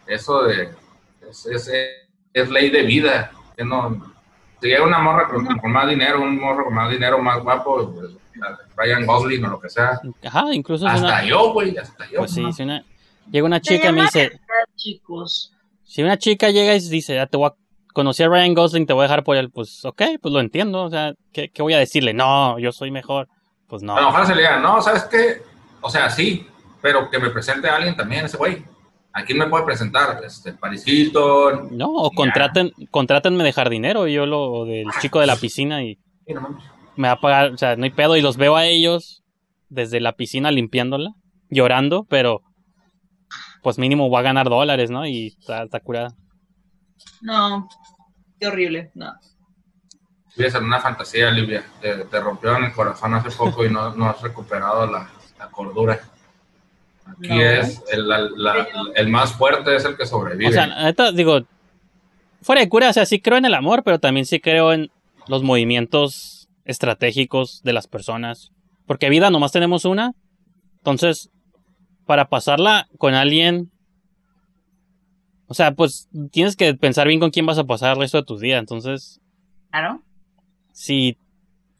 [0.06, 0.68] eso de.
[1.30, 1.70] Es, es,
[2.32, 3.30] es ley de vida.
[3.56, 4.12] Que no.
[4.60, 7.92] Si llega una morra con, con más dinero, un morro con más dinero, más guapo,
[7.94, 8.10] pues,
[8.76, 10.00] Ryan Gosling o lo que sea.
[10.26, 11.24] Ajá, incluso Hasta una...
[11.24, 12.18] yo, güey, hasta yo.
[12.18, 12.52] Pues sí, ¿no?
[12.52, 12.84] si una...
[13.30, 14.32] Llega una chica y me dice...
[14.76, 15.52] Chicos.
[15.84, 17.54] Si una chica llega y dice, ah, te voy a...
[17.92, 20.82] Conocí a Ryan Gosling, te voy a dejar por él, pues ok, pues lo entiendo,
[20.82, 22.12] o sea, ¿qué, qué voy a decirle?
[22.12, 23.28] No, yo soy mejor.
[23.68, 23.96] Pues no.
[23.96, 25.42] A lo mejor se le diga, no, ¿sabes qué?
[25.80, 26.44] O sea, sí,
[26.82, 28.64] pero que me presente a alguien también, ese güey.
[29.12, 30.20] ¿A quién me puede presentar?
[30.24, 31.68] Este, Paris Hilton.
[31.70, 35.94] No, o contraten, contrátenme de jardinero, yo lo o del chico de la piscina y
[36.26, 36.64] Sí, no mames.
[36.96, 39.22] me va a pagar, o sea, no hay pedo y los veo a ellos
[39.68, 41.10] desde la piscina limpiándola,
[41.48, 42.40] llorando, pero
[43.64, 45.04] pues mínimo va a ganar dólares, ¿no?
[45.06, 46.14] Y está, está curada.
[47.20, 47.68] No,
[48.38, 48.90] qué horrible.
[48.94, 49.12] No.
[50.36, 51.64] Vives en una fantasía, Livia.
[51.80, 55.08] Te, te rompieron el corazón hace poco y no, no has recuperado la,
[55.38, 56.00] la cordura.
[57.06, 57.40] Aquí No.
[57.40, 60.50] es el, la- la- el más fuerte es el que sobrevive.
[60.50, 61.40] O sea, neta, digo,
[62.42, 64.90] fuera de cura, o sea, sí creo en el amor, pero también sí creo en
[65.28, 68.50] los movimientos estratégicos de las personas.
[68.86, 70.12] Porque vida nomás tenemos una.
[70.78, 71.30] Entonces,
[72.06, 73.70] para pasarla con alguien.
[75.46, 78.24] O sea, pues tienes que pensar bien con quién vas a pasar el resto de
[78.24, 78.58] tus días.
[78.58, 79.20] Entonces,
[79.70, 80.00] Claro.
[80.72, 81.16] si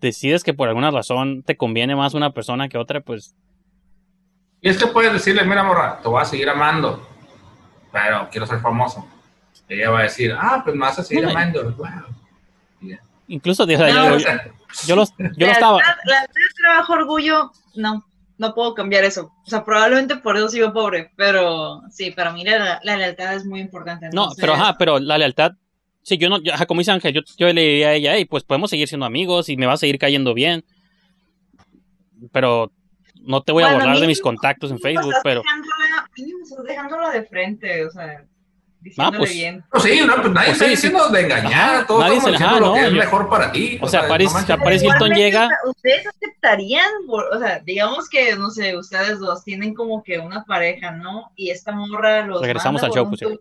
[0.00, 3.34] decides que por alguna razón te conviene más una persona que otra, pues
[4.60, 7.06] y es que puedes decirle, mira, morra, te voy a seguir amando,
[7.92, 9.06] pero quiero ser famoso.
[9.68, 11.70] Y ella va a decir, ah, pues me vas a seguir No, amando.
[11.72, 11.86] Wow.
[12.80, 12.98] Ya.
[13.28, 14.26] incluso, o sea, No, yo,
[14.86, 15.78] yo los- yo lo la estaba.
[15.82, 18.04] La lealtad, trabajo, orgullo, no,
[18.38, 19.32] no puedo cambiar eso.
[19.46, 23.44] O sea, probablemente por eso sigo pobre, pero sí, para mí la, la lealtad es
[23.44, 24.08] muy importante.
[24.12, 25.52] No, pero ajá, pero la lealtad.
[26.02, 28.24] Sí, yo no, yo- ajá, como dice Ángel, yo, yo le diría a ella, hey,
[28.26, 30.64] pues podemos seguir siendo amigos y me va a seguir cayendo bien.
[32.32, 32.72] Pero
[33.22, 35.42] no te voy a borrar de mis contactos en Facebook, pero.
[36.42, 38.24] estás dejándola de frente, o sea,
[38.84, 39.64] diciéndole pues, bien.
[39.72, 42.24] No, sí, no, pues nadie Pues está sí, diciendo de engañar, Ajá, todos nadie estamos
[42.24, 43.78] se- diciendo ajá, lo no, que es yo- mejor para ti.
[43.80, 44.58] o sea, Paris- no.
[44.58, 49.18] Paris Hilton llega- o sea, Ustedes aceptarían, por- o sea, digamos que, no sé, ustedes
[49.18, 51.32] dos tienen como que una pareja, ¿no?
[51.34, 53.40] Y esta morra los Regresamos manda al por show, un pues,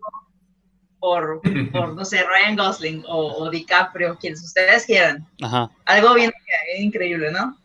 [0.98, 1.40] por,
[1.72, 5.26] por, no sé, Ryan Gosling o, o DiCaprio, quienes ustedes quieran.
[5.42, 5.70] Ajá.
[5.84, 6.32] Algo bien
[6.72, 7.56] bien increíble, ¿no?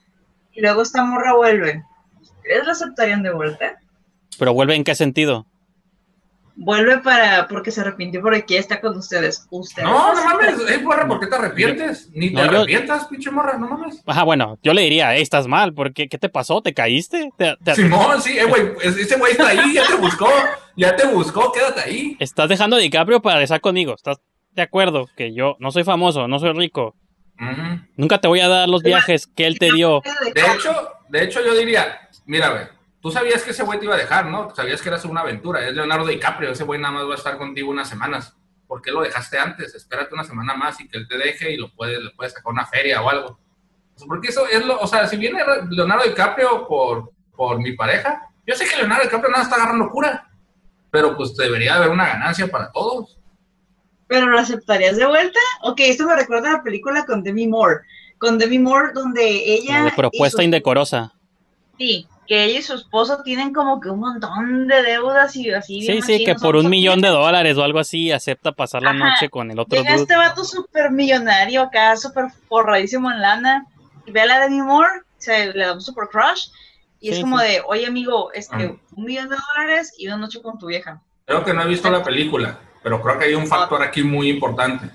[0.54, 1.84] Y luego esta morra vuelve.
[2.22, 3.80] ¿Ustedes la aceptarían de vuelta?
[4.38, 5.46] Pero vuelve en qué sentido?
[6.62, 9.48] Vuelve para, porque se arrepintió porque quiere estar con ustedes.
[9.50, 9.88] Ustedes.
[9.88, 12.10] No, no mames, eh, morra, ¿por qué te arrepientes?
[12.14, 14.04] Ni te No, yo- arrepientas, pinche morra, no mames.
[14.06, 16.62] Ajá, bueno, yo le diría, hey, estás mal, porque ¿qué te pasó?
[16.62, 17.30] ¿Te caíste?
[17.38, 20.30] ¿Te- te- Simón, sí, eh, güey, es- ese güey está ahí, ya te buscó,
[20.76, 22.18] ya te buscó, quédate ahí.
[22.20, 23.94] Estás dejando a DiCaprio para regresar conmigo.
[23.96, 24.18] ¿Estás
[24.52, 25.08] de acuerdo?
[25.16, 26.94] Que yo no soy famoso, no soy rico.
[27.96, 30.02] Nunca te voy a dar los viajes que él te dio.
[30.36, 32.64] De hecho, de hecho yo diría, mira, güey,
[33.02, 34.54] tú sabías que ese güey te iba a dejar, ¿no?
[34.56, 37.38] Sabías que era una aventura, es Leonardo DiCaprio, ese güey nada más va a estar
[37.38, 38.36] contigo unas semanas.
[38.68, 39.74] ¿Por qué lo dejaste antes?
[39.74, 42.52] Espérate una semana más y que él te deje y lo puedes, le puedes sacar
[42.52, 43.40] una feria o algo.
[44.08, 48.56] Porque eso es lo, o sea, si viene Leonardo DiCaprio por, por mi pareja, yo
[48.56, 50.30] sé que Leonardo DiCaprio nada está agarrando cura,
[50.92, 53.18] pero pues debería haber una ganancia para todos.
[54.08, 55.40] ¿Pero lo aceptarías de vuelta?
[55.64, 57.82] Ok, esto me recuerda a la película con Demi Moore.
[58.18, 59.84] Con Demi Moore, donde ella.
[59.84, 61.14] de propuesta indecorosa.
[61.80, 65.82] Sí, que ella y su esposo tienen como que un montón de deudas y así.
[65.82, 69.00] Sí, sí, que por un millón de dólares o algo así acepta pasar la Ajá.
[69.00, 70.02] noche con el otro Llega dude.
[70.04, 73.66] este vato súper millonario acá, súper forradísimo en lana,
[74.06, 76.50] y ve a la Demi Moore, se le da un super crush,
[77.00, 77.48] y es Sí, como sí.
[77.48, 78.76] de, oye amigo, este, Ah.
[78.96, 81.02] un millón de dólares y una noche con tu vieja.
[81.26, 84.30] Creo que no he visto la película, pero creo que hay un factor aquí muy
[84.30, 84.90] importante.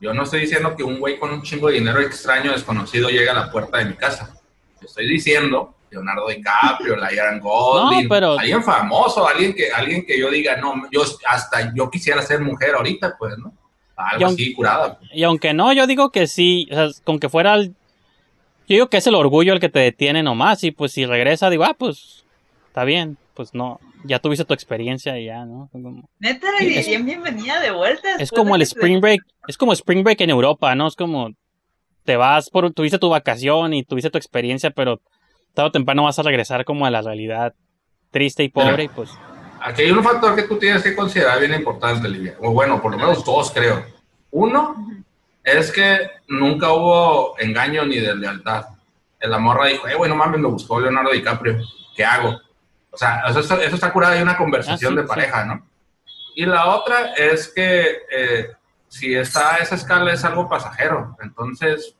[0.00, 3.28] Yo no estoy diciendo que un güey con un chingo de dinero extraño, desconocido, llegue
[3.30, 4.34] a la puerta de mi casa.
[4.82, 10.30] Estoy diciendo Leonardo DiCaprio, Ryan Golding, No, pero- alguien famoso, alguien que, alguien que yo
[10.30, 13.52] diga, no, yo hasta yo quisiera ser mujer ahorita, pues, ¿no?
[13.96, 14.98] Algo Y aunque- así, curada.
[14.98, 15.10] pues.
[15.14, 17.68] Y aunque no, yo digo que sí, o sea, con que fuera el...
[18.68, 21.48] Yo digo que es el orgullo el que te detiene nomás y pues si regresa
[21.50, 22.24] digo, ah, pues
[22.66, 25.68] está bien, pues no, ya tuviste tu experiencia y ya, ¿no?
[25.72, 28.16] Como- Neta, le Es- dirían bienvenida de vuelta.
[28.18, 30.88] Es como el Spring Break, es como Spring Break en Europa, ¿no?
[30.88, 31.30] Es como
[32.04, 35.00] te vas por, tuviste tu vacación y tuviste tu experiencia, pero
[35.56, 37.54] tarde o temprano vas a regresar como a la realidad
[38.12, 39.10] triste y pobre, y pues
[39.60, 42.36] Aquí hay un factor que tú tienes que considerar bien importante, Livia.
[42.40, 43.84] O bueno, por lo menos dos, creo.
[44.30, 44.76] Uno
[45.42, 48.66] es que nunca hubo engaño ni de lealtad.
[49.20, 51.58] La morra dijo, eh, güey, no mames, me buscó Leonardo DiCaprio.
[51.96, 52.38] ¿Qué hago?
[52.90, 55.66] O sea, eso está, eso está curado de una conversación Ah, sí, de pareja, ¿no?
[56.36, 58.50] Y la otra es que eh,
[58.88, 61.16] si está a esa escala es algo pasajero.
[61.20, 61.96] Entonces,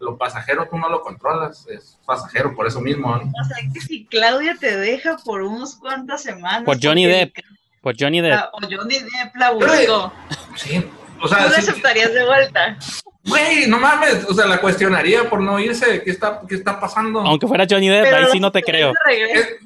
[0.00, 1.66] lo pasajero tú no lo controlas.
[1.68, 3.22] Es pasajero por eso mismo, ¿no?
[3.22, 6.64] O sea, que si Claudia te deja por unos cuantas semanas.
[6.64, 7.34] Por Johnny porque- Depp.
[7.82, 8.34] Pues Johnny Depp.
[8.34, 10.12] Ah, O Johnny Depp la buscó.
[10.56, 10.84] Sí.
[11.18, 12.76] O ¿Tú sea, la sí- aceptarías de vuelta?
[13.24, 16.02] Güey, no mames, o sea, la cuestionaría por no irse.
[16.02, 17.20] ¿Qué está, qué está pasando?
[17.20, 18.92] Aunque fuera Johnny Depp, Pero ahí sí no te creo.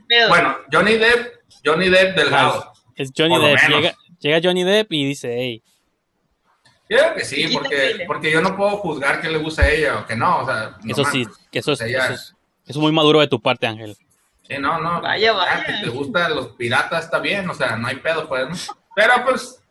[0.08, 0.28] pedo.
[0.28, 1.34] Bueno, Johnny Depp,
[1.64, 2.72] Johnny Depp delgado.
[2.96, 3.58] Es Johnny Por Depp.
[3.68, 5.62] Llega, llega Johnny Depp y dice, hey,
[6.88, 9.98] Yo creo que sí, porque, porque yo no puedo juzgar que le gusta a ella
[10.00, 10.40] o que no.
[10.42, 12.34] O sea, no eso sí, que eso es, O sea, ya- eso es, eso
[12.66, 13.96] es muy maduro de tu parte, Ángel.
[14.42, 15.00] Sí, no, no.
[15.00, 15.64] Vaya, ya vaya.
[15.64, 18.48] que te gustan los piratas, está bien, o sea, no hay pedo, pues.
[18.48, 18.74] ¿no?
[18.94, 19.62] Pero pues,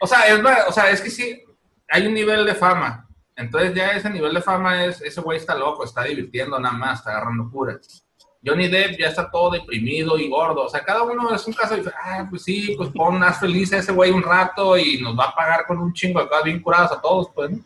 [0.00, 1.42] o sea, es, o sea, es que sí,
[1.88, 3.08] hay un nivel de fama.
[3.34, 6.98] Entonces ya ese nivel de fama es, ese güey está loco, está divirtiendo nada más,
[7.00, 8.04] está agarrando curas.
[8.44, 10.64] Johnny Depp ya está todo deprimido y gordo.
[10.64, 13.72] O sea, cada uno es un caso de, ah, pues sí, pues pon más feliz
[13.72, 16.60] a ese güey un rato y nos va a pagar con un chingo cosas bien
[16.60, 17.58] curadas a todos, pues, ¿no?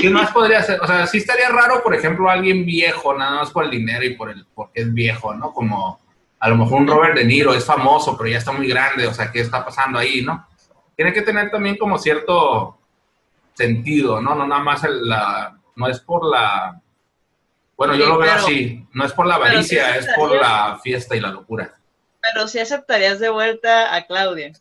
[0.00, 0.80] ¿Qué más podría ser?
[0.80, 4.14] O sea, sí estaría raro, por ejemplo, alguien viejo, nada más por el dinero y
[4.14, 5.52] por el porque es viejo, ¿no?
[5.52, 5.98] Como
[6.38, 9.14] a lo mejor un Robert De Niro es famoso, pero ya está muy grande, o
[9.14, 10.46] sea, ¿qué está pasando ahí, no?
[10.96, 12.78] Tiene que tener también como cierto
[13.54, 14.34] sentido, ¿no?
[14.34, 16.80] No nada más el- la, no es por la,
[17.80, 20.34] bueno, yo Sí, lo veo pero- así, no es por la sí avaricia, es por
[20.38, 21.72] la fiesta y la locura.
[22.20, 24.52] Pero sí aceptarías de vuelta a Claudia.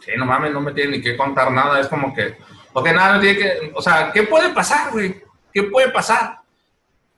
[0.00, 2.38] Sí, no mames, no me tiene ni que contar nada, es como que,
[2.72, 5.22] porque nada, me tiene que, o sea, ¿qué puede pasar, güey?
[5.52, 6.38] ¿Qué puede pasar?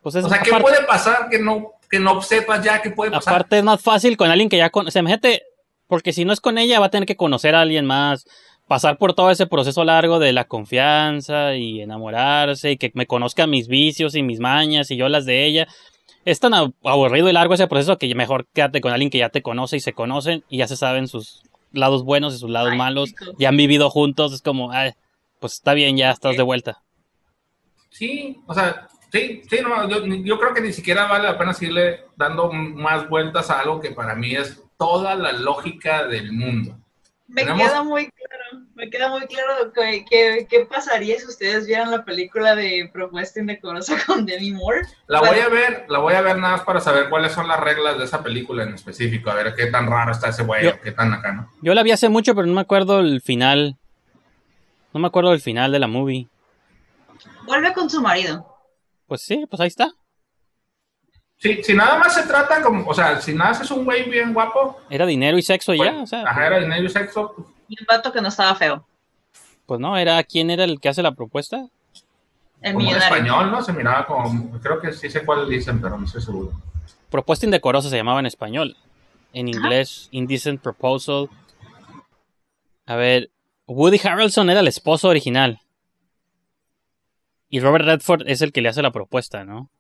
[0.03, 2.91] Pues es, O sea, ¿qué aparte, puede pasar que no, que no sepas ya qué
[2.91, 3.35] puede pasar?
[3.35, 4.99] aparte es más fácil con alguien que ya conoce.
[4.99, 5.45] Imagínate,
[5.87, 8.25] porque si no es con ella, va a tener que conocer a alguien más,
[8.71, 13.49] pasar por todo ese proceso largo de la confianza y enamorarse y que me conozca
[13.49, 15.67] mis vicios y mis mañas y yo las de ella.
[16.25, 19.31] Es tan ab- aburrido y largo ese proceso que mejor quédate con alguien que ya
[19.31, 21.43] te conoce y se conocen y ya se saben sus
[21.73, 23.09] lados buenos y sus lados Ay, malos.
[23.09, 23.33] chico.
[23.41, 24.93] Ya han vivido juntos, es como, ay,
[25.41, 26.81] pues está bien, ya estás de vuelta.
[27.89, 31.55] Sí, o sea, sí, sí, no, yo, yo creo que ni siquiera vale la pena
[31.55, 36.77] seguirle dando más vueltas a algo que para mí es toda la lógica del mundo.
[37.33, 41.65] Me Tenemos- queda muy claro, me queda muy claro que, que- qué pasaría si ustedes
[41.67, 44.81] vieran la película de Propuesta Indecorosa con Demi Moore.
[45.07, 45.35] La Bueno.
[45.35, 47.99] voy a ver, la voy a ver nada más para saber cuáles son las reglas
[47.99, 51.13] de esa película en específico, a ver qué tan raro está ese güey, qué tan
[51.15, 51.51] acá, ¿no?
[51.63, 53.77] Yo la vi hace mucho, pero no me acuerdo el final.
[54.93, 56.27] No me acuerdo del final de la movie.
[57.47, 58.45] Vuelve con su marido.
[59.07, 59.93] Pues sí, pues ahí está.
[61.41, 64.11] Sí, si nada más se trata como, o sea, si nada más es un güey
[64.11, 66.23] bien guapo, Era dinero y sexo y pues, ya, o sea.
[66.23, 68.87] ajá, era dinero y sexo, pues, Y un vato que no estaba feo.
[69.65, 71.67] Pues no, era quién era el que hace la propuesta.
[72.61, 73.63] El como en español, ¿no?
[73.63, 76.53] Se miraba como, creo que sí sé cuál dicen, pero no estoy seguro.
[77.09, 78.77] Propuesta indecorosa se llamaba en español.
[79.33, 81.31] En inglés, Indecent Proposal.
[82.85, 83.31] A ver,
[83.67, 85.61] Woody Harrelson era el esposo original.
[87.49, 89.71] Y Robert Redford es el que le hace la propuesta, ¿no?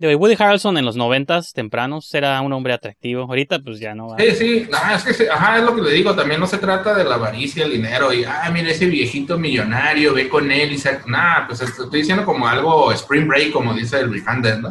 [0.00, 3.22] Woody Harrelson en los noventas tempranos era un hombre atractivo.
[3.22, 4.18] Ahorita pues ya no va.
[4.18, 6.58] Sí, sí, no, es que, sí, ajá, es lo que le digo, también no se
[6.58, 10.72] trata de la avaricia, el dinero, y, ah, mira ese viejito millonario, ve con él
[10.72, 11.00] y se...
[11.06, 14.68] Nada, pues esto- estoy diciendo como algo Spring Break, como dice el Rihanna, ¿no?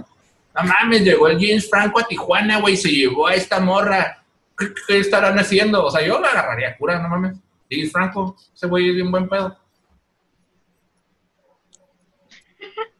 [0.55, 4.23] No mames, llegó el James Franco a Tijuana, güey, se llevó a esta morra.
[4.57, 5.85] ¿Qué, qué estarán haciendo?
[5.85, 7.37] O sea, yo la agarraría a cura, no mames.
[7.69, 9.55] James Franco, ese güey es bien buen pedo.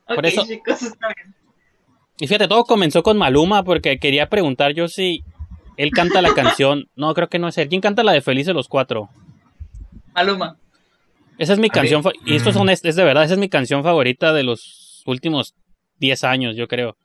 [0.08, 1.34] Por Ok, eso- chicos, está bien.
[2.20, 5.24] Y fíjate, todo comenzó con Maluma porque quería preguntar yo si
[5.78, 6.86] él canta la canción.
[6.96, 7.70] No, creo que no es él.
[7.70, 9.10] ¿Quién canta la de Felices los Cuatro?
[10.14, 10.58] Maluma.
[11.38, 12.02] Esa es mi A canción.
[12.26, 15.54] Y esto es, honest- es de verdad, esa es mi canción favorita de los últimos
[16.00, 16.96] 10 años, yo creo.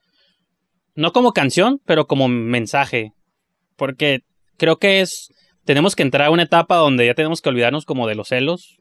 [0.94, 3.12] No como canción, pero como mensaje.
[3.76, 4.20] Porque
[4.56, 5.28] creo que es.
[5.64, 8.78] Tenemos que entrar a una etapa donde ya tenemos que olvidarnos como de los celos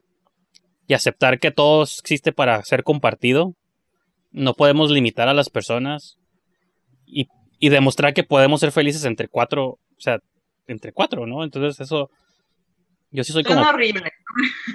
[0.88, 3.54] y aceptar que todo existe para ser compartido.
[4.32, 6.16] No podemos limitar a las personas
[7.12, 7.26] y,
[7.58, 10.18] y demostrar que podemos ser felices entre cuatro, o sea,
[10.66, 11.44] entre cuatro, ¿no?
[11.44, 12.10] Entonces eso,
[13.10, 14.10] yo sí soy como Suena horrible.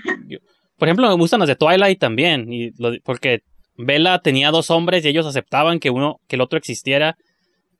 [0.77, 3.39] por ejemplo, me gustan las de Twilight también, y lo- porque
[3.77, 7.15] Bella tenía dos hombres y ellos aceptaban que uno, que el otro existiera,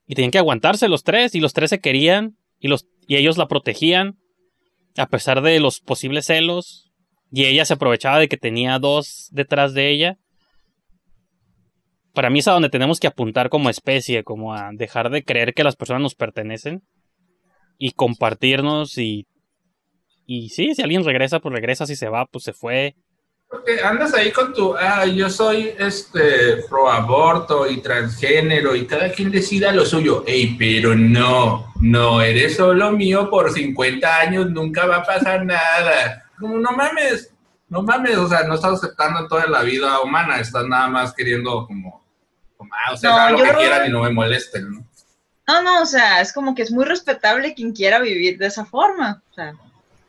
[0.07, 3.37] y tenían que aguantarse los tres, y los tres se querían, y los, y ellos
[3.37, 4.15] la protegían,
[4.97, 6.91] a pesar de los posibles celos,
[7.31, 10.17] y ella se aprovechaba de que tenía dos detrás de ella.
[12.17, 15.53] Para mí es a donde tenemos que apuntar como especie, como a dejar de creer
[15.53, 16.81] que las personas nos pertenecen
[17.77, 19.27] y compartirnos y
[20.25, 22.95] y sí, si alguien regresa, pues regresa, si se va, pues se fue.
[23.47, 29.11] Porque andas ahí con tu, ah, yo soy este pro aborto y transgénero y cada
[29.11, 30.23] quien decida lo suyo.
[30.25, 36.25] Ey, pero no, no, eres solo mío por 50 años, nunca va a pasar nada.
[36.39, 37.31] Como no mames,
[37.69, 41.67] no mames, o sea, no estás aceptando toda la vida humana, estás nada más queriendo
[41.67, 42.06] como,
[42.57, 44.71] como ah, o sea, No, hagan lo yo que creo- quieran y no me molesten,
[44.71, 44.83] ¿no?
[45.47, 48.65] No, no, o sea, es como que es muy respetable quien quiera vivir de esa
[48.65, 49.21] forma.
[49.31, 49.53] O sea,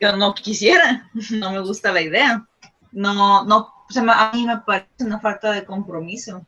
[0.01, 2.45] yo no quisiera, no me gusta la idea.
[2.91, 6.45] No, no, o sea, a mí me parece una falta de compromiso.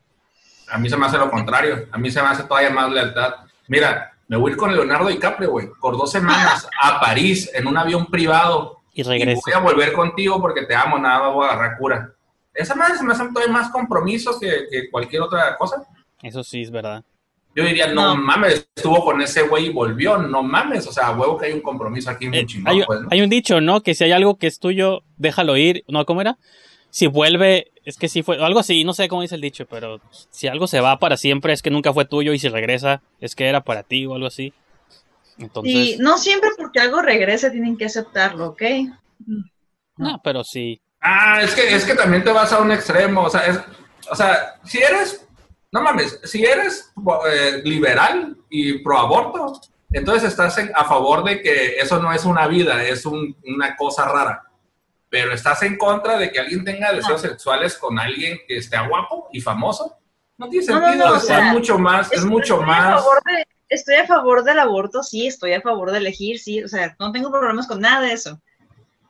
[0.69, 1.87] A mí se me hace lo contrario.
[1.91, 3.33] A mí se me hace todavía más lealtad.
[3.67, 7.67] Mira, me voy a ir con Leonardo DiCaprio, güey, por dos semanas a París en
[7.67, 8.79] un avión privado.
[8.93, 9.41] Y Y regreso.
[9.45, 12.11] voy a volver contigo porque te amo, nada más voy a agarrar cura.
[12.53, 15.83] Esa madre se me hace todavía más compromiso que, que cualquier otra cosa.
[16.21, 17.03] Eso sí es verdad.
[17.55, 18.21] Yo diría, no, No.
[18.21, 20.87] mames, estuvo con ese güey y volvió, no mames.
[20.87, 23.07] O sea, huevo que hay un compromiso aquí muy Eh, chingón, hay, pues, ¿no?
[23.11, 23.81] hay un dicho, ¿no?
[23.81, 25.83] Que si hay algo que es tuyo, déjalo ir.
[25.87, 26.37] No, ¿cómo era?
[26.89, 29.99] Si vuelve, es que sí fue, algo así, no sé cómo dice el dicho, pero
[30.29, 33.33] si algo se va para siempre es que nunca fue tuyo y si regresa es
[33.35, 34.53] que era para ti o algo así.
[35.37, 38.61] Entonces, Y no siempre porque algo regrese tienen que aceptarlo, ¿ok?
[39.97, 40.81] no, pero sí.
[41.01, 43.23] Ah, es que, es que también te vas a un extremo.
[43.23, 43.59] O sea, es,
[44.09, 45.25] o sea si eres,
[45.71, 46.91] no mames, si eres
[47.29, 49.59] eh, liberal y pro aborto,
[49.91, 53.75] entonces estás en- a favor de que eso no es una vida, es un- una
[53.75, 54.43] cosa rara.
[55.09, 59.27] Pero estás en contra de que alguien tenga deseos sexuales con alguien que esté guapo
[59.33, 59.97] y famoso.
[60.37, 62.63] No tiene No, no, sentido, no, o es, sea, mucho más, es, Estoy- mucho estoy
[62.63, 63.01] A más.
[63.01, 66.67] favor de- estoy a favor del aborto, sí, estoy a favor de elegir, sí, o
[66.69, 68.39] sea, no tengo problemas con nada de eso.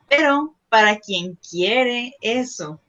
[0.09, 2.79] Pero para quien quiere eso,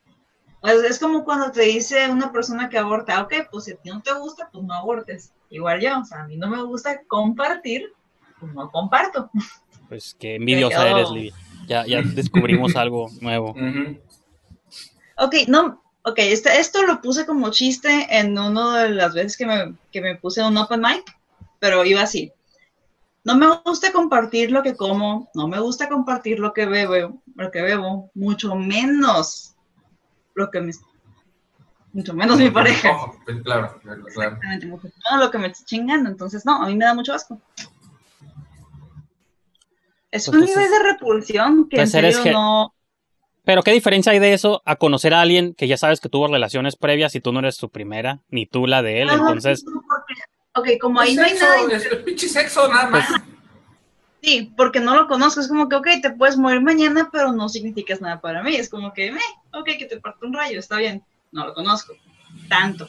[0.61, 3.91] pues es como cuando te dice una persona que aborta, ok, pues si a ti
[3.91, 5.33] no te gusta, pues no abortes.
[5.51, 7.93] Igual yo, o sea, a mí no me gusta compartir,
[8.39, 9.29] pues no comparto.
[9.89, 11.35] Pues qué envidiosa eres, Livia.
[11.67, 13.55] Ya, ya descubrimos algo nuevo.
[15.19, 19.47] Ok, no, ok, este, esto lo puse como chiste en una de las veces que
[19.47, 21.05] me, que me puse un open mic,
[21.61, 22.33] pero iba así.
[23.25, 27.51] No me gusta compartir lo que como, no me gusta compartir lo que bebo, lo
[27.51, 29.55] que bebo, mucho menos
[30.35, 30.73] lo que me,
[31.93, 32.91] mucho menos mi pareja.
[32.91, 34.31] Ojo, pues, claro, claro, claro.
[34.33, 37.15] Exactamente, mucho menos lo que me está chingando, entonces no, a mí me da mucho
[37.15, 37.41] asco.
[40.11, 42.75] Es un Entonces- nivel de repulsión que en serio ge- no,
[43.45, 46.29] Pero qué diferencia hay de eso a conocer a alguien que ya sabes que tuvo
[46.29, 49.09] relaciones previas y tú no eres su primera, ni tú la de él.
[49.11, 50.21] Ah, no, Entonces, porque-
[50.55, 53.09] ok, como ahí Es no hay sexo, nada es el pinche sexo, nada más.
[54.23, 55.41] Sí, porque no lo conozco.
[55.41, 58.55] Es como que, ok, te puedes morir mañana, pero no significas nada para mí.
[58.55, 59.21] Es como que, me,
[59.53, 61.03] ok, que te parte un rayo, está bien.
[61.33, 61.95] No lo conozco.
[62.49, 62.89] Tanto.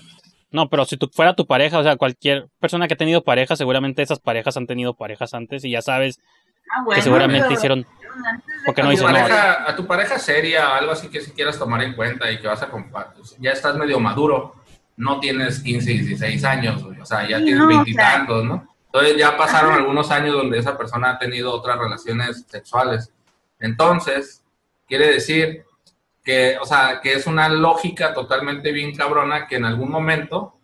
[0.52, 3.56] no, pero si tú fuera tu pareja, o sea, cualquier persona que ha tenido pareja,
[3.56, 6.20] seguramente esas parejas han tenido parejas antes y ya sabes
[6.72, 7.02] Ah, que bueno.
[7.04, 7.88] seguramente pero- hicieron.
[8.66, 9.02] Porque tu no.
[9.02, 12.48] pareja, a tu pareja seria, algo así que si quieras tomar en cuenta y que
[12.48, 13.24] vas a compartir.
[13.40, 14.54] Ya estás medio maduro,
[14.98, 17.78] no tienes 15, 16 años, güey, o sea, ya Sí, tienes no, o sea.
[17.78, 18.68] veintitantos, ¿no?
[18.86, 23.12] Entonces ya pasaron algunos años donde esa persona ha tenido otras relaciones sexuales.
[23.60, 24.44] Entonces,
[24.88, 25.64] quiere decir
[26.24, 30.56] que, o sea, que es una lógica totalmente bien cabrona que en algún momento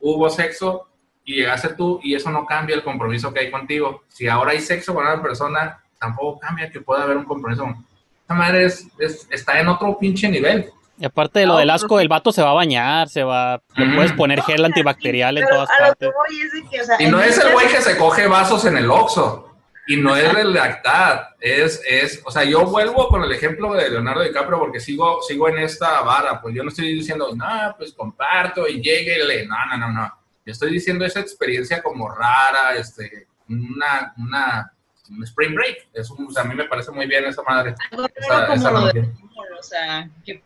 [0.00, 0.88] hubo sexo
[1.24, 4.04] y llegaste tú y eso no cambia el compromiso que hay contigo.
[4.08, 7.66] Si ahora hay sexo con una persona, tampoco cambia que pueda haber un compromiso.
[8.22, 10.70] Esta madre es, es- está en otro pinche nivel.
[10.98, 13.60] Y aparte de lo No, del asco, el vato se va a bañar, se va.
[13.76, 16.10] Le puedes poner gel antibacterial en todas partes.
[16.70, 19.42] que, o sea, Y no es el güey que se coge vasos en el Oxxo.
[19.88, 21.20] Y no es de lealtad.
[21.40, 25.48] Es, es, o sea, yo vuelvo con el ejemplo de Leonardo DiCaprio porque sigo, sigo
[25.48, 26.40] en esta vara.
[26.40, 29.46] Pues yo no estoy diciendo, no, pues comparto y lléguele.
[29.46, 30.12] No, no, no, no.
[30.44, 34.72] Yo estoy diciendo esa experiencia como rara, este, una, una,
[35.10, 35.88] un spring break.
[35.92, 37.74] Es un- o sea, a mí me parece muy bien esa madre.
[37.92, 39.14] algo Esa, como esa lo de analogía.
[39.58, 40.42] o sea, que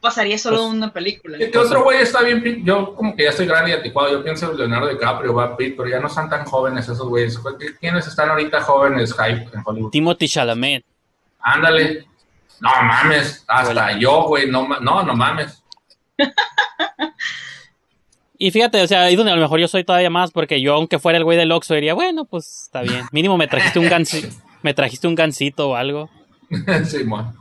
[0.00, 1.38] pasaría solo Pues- una película.
[1.38, 2.64] ¿Qué, otro güey está bien?
[2.64, 4.10] Yo como que ya estoy grande y anticuado.
[4.12, 7.38] Yo pienso en Leonardo DiCaprio, Brad Pitt, pero ya no están tan jóvenes esos güeyes.
[7.40, 9.90] ¿Qui- ¿Quiénes están ahorita jóvenes hype en Hollywood?
[9.90, 10.84] Timothy Chalamet.
[11.40, 12.06] Ándale.
[12.60, 15.62] No mames, hasta yo, güey, no, no, no mames.
[18.38, 20.74] Y fíjate, o sea, ahí donde a lo mejor yo soy todavía más, porque yo,
[20.74, 23.04] aunque fuera el güey del Oxxo, diría, bueno, pues está bien.
[23.12, 24.32] Mínimo me trajiste un gansi-
[24.62, 26.10] me trajiste un gansito o algo.
[26.86, 27.34] sí, mon.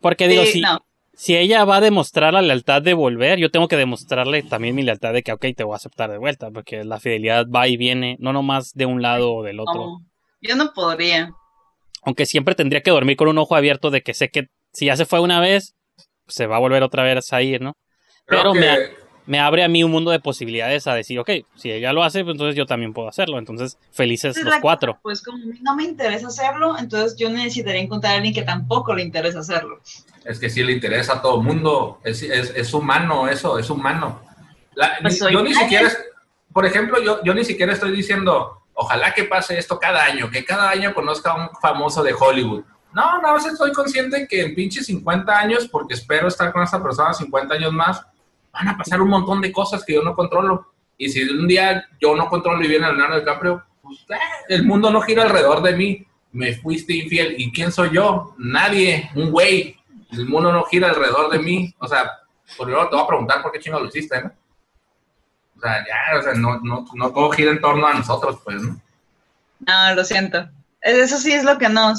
[0.00, 0.84] Porque digo, Sí, si, no.
[1.14, 4.82] Si ella va a demostrar la lealtad de volver, yo tengo que demostrarle también mi
[4.82, 7.76] lealtad de que, ok, te voy a aceptar de vuelta, porque la fidelidad va y
[7.76, 9.74] viene, no nomás de un lado o del otro.
[9.74, 9.98] No,
[10.40, 11.30] yo no podría.
[12.02, 14.96] Aunque siempre tendría que dormir con un ojo abierto de que sé que si ya
[14.96, 15.74] se fue una vez,
[16.26, 17.74] se va a volver otra vez a ir, ¿no?
[18.26, 18.78] Creo Pero que, me-
[19.26, 22.24] me abre a mí un mundo de posibilidades a decir, ok, si ella lo hace,
[22.24, 23.38] pues entonces yo también puedo hacerlo.
[23.38, 24.98] Entonces, felices Es los la cuatro.
[25.02, 28.42] Pues como a mí no me interesa hacerlo, entonces yo necesitaría encontrar a alguien que
[28.42, 29.80] tampoco le interesa hacerlo.
[30.24, 32.00] Es que sí le interesa a todo el mundo.
[32.04, 34.20] Es, es, es humano eso, es humano.
[34.74, 35.54] La- Pues ni- yo ni nadie.
[35.64, 35.98] siquiera, es-
[36.52, 40.44] por ejemplo, yo, yo ni siquiera estoy diciendo, ojalá que pase esto cada año, que
[40.44, 42.64] cada año conozca a un famoso de Hollywood.
[42.92, 46.82] No, nada más estoy consciente que en pinches 50 años, porque espero estar con esa
[46.82, 48.04] persona 50 años más,
[48.52, 50.72] van a pasar un montón de cosas que yo no controlo.
[50.98, 54.16] Y si un día yo no controlo y viene Leonardo DiCaprio, pues eh,
[54.48, 56.06] el mundo no gira alrededor de mí.
[56.32, 57.34] Me fuiste infiel.
[57.38, 58.34] ¿Y quién soy yo?
[58.38, 59.76] Nadie, un güey.
[60.12, 61.74] El mundo no gira alrededor de mí.
[61.78, 62.10] O sea,
[62.58, 64.32] primero te voy a preguntar por qué chingo lo hiciste, ¿no?
[65.56, 68.62] O sea, ya, o sea, no, no, no todo gira en torno a nosotros, pues,
[68.62, 68.80] ¿no?
[69.60, 70.48] No, lo siento.
[70.80, 71.94] Eso sí es lo que no.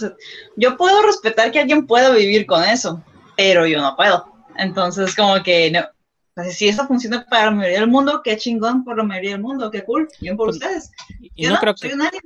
[0.58, 3.02] yo puedo respetar que alguien pueda vivir con eso,
[3.38, 4.26] pero yo no puedo.
[4.58, 5.82] Entonces, como que no.
[6.52, 9.70] Si eso funciona para la mayoría del mundo, qué chingón por la mayoría del mundo,
[9.70, 10.08] qué cool.
[10.20, 10.92] Bien por Pues, ustedes.
[11.20, 12.22] Y Yo no creo soy que, un alien.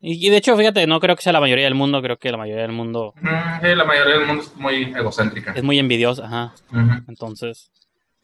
[0.00, 2.30] y y de hecho, fíjate, no creo que sea la mayoría del mundo, creo que
[2.30, 3.28] la mayoría del mundo Mm,
[3.62, 5.52] sí, la mayoría del mundo es muy egocéntrica.
[5.52, 6.54] es muy envidiosa, ajá.
[7.08, 7.70] Entonces,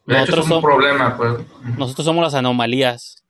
[0.07, 1.33] De hecho, nosotros, es un som- problema, pues.
[1.77, 3.23] nosotros somos las anomalías.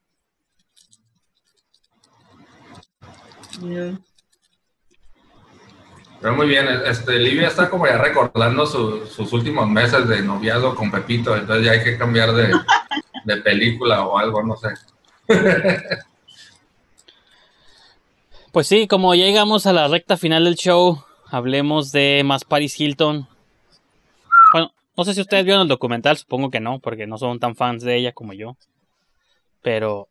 [6.21, 10.73] Pero muy bien, este, Livia está como ya recordando su- sus últimos meses de noviazgo
[10.75, 12.53] con Pepito, entonces ya hay que cambiar de,
[13.23, 14.69] de película o algo, no sé.
[18.51, 22.79] Pues sí, como ya llegamos a la recta final del show, hablemos de más Paris
[22.79, 23.27] Hilton.
[24.51, 27.55] Bueno, no sé si ustedes vieron el documental, supongo que no, porque no son tan
[27.55, 28.57] fans de ella como yo.
[29.61, 30.07] Pero.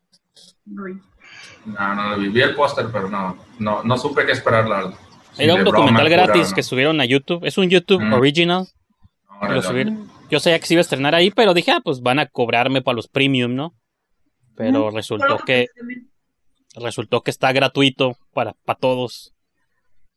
[0.66, 4.76] No, no lo vi, vi el póster, pero no, no, no supe qué esperar, la
[4.76, 4.94] verdad.
[5.38, 6.54] Era un documental gratis no.
[6.54, 7.44] que subieron a YouTube.
[7.44, 8.12] Es un YouTube Mm.
[8.14, 8.66] original.
[9.48, 10.08] Lo subieron.
[10.30, 12.82] Yo sabía que se iba a estrenar ahí, pero dije, ah, pues van a cobrarme
[12.82, 13.74] para los premium, ¿no?
[14.56, 15.66] Pero resultó que
[16.74, 19.32] resultó que está gratuito para, para todos.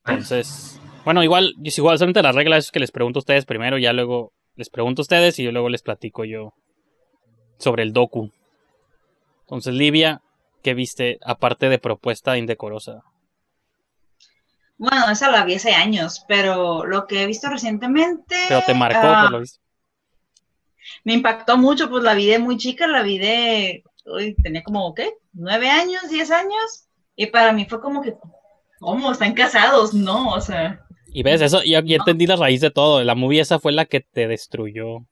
[0.05, 3.93] Entonces, bueno, igual, igual solamente la regla es que les pregunto a ustedes primero, ya
[3.93, 6.53] luego les pregunto a ustedes y yo luego les platico yo
[7.57, 8.31] sobre el docu.
[9.41, 10.21] Entonces, Livia,
[10.63, 13.03] ¿qué viste aparte de propuesta indecorosa?
[14.79, 18.35] Bueno, esa la vi hace años, pero lo que he visto recientemente.
[18.47, 19.59] Pero te marcó, ah, por lo visto.
[21.03, 24.93] me impactó mucho, pues la vi de muy chica, la vi de, uy, tenía como,
[24.93, 25.11] ¿qué?
[25.33, 26.87] ¿Nueve años, diez años?
[27.17, 28.15] Y para mí fue como que,
[28.79, 29.11] ¿cómo?
[29.11, 29.93] ¿Están casados?
[29.93, 30.79] No, o sea,
[31.11, 33.03] Y ves, eso, ya, ya entendí la raíz de todo.
[33.03, 35.05] La movie esa fue la que te destruyó.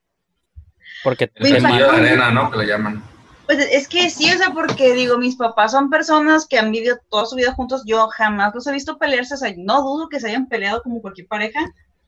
[1.03, 2.49] Porque El te de arena, ¿no?
[2.49, 3.03] Que le llaman.
[3.47, 6.97] Pues es que sí, o sea, porque digo, mis papás son personas que han vivido
[7.09, 10.19] toda su vida juntos, yo jamás los he visto pelearse, o sea, no dudo que
[10.19, 11.59] se hayan peleado como cualquier pareja,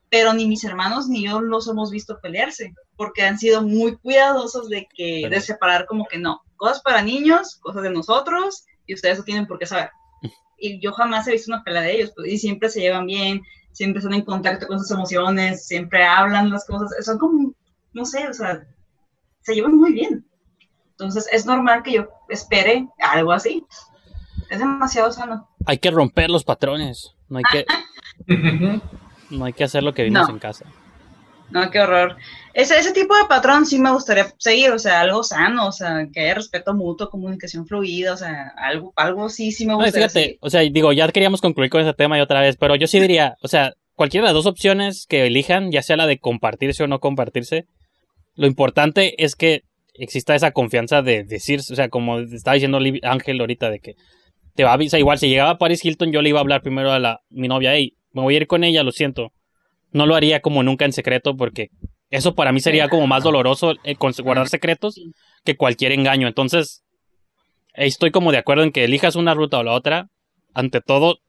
[0.10, 4.70] pero ni mis hermanos ni yo los hemos visto pelearse, porque han sido muy cuidadosos
[4.70, 8.94] de que, Pero- de separar como que no, cosas para niños, cosas de nosotros, y
[8.96, 9.90] ustedes no tienen por qué saber.
[10.62, 13.42] Y yo jamás he visto una pelea de ellos, pues, y siempre se llevan bien,
[13.72, 17.54] siempre están en contacto con sus emociones, siempre hablan las cosas, son como,
[17.94, 18.68] no sé, o sea,
[19.42, 20.29] se llevan muy bien.
[21.00, 23.64] Entonces es normal que yo espere algo así.
[24.50, 25.48] Es demasiado sano.
[25.66, 27.16] hay que romper los patrones.
[27.30, 27.66] No hay que,
[29.30, 30.34] no hay que hacer lo que vimos No.
[30.34, 30.66] en casa.
[31.52, 32.16] No, qué horror.
[32.54, 36.08] Ese, ese tipo de patrón sí me gustaría seguir, o sea, algo sano, o sea,
[36.14, 40.10] que haya respeto mutuo, comunicación fluida, o sea, algo, algo sí, sí me No, gustaría
[40.10, 40.38] fíjate, seguir.
[40.42, 43.00] o sea, digo, ya queríamos concluir con ese tema y otra vez, pero yo sí
[43.00, 46.84] diría, o sea, cualquiera de las dos opciones que elijan, ya sea la de compartirse
[46.84, 47.66] o no compartirse,
[48.36, 49.64] lo importante es que
[50.00, 53.96] exista esa confianza de decir, o sea, como estaba diciendo Ángel ahorita, de que
[54.56, 56.62] te va a avisar, igual si llegaba a Paris Hilton, yo le iba a hablar
[56.62, 59.32] primero a la, mi novia, hey, me voy a ir con ella, lo siento.
[59.92, 61.70] No lo haría como nunca en secreto porque
[62.10, 65.00] eso para mí sería como más doloroso eh, con- guardar secretos
[65.46, 66.28] que cualquier engaño.
[66.28, 66.84] Entonces,
[67.74, 70.08] estoy como de acuerdo en que elijas una ruta o la otra.
[70.54, 71.20] Ante todo,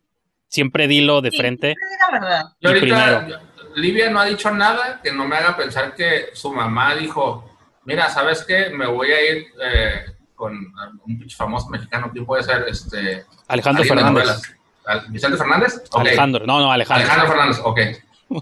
[0.49, 1.75] siempre dilo de Sí, frente.
[1.75, 2.45] siempre diga la verdad.
[2.61, 3.41] Yo ahorita, primero.
[3.77, 7.50] Livia no ha dicho nada que no me haga pensar que su mamá dijo,
[7.85, 8.71] mira, ¿sabes qué?
[8.71, 10.05] Me voy a ir eh,
[10.35, 10.55] con
[11.07, 12.65] un pinche famoso mexicano, ¿quién puede ser?
[12.69, 14.13] Este, Alejandro Fernández.
[14.13, 14.43] novelas.
[14.87, 15.83] ¿Al- ¿Vicente Fernández?
[15.93, 17.05] Alejandro, no, no, Alejandro.
[17.05, 17.81] Alejandro Fernández, ok.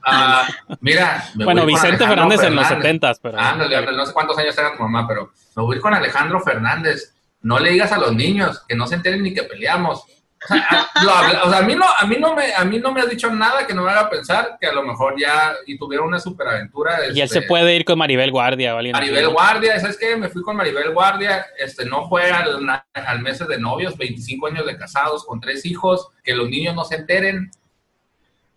[0.04, 0.46] Ah,
[0.80, 2.84] mira, me bueno, voy con Vicente Alejandro Fernández en los Fernández.
[2.86, 3.38] setentas, pero.
[3.40, 5.94] Ándale, ándale, no sé cuántos años tenga tu mamá, pero me voy a ir con
[5.94, 7.14] Alejandro Fernández.
[7.40, 10.04] No le digas a los niños que no se enteren ni que peleamos.
[10.44, 12.64] O sea, a, lo habla- o sea, a mí no, a mí no me, a
[12.64, 15.14] mí no me has dicho nada que no me haga pensar que a lo mejor
[15.18, 17.06] ya y tuvieron una superaventura.
[17.06, 19.28] Y él este, se puede ir con Maribel Guardia o alguien Maribel.
[19.28, 20.16] Guardia, ¿sabes qué?
[20.16, 24.66] Me fui con Maribel Guardia, este, no fue al, al mes de novios, 25 años
[24.66, 27.50] de casados, con tres hijos, que los niños no se enteren.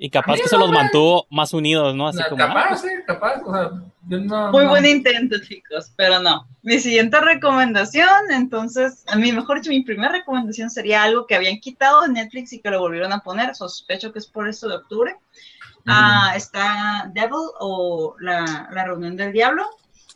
[0.03, 2.07] Y capaz que se los mantuvo más unidos, ¿no?
[2.07, 2.37] Así No, como.
[2.47, 3.41] capaz, ah, sí, capaz.
[3.45, 3.69] O sea,
[4.07, 6.47] yo no, Muy no- buen intento, chicos, pero no.
[6.63, 11.59] Mi siguiente recomendación, entonces, a mí, mejor dicho, mi primera recomendación sería algo que habían
[11.59, 13.53] quitado de Netflix y que lo volvieron a poner.
[13.53, 15.15] Sospecho que es por esto de octubre.
[15.85, 19.67] Ah, está Devil o la, la reunión del diablo.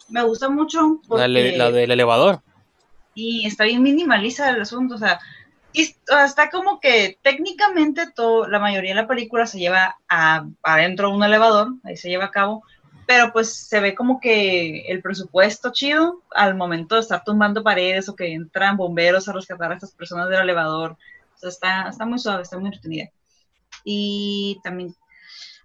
[0.09, 2.41] Me gusta mucho porque la, le- la del elevador.
[3.13, 5.19] y está bien minimalista el asunto, o sea,
[5.75, 11.09] y está como que técnicamente todo, la mayoría de la película se lleva a, adentro
[11.09, 12.63] de un elevador, ahí se lleva a cabo,
[13.05, 18.07] pero pues se ve como que el presupuesto chido al momento de estar tumbando paredes
[18.07, 20.97] o que entran bomberos a rescatar a estas personas del elevador,
[21.41, 23.09] está, está muy suave, está muy entretenida.
[23.83, 24.95] Y también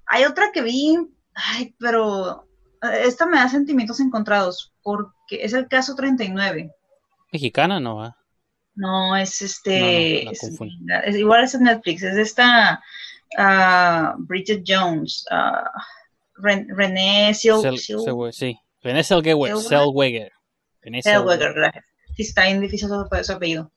[0.06, 0.98] hay otra que vi,
[1.34, 2.48] ay, pero
[2.82, 6.74] eh, esta me da sentimientos encontrados, porque es el caso 39.
[7.32, 7.96] Mexicana, ¿no?
[7.96, 8.19] va?
[8.80, 10.24] No, es este.
[10.24, 10.30] no,
[11.04, 12.82] es- igual es en Netflix, es esta
[13.36, 15.70] ah, Bridget Jones, ah,
[16.36, 18.58] Ren- René Sil- Sel- Sil- Selwe- sí.
[18.82, 19.56] René Selweger.
[19.58, 20.32] Selweger.
[20.82, 21.02] Selweger.
[21.02, 21.52] Selweger.
[21.54, 21.84] gracias.
[22.16, 23.70] Sí, está bien difícil su apellido.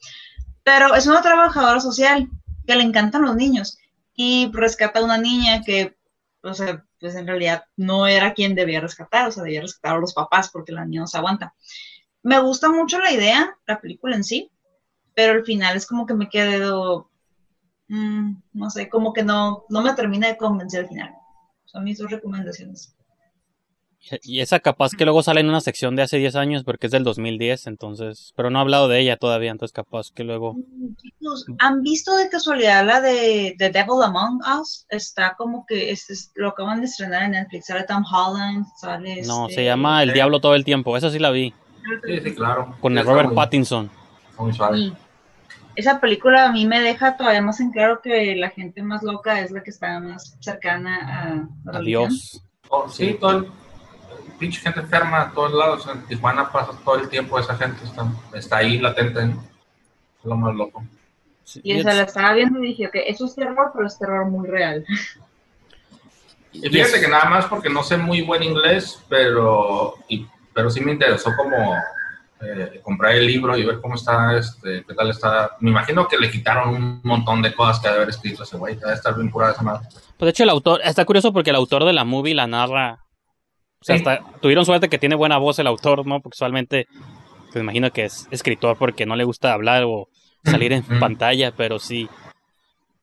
[0.63, 2.30] Pero es una trabajadora social
[2.65, 3.77] que le encantan los niños
[4.15, 5.97] y rescata a una niña que,
[6.41, 9.99] o sea, pues en realidad no era quien debía rescatar, o sea, debía rescatar a
[9.99, 11.53] los papás porque la niña no se aguanta.
[12.21, 14.49] Me gusta mucho la idea, la película en sí,
[15.15, 17.10] pero al final es como que me quedo,
[17.88, 21.14] mm, no sé, como que no, no me termina de convencer al final.
[21.65, 22.95] Son mis dos recomendaciones.
[24.23, 26.91] Y esa capaz que luego sale en una sección de hace 10 años porque es
[26.91, 28.34] del 2010, entonces.
[28.35, 30.57] Pero no he hablado de ella todavía, entonces capaz que luego.
[31.02, 34.85] Chicos, ¿han visto de casualidad la de The Devil Among Us?
[34.90, 37.68] Está como que es, es- lo acaban de estrenar en Netflix.
[37.68, 39.22] Sale Tom Holland, sale.
[39.26, 40.98] No, este- se llama El Diablo todo el tiempo.
[40.98, 41.53] Esa sí la vi.
[42.06, 42.76] Sí, sí, claro.
[42.81, 43.90] Con el Robert Pattinson.
[44.38, 44.77] Muy suave.
[44.77, 44.93] Y
[45.76, 49.39] esa película a mí me deja todavía más en claro que la gente más loca
[49.41, 51.80] es la que está más cercana a la.
[51.80, 52.41] Adiós.
[52.69, 53.51] Oh, sí, todo el,
[54.39, 55.88] pinche gente enferma a todos lados.
[55.88, 57.84] En Tijuana pasa todo el tiempo esa gente.
[57.85, 59.22] Está, está ahí latente.
[59.23, 60.84] Es lo más loco.
[61.43, 64.26] Sí, Y es- la estaba viendo y dije, ok, eso es terror, pero es terror
[64.26, 64.85] muy real.
[66.51, 70.81] Y fíjate que nada más porque no sé muy buen inglés, pero, y- pero sí
[70.81, 71.76] me interesó como
[72.45, 75.51] eh, comprar el libro y ver cómo está, este, qué tal está.
[75.59, 78.57] Me imagino que le quitaron un montón de cosas que ha de haber escrito ese
[78.57, 79.87] güey, que debe estar bien curada esa madre.
[80.17, 82.99] Pues de hecho el autor, está curioso porque el autor de la movie la narra.
[83.81, 84.03] O sea, Sí.
[84.05, 86.21] hasta tuvieron suerte que tiene buena voz el autor, ¿no?
[86.21, 86.87] Porque usualmente,
[87.51, 90.07] pues imagino que es escritor porque no le gusta hablar o
[90.45, 92.07] salir en pantalla, pero sí.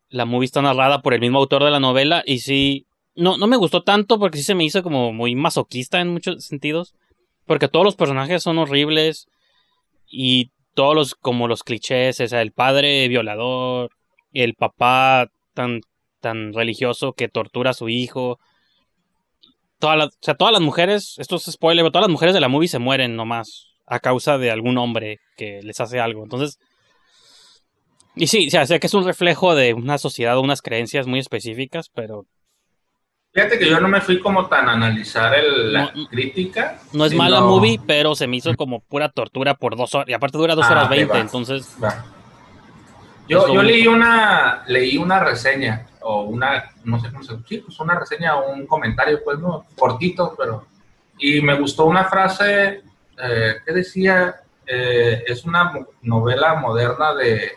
[0.08, 2.86] La movie está narrada por el mismo autor de la novela y sí.
[3.16, 6.44] No, no me gustó tanto porque sí se me hizo como muy masoquista en muchos
[6.46, 6.94] sentidos.
[7.51, 9.27] Porque todos los personajes son horribles
[10.06, 13.90] y todos los, como los clichés, o sea, el padre violador,
[14.32, 15.81] el papá tan
[16.20, 18.39] tan religioso que tortura a su hijo.
[19.81, 22.47] Todas o sea, todas las mujeres, esto es spoiler, pero todas las mujeres de la
[22.47, 26.22] movie se mueren nomás a causa de algún hombre que les hace algo.
[26.22, 26.60] Entonces,
[28.14, 31.18] y sí, o sea, sé que es un reflejo de una sociedad unas creencias muy
[31.18, 32.27] específicas, pero
[33.32, 36.81] Fíjate que yo no me fui como tan a analizar el, la No, crítica.
[36.93, 40.09] no es sino- mala movie, pero se me hizo como pura tortura por dos horas.
[40.09, 42.05] Y aparte dura dos Ah, horas veinte, entonces Va.
[43.28, 47.78] Yo, yo leí una leí una reseña o una no sé cómo se sí, pues
[47.78, 50.66] una reseña o un comentario pues no cortito pero
[51.16, 52.82] y me gustó una frase
[53.23, 54.35] eh, que decía
[54.66, 57.52] eh, es una novela moderna de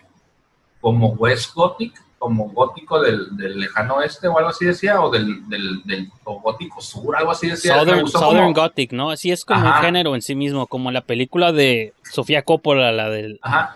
[0.80, 5.50] como West Gothic como gótico del, del lejano oeste o algo así decía o del,
[5.50, 9.10] del, del o gótico sur algo así decía Southern, Southern como- Gothic, ¿no?
[9.12, 9.82] Así es como un Ajá.
[9.82, 13.76] género en sí mismo, como la película de Sofía Coppola, la del ajá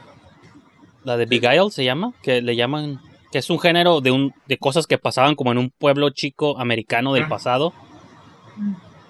[1.04, 3.02] La de Beguile se llama, que le llaman,
[3.34, 6.58] que es un género de un de cosas que pasaban como en un pueblo chico
[6.58, 7.74] americano del pasado,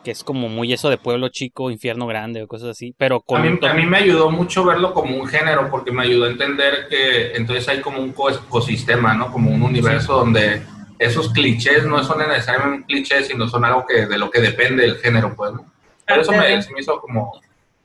[0.08, 3.42] que es como muy eso de pueblo chico, infierno grande o cosas así, pero con
[3.42, 6.30] A mí, a mí me ayudó mucho verlo como un género, porque me ayudó a
[6.30, 9.30] entender que entonces hay como un co- ecosistema, ¿no?
[9.34, 10.62] Como un universo donde
[10.98, 14.86] esos clichés no son necesariamente un cliché, sino son algo que de lo que depende
[14.86, 15.66] el género, pues, ¿no?
[16.08, 17.42] Por eso me, se me hizo como...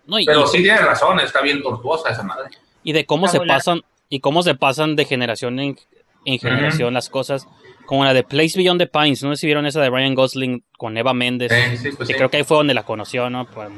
[0.07, 2.51] no, y, Pero y- sí tiene razón, está bien tortuosa esa madre.
[2.85, 5.77] y de cómo se pasan y cómo se pasan de generación en,
[6.25, 7.49] en generación las cosas,
[7.87, 10.65] como la de Place Beyond the Pines, no sé si vieron esa de Ryan Gosling
[10.79, 11.53] con Eva Méndez.
[11.53, 12.15] Sí, sí, pues que sí.
[12.15, 13.47] creo que ahí fue donde la conoció, ¿no?
[13.47, 13.69] Pues,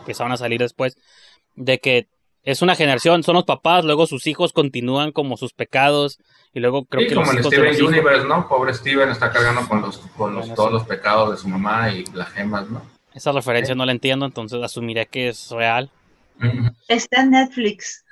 [0.00, 0.96] empezaron a salir después.
[1.56, 2.08] De que
[2.42, 6.18] es una generación, son los papás, luego sus hijos continúan como sus pecados,
[6.54, 8.48] y luego creo Sí, que como los hijos de Steven hijos- Universe, ¿no?
[8.48, 10.74] Pobre Steven está cargando con los, con los Bueno, todos sí.
[10.74, 12.82] los pecados de su mamá y las gemas, ¿no?
[13.14, 15.90] Esa referencia no la entiendo, entonces asumiré que es real.
[16.88, 18.04] Está en Netflix.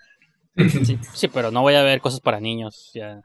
[0.57, 2.91] Sí, sí, pero no voy a ver cosas para niños.
[2.93, 3.21] Ya.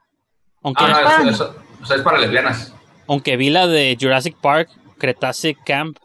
[0.62, 2.74] Aunque Ah, no, eso- o sea, es para lesbianas.
[3.08, 5.98] Aunque vi la de Jurassic Park, Cretacic Camp.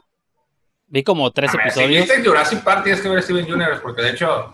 [0.89, 2.07] Vi como tres ver, Si episodios.
[2.09, 4.53] viste Jurassic Park, tienes que ver Steven Universe, porque de hecho,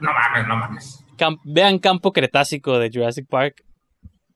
[0.00, 1.04] no mames, no mames.
[1.44, 3.64] Vean Campo Cretácico de Jurassic Park.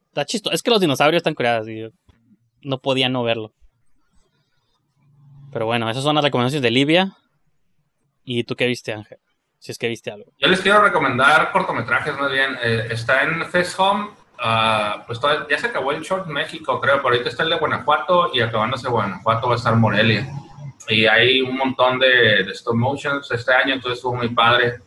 [0.08, 0.54] Está chistoso.
[0.54, 1.88] Es que los dinosaurios están curados y yo
[2.62, 3.52] no podía no verlo.
[5.52, 7.16] Pero bueno, esas son las recomendaciones de Livia.
[8.24, 9.18] ¿Y tú qué viste, Ángel?
[9.58, 10.32] Si es que viste algo.
[10.38, 12.56] Yo les quiero recomendar cortometrajes, más bien.
[12.62, 14.10] Eh, está en Fest Home.
[14.38, 15.20] Ah, pues
[15.50, 18.88] ya se acabó el short México, creo, pero ahorita está el de Guanajuato y acabándose
[18.88, 20.28] Guanajuato va a estar Morelia.
[20.88, 24.80] Y hay un montón de, de stop motions este año, entonces estuvo muy padre.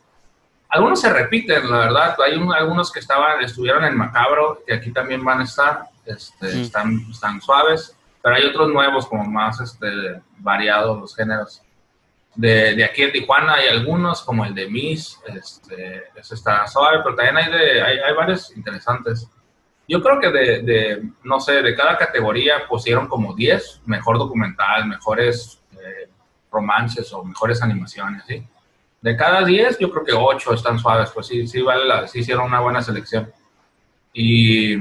[0.70, 2.16] Algunos se repiten, la verdad.
[2.26, 5.84] Hay un- algunos que estaban, estuvieron en Macabro, que aquí también van a estar.
[6.06, 11.62] Este, están, están suaves, pero hay otros nuevos, como más este, variados los géneros.
[12.34, 17.00] De, de aquí en Tijuana hay algunos, como el de Miss, este, ese está suave,
[17.04, 19.28] pero también hay, de, hay, hay varios interesantes.
[19.88, 24.88] Yo creo que de, de, no sé, de cada categoría pusieron como 10, mejor documental,
[24.88, 26.10] mejores eh,
[26.52, 28.46] romances o mejores animaciones, ¿sí?
[29.02, 32.20] De cada 10, yo creo que 8 están suaves, pues sí, sí, vale la, sí
[32.20, 33.32] hicieron una buena selección.
[34.14, 34.76] Y,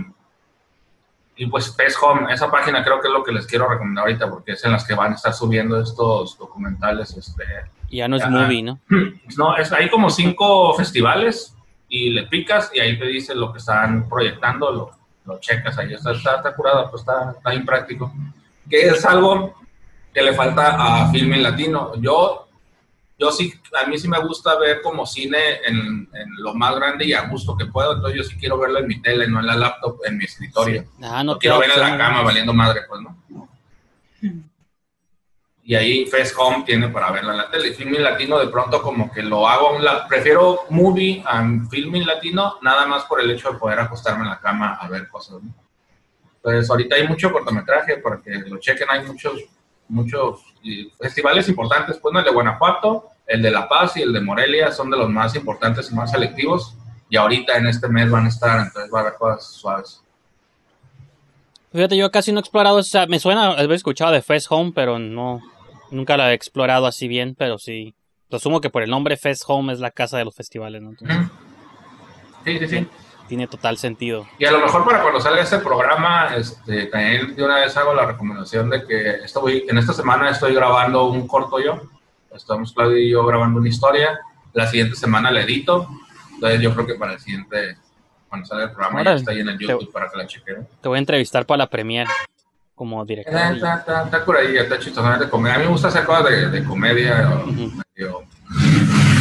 [1.37, 4.29] y pues Fest Home, esa página creo que es lo que les quiero recomendar ahorita,
[4.29, 7.45] porque es en las que van a estar subiendo estos documentales, este,
[7.91, 8.31] ya no es Ajá.
[8.31, 8.79] movie, ¿no?
[9.37, 11.57] no, es, hay como cinco festivales
[11.91, 14.91] y le picas y ahí te dice lo que están proyectando, lo,
[15.27, 18.13] lo checas ahí, está, está, está curado, pues está, está bien práctico.
[18.69, 19.61] Que es algo
[20.15, 21.93] que le falta a Filme Latino.
[21.97, 22.49] Yo,
[23.19, 23.53] yo sí,
[23.83, 27.23] a mí sí me gusta ver como cine en, en lo más grande y a
[27.29, 29.99] gusto que puedo, entonces yo sí quiero verlo en mi tele, no en la laptop,
[30.07, 30.85] en mi escritorio.
[31.03, 33.49] Ah, no No quiero ver en la cama valiendo madre, pues, ¿no?
[35.71, 37.73] Y ahí Fest Home tiene para verla en la tele.
[37.73, 40.03] Filming Latino de pronto como que lo hago a un lado.
[40.09, 44.41] Prefiero movie a Filming Latino nada más por el hecho de poder acostarme en la
[44.41, 45.55] cama a ver cosas, ¿no?
[46.43, 48.89] Pues ahorita hay mucho cortometraje para que lo chequen.
[48.91, 49.45] Hay muchos,
[49.87, 50.41] muchos
[50.99, 51.99] festivales importantes.
[51.99, 55.09] Pues el de Guanajuato, el de La Paz y el de Morelia son de los
[55.09, 56.77] más importantes y más selectivos.
[57.09, 60.03] Y ahorita en este mes van a estar, entonces va a haber cosas suaves.
[61.71, 64.73] Fíjate, yo casi no he explorado, o sea, me suena haber escuchado de Fest Home,
[64.75, 65.41] pero no,
[65.91, 67.95] nunca la he explorado así bien, pero sí.
[68.31, 70.91] Asumo que por el nombre Fest Home es la casa de los festivales, ¿no?
[70.91, 71.17] Entonces.
[72.45, 72.87] Sí, sí, sí.
[73.29, 74.27] tiene total sentido.
[74.39, 77.93] Y a lo mejor para cuando salga este programa, este, también de una vez hago
[77.93, 81.83] la recomendación de que estoy, en esta semana estoy grabando un corto yo.
[82.35, 84.21] Estamos Claudio y yo grabando una historia.
[84.53, 85.89] La siguiente semana la edito.
[86.35, 87.77] Entonces yo creo que para el siguiente,
[88.29, 90.69] cuando salga el programa, ya está ahí en el YouTube para que la chequen.
[90.81, 92.07] Te voy a entrevistar para la premier
[92.81, 93.35] como director.
[93.35, 94.19] Está, está, está, está
[95.19, 95.55] de comedia.
[95.57, 97.73] A mí me gusta hacer cosas de, de comedia, o Ujú.
[97.95, 98.23] medio-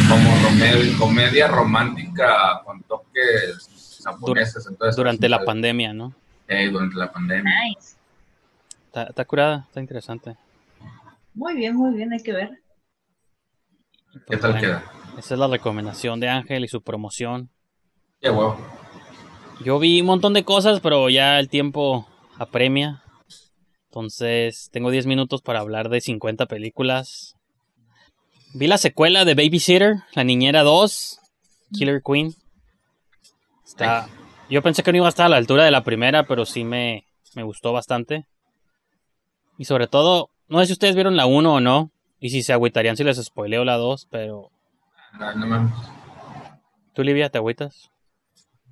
[0.07, 4.65] como romed- comedia romántica con toques japoneses.
[4.65, 6.13] Entonces, durante la pues, pandemia, ¿no?
[6.47, 7.53] eh, durante la pandemia.
[7.65, 7.97] Nice.
[8.85, 10.37] Está, está curada, está interesante.
[11.33, 12.51] Muy bien, muy bien, hay que ver.
[14.29, 14.83] ¿Qué tal bueno, queda?
[15.17, 17.49] Esa es la recomendación de Ángel y su promoción.
[18.21, 18.57] Qué huevo.
[19.65, 22.07] Yo vi un montón de cosas, pero ya el tiempo
[22.37, 23.03] apremia.
[23.89, 27.35] Entonces, tengo 10 minutos para hablar de 50 películas.
[28.53, 31.19] Vi la secuela de Babysitter, La Niñera 2,
[31.73, 32.35] Killer Queen.
[33.65, 34.07] Está...
[34.47, 36.63] Yo pensé que no iba a estar a la altura de la primera, pero sí
[36.63, 37.05] me,
[37.35, 38.25] me gustó bastante.
[39.57, 42.53] Y sobre todo, no sé si ustedes vieron la 1 o no, y si se
[42.53, 44.51] agüitarían si les spoileo la 2, pero...
[45.19, 45.73] No, no mames.
[46.93, 47.91] ¿Tú, Livia, te agüitas?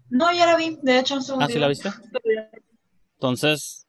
[0.09, 1.15] No, ya la vi, de hecho.
[1.15, 1.89] un Ah, ¿sí la viste?
[3.15, 3.86] Entonces,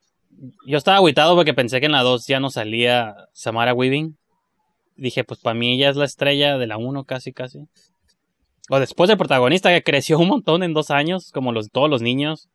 [0.66, 4.16] yo estaba agüitado porque pensé que en la 2 ya no salía Samara Weaving.
[4.97, 7.69] Dije, pues para mí ella es la estrella de la 1 casi, casi.
[8.70, 12.02] O después del protagonista que creció un montón en dos años, como los, todos los
[12.02, 12.48] niños.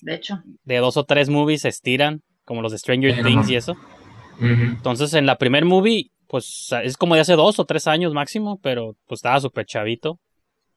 [0.00, 0.42] De hecho.
[0.64, 3.76] De dos o tres movies se estiran, como los de Stranger Things y eso.
[4.40, 8.58] Entonces, en la primer movie, pues es como de hace dos o tres años máximo,
[8.62, 10.18] pero pues estaba súper chavito.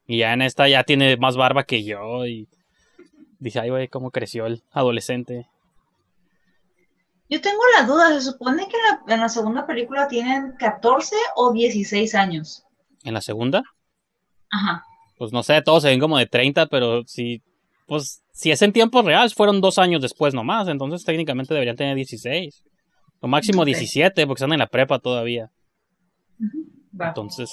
[0.06, 2.48] Y ya en esta ya tiene más barba que yo y
[3.40, 5.48] dice, ay, güey, cómo creció el adolescente.
[7.30, 11.16] Yo tengo la duda, se supone que en la, en la segunda película tienen 14
[11.36, 12.64] o 16 años.
[13.04, 13.64] En la segunda,
[14.50, 14.84] Ajá.
[15.18, 17.42] pues no sé, todos se ven como de 30, pero si,
[17.86, 21.96] pues, si es en tiempo real, fueron dos años después nomás, entonces técnicamente deberían tener
[21.96, 22.64] 16.
[23.20, 23.68] O máximo Ok.
[23.68, 25.50] 17, porque están en la prepa todavía.
[27.00, 27.52] Entonces,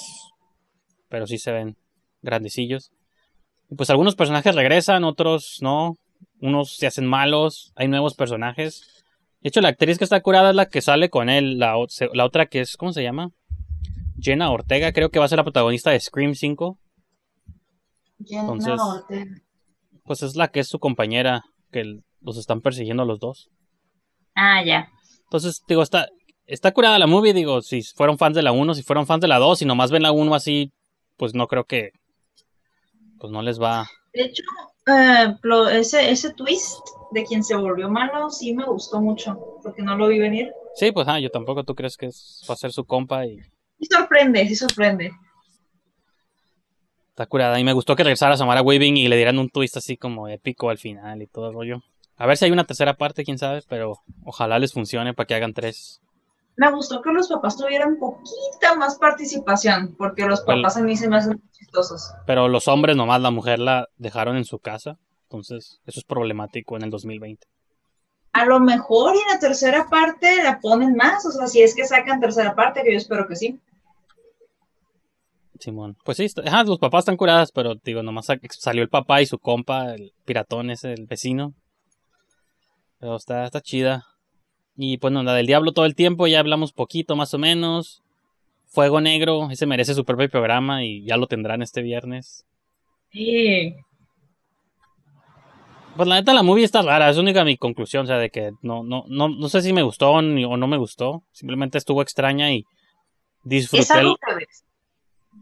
[1.09, 1.75] pero sí se ven
[2.21, 2.91] grandecillos.
[3.69, 5.95] Y pues algunos personajes regresan, otros no.
[6.39, 8.94] Unos se hacen malos, hay nuevos personajes.
[9.45, 11.59] De hecho, la actriz que está curada es la que sale con él.
[11.59, 13.29] La, otra que es, ¿cómo se llama?
[14.19, 16.79] Jenna Ortega, creo que va a ser la protagonista de Scream 5.
[18.25, 19.35] Jenna entonces- Ortega.
[20.03, 23.51] Pues es la que es su compañera, que los están persiguiendo a los dos.
[24.33, 24.89] Ah, ya.
[25.25, 26.07] Entonces, digo, está,
[26.47, 29.27] está curada la movie, digo, si fueron fans de la 1, si fueron fans de
[29.27, 30.71] la 2, y nomás ven la 1 así,
[31.17, 31.91] pues no creo que,
[33.19, 33.85] pues no les va.
[34.11, 34.41] De hecho,
[34.87, 36.79] eh, lo- ese, ese twist
[37.11, 40.51] de quien se volvió malo sí me gustó mucho, porque no lo vi venir.
[40.75, 43.39] Sí, pues ah, yo tampoco, tú crees que es, va a ser su compa y
[43.79, 45.11] Sí sorprende, sí sorprende.
[47.09, 47.59] está curada.
[47.59, 50.69] Y me gustó que regresara Samara Weaving y le dieran un twist así como épico
[50.69, 51.81] al final y todo el rollo.
[52.17, 55.35] A ver si hay una tercera parte, quién sabe, pero ojalá les funcione para que
[55.35, 56.01] hagan tres.
[56.57, 61.09] Me gustó que los papás tuvieran poquita más participación, porque los papás a mí se
[61.09, 62.11] me hacen chistosos.
[62.25, 64.97] Pero los hombres nomás, la mujer la dejaron en su casa.
[65.23, 67.45] Entonces, eso es problemático en el 2020.
[68.31, 71.75] A lo mejor y en la tercera parte la ponen más, o sea, si es
[71.75, 73.59] que sacan tercera parte, que yo espero que sí.
[75.59, 75.95] Simón.
[76.03, 79.21] Pues sí, está- ajá, los papás están curadas, pero digo, nomás sa- salió el papá
[79.21, 81.53] y su compa, el piratón ese, el vecino.
[82.99, 84.05] Pero está, está chida.
[84.77, 88.01] Y pues no, la del diablo todo el tiempo, ya hablamos poquito más o menos.
[88.67, 92.45] Fuego Negro, ese merece su propio programa y ya lo tendrán este viernes.
[93.11, 93.73] Sí.
[95.95, 98.51] Pues la neta la movie está rara, es única mi conclusión, o sea, de que
[98.61, 101.23] no, no, no, no sé si me gustó ni- o no me gustó.
[101.31, 102.65] Simplemente estuvo extraña y
[103.45, 103.93] disfruté,
[104.35, 104.65] ves.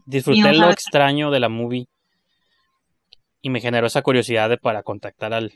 [0.06, 1.86] disfruté lo extraño de la movie.
[3.42, 5.52] Y me generó esa curiosidad de para contactar al,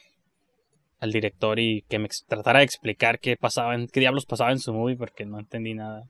[1.00, 4.58] al director y que me tratara de explicar qué pasaba, en, qué diablos pasaba en
[4.58, 6.04] su movie, porque no entendí nada.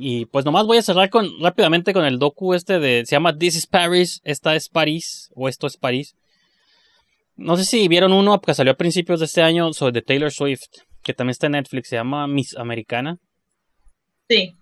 [0.00, 3.36] Y pues nomás voy a cerrar con rápidamente con el docu este de se llama
[3.38, 6.16] This is Paris, esta es París o esto es París.
[7.36, 10.32] No sé si vieron uno que salió a principios de este año sobre de Taylor
[10.32, 10.64] Swift,
[11.04, 13.18] que también está en Netflix, se llama Miss Americana.
[14.28, 14.56] Sí.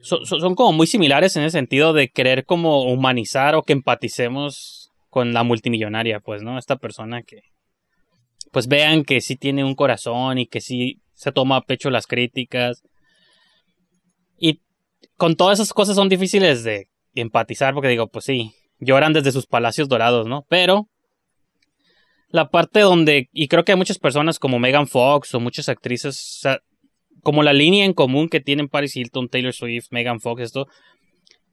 [0.00, 3.72] So- so- son como muy similares en el sentido de querer como humanizar o que
[3.74, 4.77] empaticemos
[5.10, 6.58] con la multimillonaria, pues, ¿no?
[6.58, 7.42] Esta persona que
[8.50, 12.06] pues vean que sí tiene un corazón y que sí se toma a pecho las
[12.06, 12.82] críticas.
[14.38, 14.60] Y
[15.16, 19.46] con todas esas cosas son difíciles de empatizar porque digo, pues sí, lloran desde sus
[19.46, 20.46] palacios dorados, ¿no?
[20.48, 20.88] Pero
[22.30, 26.16] la parte donde, y creo que hay muchas personas como Megan Fox o muchas actrices,
[26.18, 26.60] o sea,
[27.22, 30.68] como la línea en común que tienen Paris Hilton, Taylor Swift, Megan Fox, esto,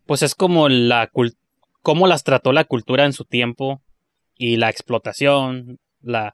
[0.06, 1.36] pues es como la cul-
[1.86, 3.80] cómo las trató la cultura en su tiempo
[4.36, 6.34] y la explotación, la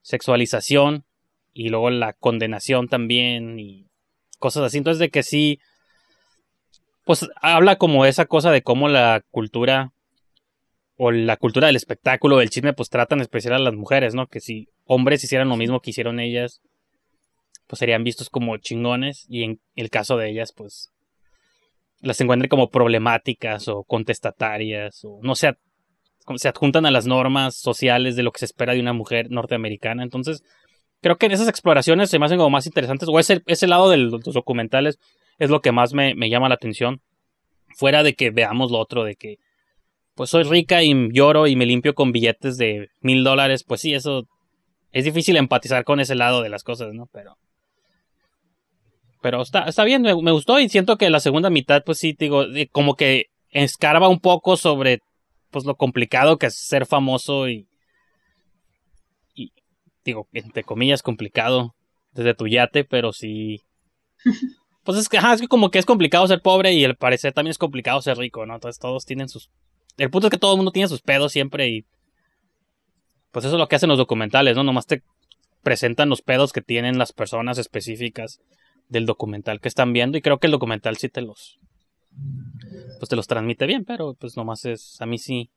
[0.00, 1.04] sexualización
[1.52, 3.90] y luego la condenación también y
[4.38, 4.78] cosas así.
[4.78, 5.60] Entonces de que sí,
[7.04, 9.92] pues habla como esa cosa de cómo la cultura
[10.96, 14.28] o la cultura del espectáculo, del chisme, pues tratan especial a las mujeres, ¿no?
[14.28, 16.62] Que si hombres hicieran lo mismo que hicieron ellas,
[17.66, 20.90] pues serían vistos como chingones y en el caso de ellas, pues
[22.06, 25.54] las encuentren como problemáticas o contestatarias o no sé,
[26.36, 30.02] se adjuntan a las normas sociales de lo que se espera de una mujer norteamericana.
[30.02, 30.42] Entonces,
[31.00, 33.90] creo que en esas exploraciones se me hacen como más interesantes, o ese, ese lado
[33.90, 34.98] de los documentales
[35.38, 37.00] es lo que más me, me llama la atención,
[37.76, 39.36] fuera de que veamos lo otro, de que
[40.14, 43.94] pues soy rica y lloro y me limpio con billetes de mil dólares, pues sí,
[43.94, 44.26] eso
[44.92, 47.06] es difícil empatizar con ese lado de las cosas, ¿no?
[47.12, 47.36] Pero
[49.26, 52.14] pero está, está bien, me, me gustó y siento que la segunda mitad, pues sí,
[52.16, 55.00] digo, como que escarba un poco sobre
[55.50, 57.66] pues lo complicado que es ser famoso y,
[59.34, 59.52] y
[60.04, 61.74] digo, entre comillas, complicado
[62.12, 63.62] desde tu yate, pero sí.
[64.84, 67.32] Pues es que, ajá, es que como que es complicado ser pobre y al parecer
[67.32, 68.54] también es complicado ser rico, ¿no?
[68.54, 69.50] Entonces todos tienen sus...
[69.96, 71.84] El punto es que todo el mundo tiene sus pedos siempre y...
[73.32, 74.62] Pues eso es lo que hacen los documentales, ¿no?
[74.62, 75.02] Nomás te
[75.64, 78.40] presentan los pedos que tienen las personas específicas
[78.88, 81.58] del documental que están viendo y creo que el documental sí te los
[82.98, 85.50] pues te los transmite bien, pero pues nomás es a mí sí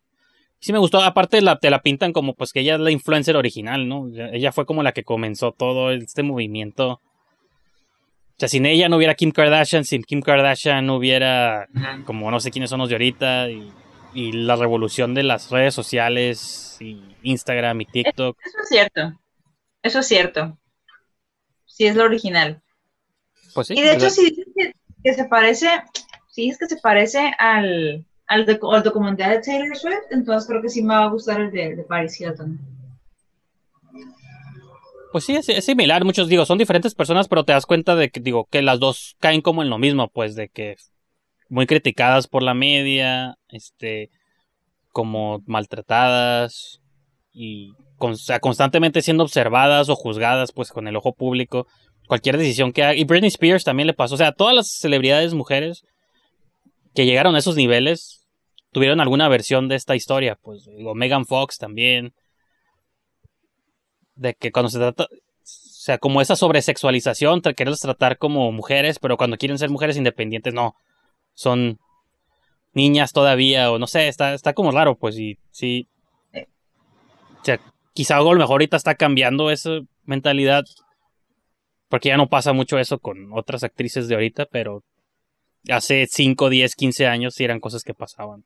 [0.60, 3.38] sí me gustó, aparte la, te la pintan como pues que ella es la influencer
[3.38, 4.07] original, ¿no?
[4.34, 6.93] Ella- fue como la que comenzó todo este movimiento.
[6.95, 11.68] O sea, sin ella no hubiera Kim Kardashian, sin Kim Kardashian no hubiera
[12.06, 13.72] como no sé quiénes son los de ahorita y,
[14.14, 18.38] y la revolución de las redes sociales y Instagram y TikTok.
[18.45, 19.14] Eso es cierto.
[19.81, 20.57] Eso es cierto.
[21.65, 22.61] Sí, es lo original.
[23.53, 23.73] Pues sí.
[23.77, 24.73] y de hecho, si dices que,
[25.03, 25.67] que se parece,
[26.27, 30.61] si es que se parece al, al, docu- al documental de Taylor Swift, entonces creo
[30.61, 32.59] que sí me va a gustar el de, de Paris Hilton.
[35.11, 38.09] Pues sí, es, es similar, muchos digo, son diferentes personas, pero te das cuenta de
[38.11, 40.76] que, digo, que las dos caen como en lo mismo, pues, de que
[41.49, 44.11] muy criticadas por la media, este,
[44.91, 46.80] como maltratadas
[47.34, 51.65] y con- o sea, constantemente siendo observadas o juzgadas, pues, con el ojo público,
[52.10, 52.95] cualquier decisión que haga.
[52.95, 55.86] Y Britney Spears también le pasó, o sea, todas las celebridades mujeres
[56.95, 58.26] que llegaron a esos niveles
[58.72, 62.14] tuvieron alguna versión de esta historia, pues, digo, Megan Fox también,
[64.15, 65.10] de que cuando se trata, o
[65.44, 70.76] sea, como esa sobresexualización, quererlas tratar como mujeres, pero cuando quieren ser mujeres independientes, no,
[71.36, 71.80] son
[72.73, 75.88] niñas todavía, o no sé, está, está como raro, pues, y sí.
[76.34, 77.60] O sea,
[77.94, 80.65] quizá algo a lo mejor ahorita está cambiando esa mentalidad,
[81.89, 84.83] porque ya no pasa mucho eso con otras actrices de ahorita, pero
[85.69, 88.45] hace 5, 10, 15 años sí eran cosas que pasaban.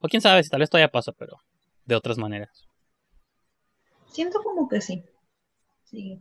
[0.00, 1.38] O quién sabe si tal vez todavía pasa, pero
[1.86, 2.66] de otras maneras.
[4.12, 5.02] Siento como que sí.
[5.84, 6.20] Sí.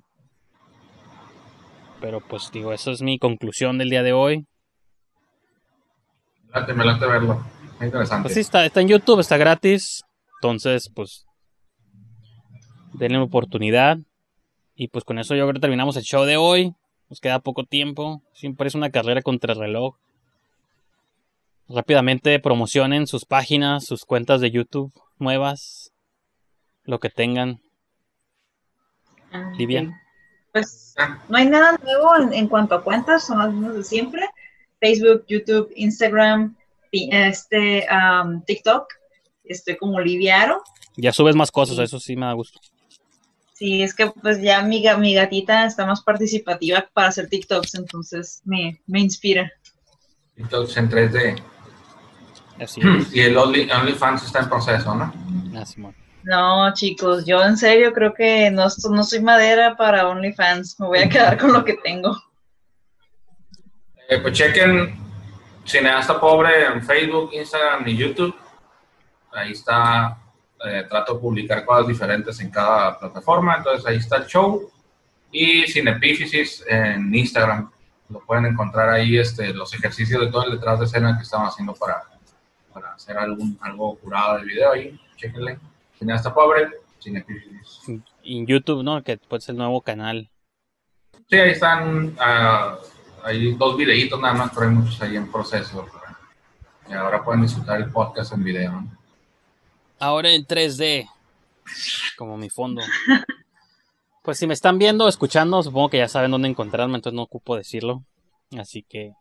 [1.99, 4.47] Pero pues digo, eso es mi conclusión del día de hoy.
[6.53, 7.45] Late, me late verlo.
[7.79, 8.23] Muy interesante.
[8.23, 10.03] Pues sí, está, está en YouTube, está gratis.
[10.41, 11.25] Entonces, pues,
[12.93, 13.97] denle una oportunidad.
[14.75, 16.73] Y pues con eso yo creo que terminamos el show de hoy.
[17.09, 18.21] Nos queda poco tiempo.
[18.33, 19.95] Siempre es una carrera contra el reloj.
[21.67, 25.91] Rápidamente promocionen sus páginas, sus cuentas de YouTube nuevas.
[26.83, 27.61] Lo que tengan.
[29.31, 30.01] Ah, Livia.
[30.51, 30.95] Pues
[31.27, 34.29] no hay nada nuevo en, en cuanto a cuentas, son las mismas de siempre.
[34.79, 36.55] Facebook, YouTube, Instagram,
[36.91, 38.87] este, am, TikTok.
[39.43, 40.63] Estoy como Liviaro.
[40.95, 42.59] Ya subes más cosas, eso sí me da gusto.
[43.57, 48.41] Sí, es que pues ya mi, mi gatita está más participativa para hacer TikToks, entonces
[48.43, 49.49] me, me inspira.
[50.35, 51.43] TikToks en 3D.
[52.61, 53.13] Así es.
[53.13, 55.13] Y el Only- OnlyFans está en proceso, ¿no?
[55.55, 55.91] Ah.
[56.23, 60.77] No, chicos, yo en serio creo que no, no soy madera para OnlyFans.
[60.81, 62.13] Me voy a quedar con lo que tengo.
[64.09, 64.97] Eh, pues chequen
[65.65, 68.35] Cineasta Pobre en Facebook, Instagram y YouTube.
[69.31, 70.17] Ahí está,
[70.63, 74.71] eh, trato de publicar cosas diferentes en cada plataforma, entonces ahí está el show.
[75.31, 77.69] Y Cinepífisis en Instagram.
[78.09, 81.49] Lo pueden encontrar ahí este, los ejercicios de todo el detrás de escena que estamos
[81.49, 82.03] haciendo para,
[82.71, 84.99] para hacer algún, algo curado de video ahí.
[85.17, 85.59] Chequenle.
[85.97, 86.69] Cineasta Pobre,
[87.01, 88.01] Cinepífisis.
[88.23, 89.03] Y en YouTube, ¿no?
[89.03, 90.29] Que pues es el nuevo canal.
[91.29, 92.77] Sí, ahí están, ah,
[93.23, 95.85] hay dos videitos nada más, pero hay muchos ahí en proceso.
[96.87, 98.71] Y ahora pueden disfrutar el podcast en video.
[98.71, 99.04] ¿no?
[100.05, 101.09] Ahora en 3D.
[102.15, 102.83] Como mi fondo.
[104.21, 107.55] Pues si me están viendo escuchando, supongo que ya saben dónde encontrarme, entonces no ocupo
[107.55, 108.03] decirlo.
[108.55, 109.13] Así que,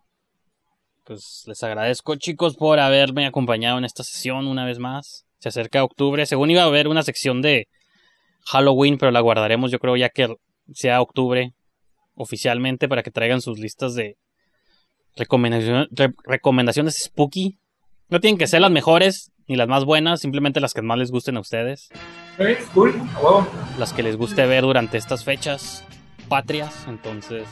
[1.04, 5.24] pues les agradezco chicos por haberme acompañado en esta sesión una vez más.
[5.38, 6.26] Se acerca octubre.
[6.26, 7.66] Según iba a haber una sección de
[8.44, 10.36] Halloween, pero la guardaremos yo creo ya que
[10.74, 11.54] sea octubre
[12.14, 14.18] oficialmente para que traigan sus listas de
[15.16, 15.88] recomendaciones,
[16.24, 17.58] recomendaciones spooky.
[18.10, 21.10] No tienen que ser las mejores ni las más buenas, simplemente las que más les
[21.10, 21.90] gusten a ustedes.
[22.72, 23.46] Cool, huevo.
[23.78, 25.84] Las que les guste ver durante estas fechas
[26.28, 26.86] patrias.
[26.88, 27.46] Entonces,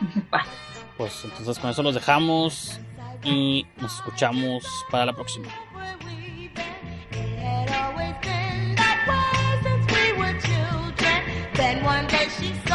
[0.96, 2.80] pues entonces con eso los dejamos
[3.24, 5.48] y nos escuchamos para la próxima.
[11.54, 12.71] Then one day she said.